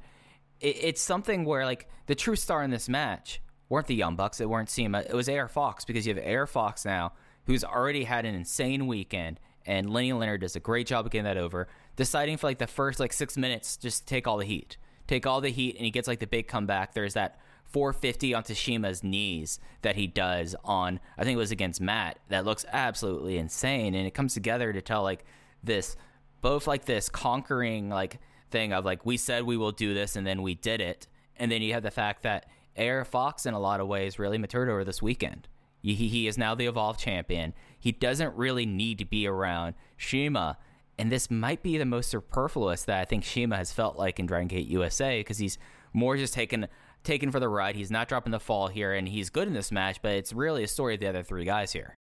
[0.61, 4.41] it, it's something where like the true star in this match weren't the Young Bucks,
[4.41, 7.12] it weren't CIMA, it was AR Fox because you have AR Fox now,
[7.47, 11.24] who's already had an insane weekend, and Lenny Leonard does a great job of getting
[11.24, 11.69] that over.
[11.97, 14.77] Deciding for like the first like six minutes, just take all the heat,
[15.07, 16.95] take all the heat, and he gets like the big comeback.
[16.95, 21.81] There's that 450 on Tashima's knees that he does on, I think it was against
[21.81, 22.19] Matt.
[22.28, 25.24] That looks absolutely insane, and it comes together to tell like
[25.62, 25.97] this
[26.41, 28.19] both like this conquering like
[28.51, 31.07] thing of like we said we will do this and then we did it
[31.37, 32.47] and then you have the fact that
[32.79, 35.49] AR Fox in a lot of ways really matured over this weekend.
[35.83, 37.55] He, he is now the evolved champion.
[37.79, 40.59] He doesn't really need to be around CIMA,
[40.99, 44.27] and this might be the most superfluous that I think CIMA has felt like in
[44.27, 45.59] Dragon Gate USA because he's
[45.93, 46.69] more just taken
[47.03, 47.77] taken for the ride.
[47.77, 50.63] He's not dropping the fall here, and he's good in this match, but it's really
[50.63, 51.95] a story of the other three guys here.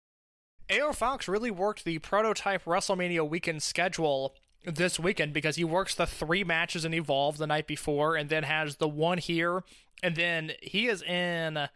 [0.71, 4.35] AR Fox really worked the prototype WrestleMania weekend schedule
[4.67, 8.43] this weekend because he works the three matches in Evolve the night before and then
[8.43, 9.63] has the one here.
[10.03, 11.69] And then he is in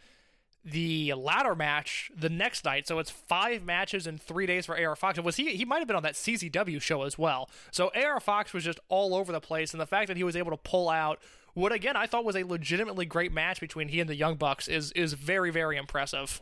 [0.63, 2.88] the ladder match the next night.
[2.88, 5.19] So it's five matches in three days for AR Fox.
[5.19, 7.49] was he he might have been on that CZW show as well.
[7.72, 9.73] So AR Fox was just all over the place.
[9.73, 11.19] And the fact that he was able to pull out
[11.53, 14.68] what again I thought was a legitimately great match between he and the Young Bucks
[14.68, 16.41] is is very, very impressive.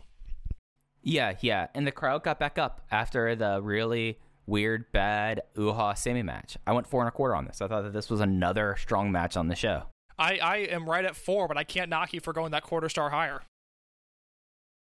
[1.02, 1.68] Yeah, yeah.
[1.74, 4.20] And the crowd got back up after the really
[4.50, 6.58] weird, bad Uha semi match.
[6.66, 7.62] I went four and a quarter on this.
[7.62, 9.84] I thought that this was another strong match on the show.
[10.18, 12.90] I, I am right at four, but I can't knock you for going that quarter
[12.90, 13.42] star higher.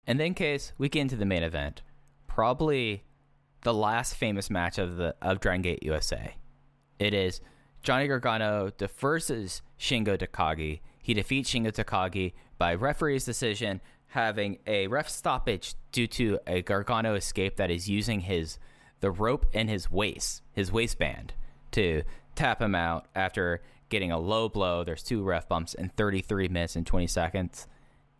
[0.05, 1.81] And then, case we get into the main event,
[2.27, 3.05] probably
[3.61, 6.35] the last famous match of the of Dragon Gate USA.
[6.99, 7.39] It is
[7.83, 10.81] Johnny Gargano versus Shingo Takagi.
[11.01, 17.15] He defeats Shingo Takagi by referee's decision having a ref stoppage due to a Gargano
[17.15, 18.59] escape that is using his
[19.03, 21.33] the rope in his waist, his waistband,
[21.71, 22.03] to
[22.35, 24.85] tap him out after getting a low blow.
[24.85, 27.67] There's two ref bumps in 33 minutes and 20 seconds.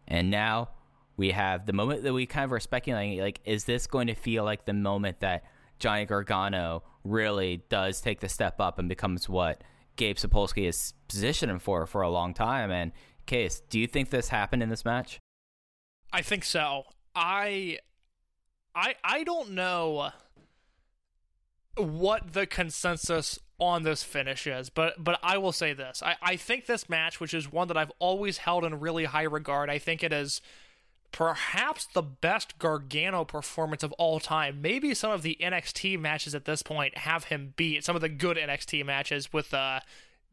[0.09, 0.71] And now
[1.15, 4.13] we have the moment that we kind of were speculating like, is this going to
[4.13, 5.45] feel like the moment that
[5.79, 9.63] Johnny Gargano really does take the step up and becomes what
[9.95, 12.71] Gabe Sapolsky has positioned him for for a long time?
[12.71, 12.91] And
[13.25, 15.21] Case, do you think this happened in this match?
[16.11, 16.83] I think so.
[17.15, 17.79] I
[18.75, 20.11] I I don't know
[21.75, 26.03] what the consensus on this finish is, but but I will say this.
[26.03, 29.23] I, I think this match, which is one that I've always held in really high
[29.23, 30.41] regard, I think it is
[31.11, 34.61] perhaps the best Gargano performance of all time.
[34.61, 38.09] Maybe some of the NXT matches at this point have him beat some of the
[38.09, 39.79] good NXT matches with uh,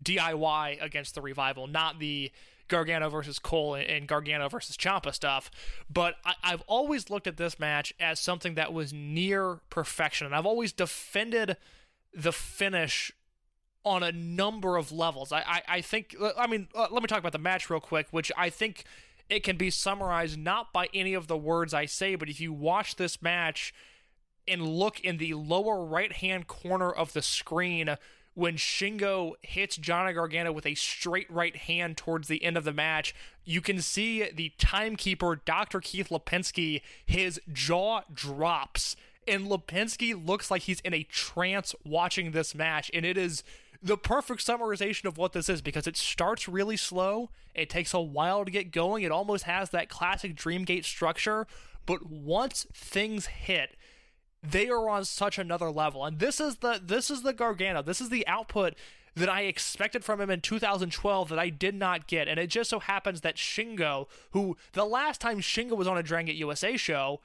[0.02, 2.32] DIY against the Revival, not the
[2.70, 5.50] Gargano versus Cole and Gargano versus Ciampa stuff.
[5.92, 10.34] But I, have always looked at this match as something that was near perfection, and
[10.34, 11.58] I've always defended
[12.14, 13.12] the finish
[13.84, 15.32] on a number of levels.
[15.32, 18.32] I, I, I think, I mean, let me talk about the match real quick, which
[18.36, 18.84] I think
[19.28, 22.52] it can be summarized not by any of the words I say, but if you
[22.52, 23.72] watch this match
[24.46, 27.96] and look in the lower right hand corner of the screen
[28.34, 32.72] when Shingo hits Johnny Gargano with a straight right hand towards the end of the
[32.72, 35.80] match, you can see the timekeeper, Dr.
[35.80, 38.96] Keith Lipinski, his jaw drops.
[39.26, 42.90] And Lipinski looks like he's in a trance watching this match.
[42.94, 43.42] And it is
[43.82, 47.30] the perfect summarization of what this is because it starts really slow.
[47.54, 49.02] It takes a while to get going.
[49.02, 51.46] It almost has that classic Dreamgate structure.
[51.86, 53.76] But once things hit,
[54.42, 56.04] they are on such another level.
[56.04, 57.82] And this is the this is the Gargano.
[57.82, 58.74] This is the output
[59.16, 62.28] that I expected from him in 2012 that I did not get.
[62.28, 66.02] And it just so happens that Shingo, who the last time Shingo was on a
[66.02, 67.20] Dragon Gate USA show,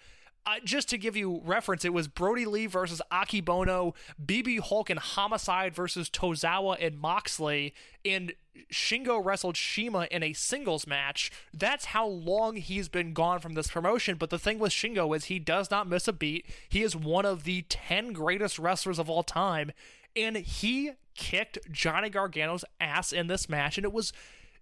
[0.47, 4.99] uh, just to give you reference, it was Brodie Lee versus Akebono, BB Hulk and
[4.99, 7.73] Homicide versus Tozawa and Moxley,
[8.03, 8.33] and
[8.71, 11.31] Shingo wrestled CIMA in a singles match.
[11.53, 14.17] That's how long he's been gone from this promotion.
[14.17, 16.45] But the thing with Shingo is he does not miss a beat.
[16.69, 19.71] He is one of the 10 greatest wrestlers of all time.
[20.15, 23.77] And he kicked Johnny Gargano's ass in this match.
[23.77, 24.13] And it was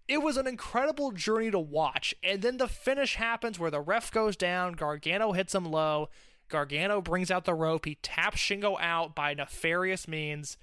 [0.07, 2.13] it was an incredible journey to watch.
[2.23, 6.09] And then the finish happens where the ref goes down, Gargano hits him low,
[6.49, 10.57] Gargano brings out the rope, he taps Shingo out by nefarious means.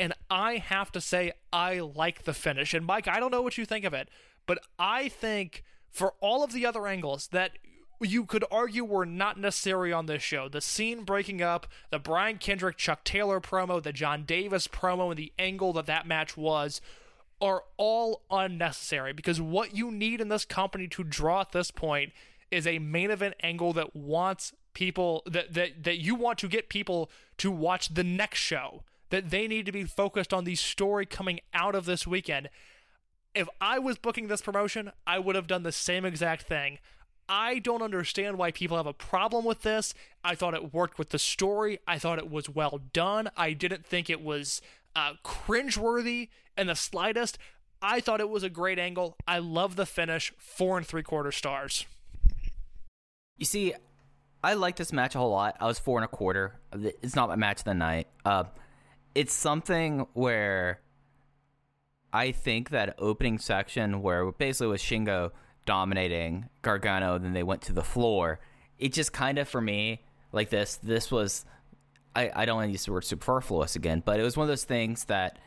[0.00, 2.72] And I have to say, I like the finish.
[2.72, 4.08] And Mike, I don't know what you think of it,
[4.46, 7.58] but I think for all of the other angles that
[8.00, 10.48] you could argue were not necessary on this show.
[10.48, 15.18] The scene breaking up, the Brian Kendrick Chuck Taylor promo, the John Davis promo, and
[15.18, 16.80] the angle that that match was
[17.42, 22.12] are all unnecessary because what you need in this company to draw at this point
[22.50, 26.70] is a main event angle that wants people that that that you want to get
[26.70, 31.06] people to watch the next show that they need to be focused on the story
[31.06, 32.48] coming out of this weekend
[33.34, 36.78] if i was booking this promotion i would have done the same exact thing
[37.28, 41.10] i don't understand why people have a problem with this i thought it worked with
[41.10, 44.60] the story i thought it was well done i didn't think it was
[44.96, 47.38] uh, cringeworthy in the slightest.
[47.82, 49.16] I thought it was a great angle.
[49.26, 50.32] I love the finish.
[50.38, 51.86] Four and three quarter stars.
[53.38, 53.72] You see,
[54.44, 55.56] I like this match a whole lot.
[55.60, 56.60] I was four and a quarter.
[56.72, 58.08] It's not my match of the night.
[58.24, 58.44] Uh,
[59.14, 60.80] it's something where
[62.12, 65.30] I think that opening section where basically with Shingo
[65.66, 68.40] dominating Gargano, then they went to the floor.
[68.78, 70.76] It just kind of for me like this.
[70.82, 71.44] This was
[72.14, 74.48] I, I don't want to use the word superfluous again, but it was one of
[74.48, 75.38] those things that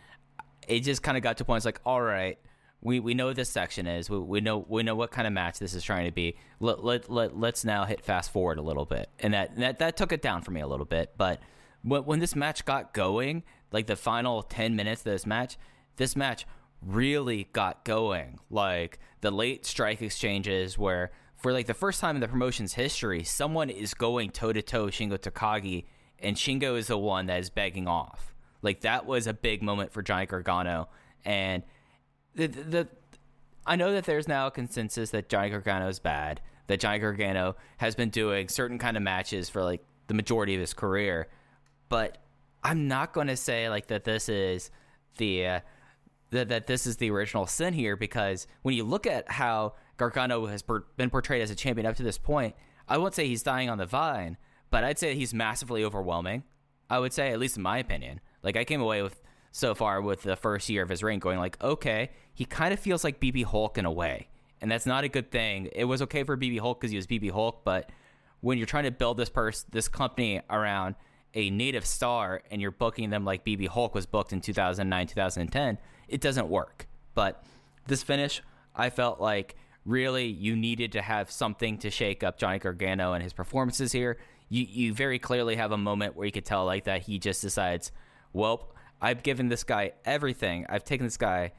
[0.67, 2.37] it just kind of got to points like, all right,
[2.81, 4.09] we, we know this section is.
[4.09, 6.35] We, we know we know what kind of match this is trying to be.
[6.59, 9.09] Let, let, let, let's now hit fast forward a little bit.
[9.19, 11.13] And that, that, that took it down for me a little bit.
[11.17, 11.41] But
[11.83, 15.57] when, when this match got going, like the final 10 minutes of this match,
[15.97, 16.45] this match
[16.81, 18.39] really got going.
[18.49, 23.23] Like the late strike exchanges where for like the first time in the promotion's history,
[23.23, 25.85] someone is going toe to toe with Shingo Takagi
[26.23, 28.33] and Shingo is the one that is begging off.
[28.61, 30.87] Like that was a big moment for Johnny Gargano,
[31.25, 31.63] and
[32.33, 32.87] the the
[33.65, 36.41] I know that there's now a consensus that Johnny Gargano is bad.
[36.67, 40.61] That Johnny Gargano has been doing certain kind of matches for like the majority of
[40.61, 41.27] his career,
[41.93, 42.17] but
[42.63, 44.71] I'm not going to say like that this is
[45.17, 45.59] the uh,
[46.31, 50.47] that that this is the original sin here because when you look at how Gargano
[50.47, 52.55] has per- been portrayed as a champion up to this point,
[52.89, 54.37] I won't say he's dying on the vine,
[54.71, 56.45] but I'd say he's massively overwhelming.
[56.89, 58.21] I would say, at least in my opinion.
[58.41, 59.21] Like I came away with
[59.51, 62.79] so far with the first year of his reign, going like, okay, he kind of
[62.79, 64.29] feels like BB Hulk in a way,
[64.61, 65.69] and that's not a good thing.
[65.75, 67.91] It was okay for BB Hulk because he was BB Hulk, but
[68.41, 70.95] when you're trying to build this person, this company around
[71.33, 75.77] a native star, and you're booking them like BB Hulk was booked in 2009, 2010,
[76.07, 76.87] it doesn't work.
[77.15, 77.43] But
[77.87, 78.41] this finish,
[78.75, 79.55] I felt like
[79.85, 84.17] really you needed to have something to shake up Johnny Gargano and his performances here.
[84.49, 87.41] You you very clearly have a moment where you could tell like that he just
[87.41, 87.91] decides,
[88.31, 90.65] well, I've given this guy everything.
[90.69, 91.51] I've taken this guy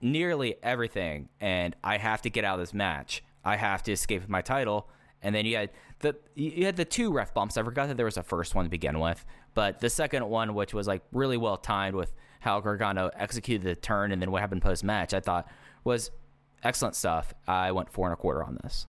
[0.00, 3.22] nearly everything, and I have to get out of this match.
[3.44, 4.88] I have to escape my title.
[5.26, 7.56] And then you had the you had the two ref bumps.
[7.56, 9.24] I forgot that there was a first one to begin with,
[9.54, 13.74] but the second one, which was like really well timed with how Gargano executed the
[13.74, 15.48] turn and then what happened post match, I thought
[15.82, 16.12] was
[16.62, 17.34] excellent stuff.
[17.48, 18.86] I went four and a quarter on this.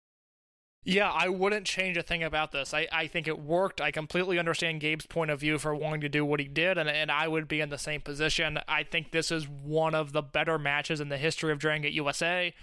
[0.85, 2.73] Yeah, I wouldn't change a thing about this.
[2.73, 3.81] I, I think it worked.
[3.81, 6.89] I completely understand Gabe's point of view for wanting to do what he did, and,
[6.89, 8.59] and I would be in the same position.
[8.69, 11.93] I think this is one of the better matches in the history of Dragon Gate
[11.93, 12.55] USA.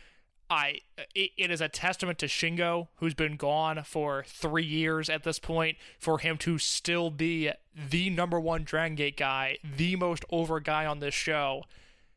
[0.50, 0.80] I
[1.14, 5.40] it, it is a testament to Shingo, who's been gone for three years at this
[5.40, 7.52] point, for him to still be
[7.90, 11.64] the number one Dragon Gate guy, the most over guy on this show.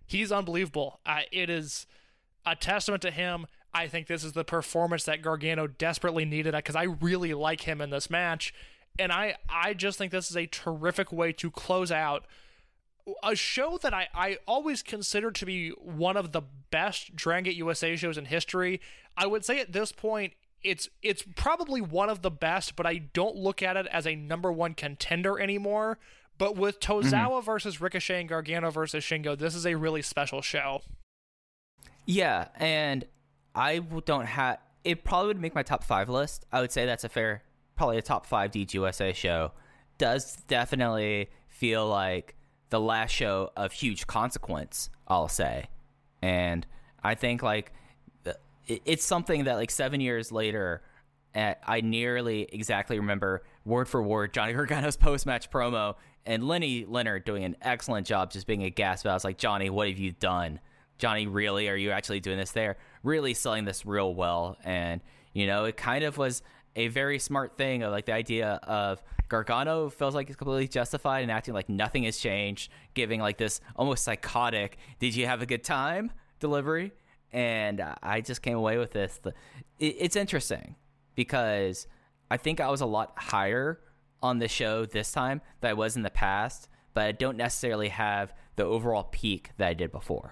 [0.07, 1.01] He's unbelievable.
[1.05, 1.87] Uh, it is
[2.47, 3.47] a testament to him.
[3.73, 7.81] I think this is the performance that Gargano desperately needed because I really like him
[7.81, 8.53] in this match.
[8.99, 12.25] And I, I just think this is a terrific way to close out
[13.23, 17.57] a show that I, I always considered to be one of the best Dragon Gate
[17.57, 18.81] USA shows in history.
[19.17, 22.99] I would say at this point it's it's probably one of the best, but I
[22.99, 25.99] don't look at it as a number one contender anymore.
[26.39, 27.45] But with Tozawa mm-hmm.
[27.45, 30.81] versus Ricochet and Gargano versus Shingo, this is a really special show.
[32.07, 33.05] Yeah, and
[33.55, 34.59] I don't have.
[34.83, 36.47] It probably would make my top five list.
[36.51, 37.43] I would say that's a fair,
[37.77, 39.53] probably a top five DGUSA show.
[39.99, 42.35] Does definitely feel like
[42.71, 44.91] the last show of huge consequence.
[45.07, 45.69] I'll say,
[46.23, 46.67] and
[47.03, 47.73] I think like
[48.67, 50.83] it's something that like seven years later.
[51.33, 55.95] Eh, I nearly exactly remember word for word Johnny Gargano's post match promo
[56.27, 59.07] and Lenny Leonard doing an excellent job just being a gasp.
[59.07, 60.61] I was like, Johnny, what have you done?
[60.99, 61.69] Johnny, really?
[61.69, 62.77] Are you actually doing this there?
[63.03, 64.59] Really selling this real well.
[64.65, 65.01] And,
[65.33, 66.43] you know, it kind of was
[66.77, 71.21] a very smart thing of like the idea of Gargano feels like he's completely justified
[71.21, 75.47] and acting like nothing has changed, giving like this almost psychotic, did you have a
[75.47, 76.93] good time delivery?
[77.33, 79.19] And I just came away with this.
[79.79, 80.75] It's interesting
[81.15, 81.87] because
[82.31, 83.81] I think I was a lot higher
[84.23, 87.89] on the show this time than I was in the past, but I don't necessarily
[87.89, 90.31] have the overall peak that I did before.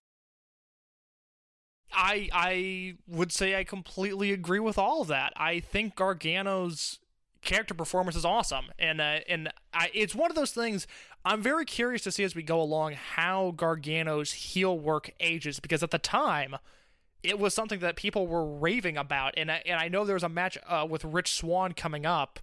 [1.93, 5.33] I I would say I completely agree with all of that.
[5.37, 6.99] I think Gargano's
[7.43, 10.87] character performance is awesome, and uh, and I, it's one of those things.
[11.25, 15.83] I'm very curious to see as we go along how Gargano's heel work ages because
[15.83, 16.57] at the time
[17.23, 20.29] it was something that people were raving about, and I, and I know there's a
[20.29, 22.39] match uh, with Rich Swann coming up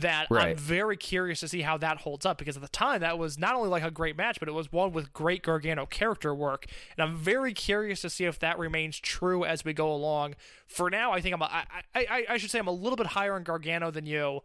[0.00, 0.48] that right.
[0.48, 3.38] I'm very curious to see how that holds up because at the time that was
[3.38, 6.66] not only like a great match, but it was one with great Gargano character work,
[6.96, 10.34] and I'm very curious to see if that remains true as we go along.
[10.66, 11.64] For now, I think I'm a, I,
[11.94, 14.40] I, I should say I'm a little bit higher on Gargano than you,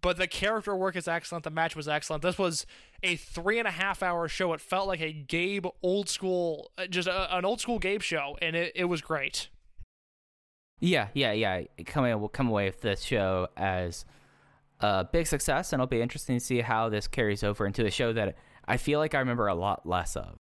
[0.00, 1.44] but the character work is excellent.
[1.44, 2.22] The match was excellent.
[2.22, 2.66] This was
[3.02, 4.52] a three and a half hour show.
[4.52, 8.36] It felt like a Gabe old school, uh, just a, an old school Gabe show,
[8.40, 9.48] and it, it was great.
[10.80, 11.62] Yeah, yeah, yeah.
[11.84, 14.06] Coming, we'll come away with this show as
[14.80, 17.90] a big success, and it'll be interesting to see how this carries over into a
[17.90, 18.36] show that
[18.66, 20.39] I feel like I remember a lot less of.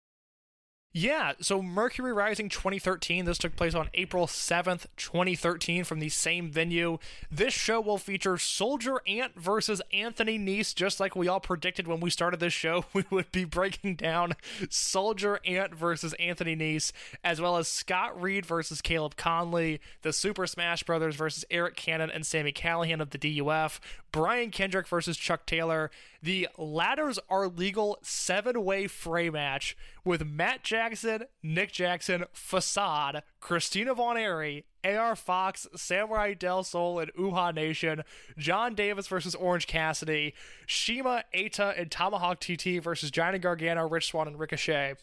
[0.98, 6.50] Yeah, so Mercury Rising 2013, this took place on April 7th, 2013, from the same
[6.50, 6.96] venue.
[7.30, 12.00] This show will feature Soldier Ant versus Anthony Nese, just like we all predicted when
[12.00, 12.86] we started this show.
[12.94, 14.36] We would be breaking down
[14.70, 16.92] Soldier Ant versus Anthony Nese,
[17.22, 22.10] as well as Scott Reed versus Caleb Konley, the Super Smash Brothers versus Arik Cannon
[22.10, 23.80] and Sami Callihan of the DUF,
[24.12, 25.90] Brian Kendrick versus Chuck Taylor,
[26.26, 33.94] the Ladders Are Legal seven way fray match with Matt Jackson, Nick Jackson, Facade, Christina
[33.94, 38.02] Von Eerie, AR Fox, Samurai Del Sol, and Uhaa Nation,
[38.36, 40.34] John Davis versus Orange Cassidy,
[40.66, 44.96] CIMA, Eita, and Tomahawk TT versus Johnny Gargano, Rich Swann, and Ricochet.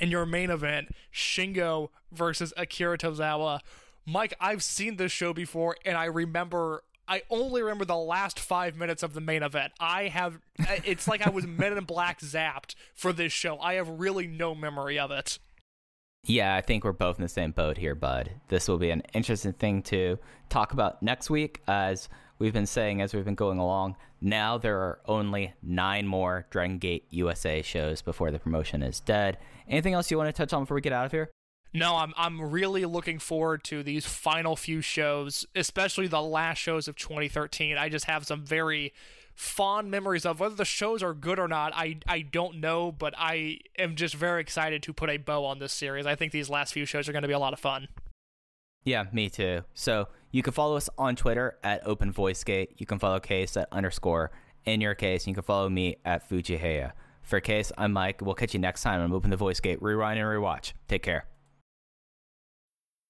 [0.00, 3.60] In your main event, Shingo versus Akira Tozawa.
[4.06, 8.76] Mike, I've seen this show before, and I remember I only remember the last five
[8.76, 9.72] minutes of the main event.
[9.80, 10.38] I have,
[10.84, 13.58] it's like I was Men in Black zapped for this show.
[13.58, 15.38] I have really no memory of it.
[16.24, 18.32] Yeah, I think we're both in the same boat here, bud.
[18.48, 20.18] This will be an interesting thing to
[20.50, 21.62] talk about next week.
[21.66, 22.08] As
[22.38, 26.78] we've been saying as we've been going along, now there are only nine more Dragon
[26.78, 29.38] Gate USA shows before the promotion is dead.
[29.68, 31.30] Anything else you want to touch on before we get out of here?
[31.74, 36.88] No, I'm I'm really looking forward to these final few shows, especially the last shows
[36.88, 37.76] of 2013.
[37.76, 38.92] I just have some very
[39.34, 41.72] fond memories of whether the shows are good or not.
[41.74, 45.58] I I don't know, but I am just very excited to put a bow on
[45.58, 46.06] this series.
[46.06, 47.88] I think these last few shows are going to be a lot of fun.
[48.84, 49.62] Yeah, me too.
[49.74, 52.74] So you can follow us on Twitter at Open Voice Gate.
[52.78, 54.30] You can follow Case at underscore
[54.64, 55.26] in your case.
[55.26, 56.92] You can follow me at Fujiheya.
[57.22, 58.22] For Case, I'm Mike.
[58.22, 59.82] We'll catch you next time on Open the Voice Gate.
[59.82, 60.72] Rewind and rewatch.
[60.88, 61.26] Take care.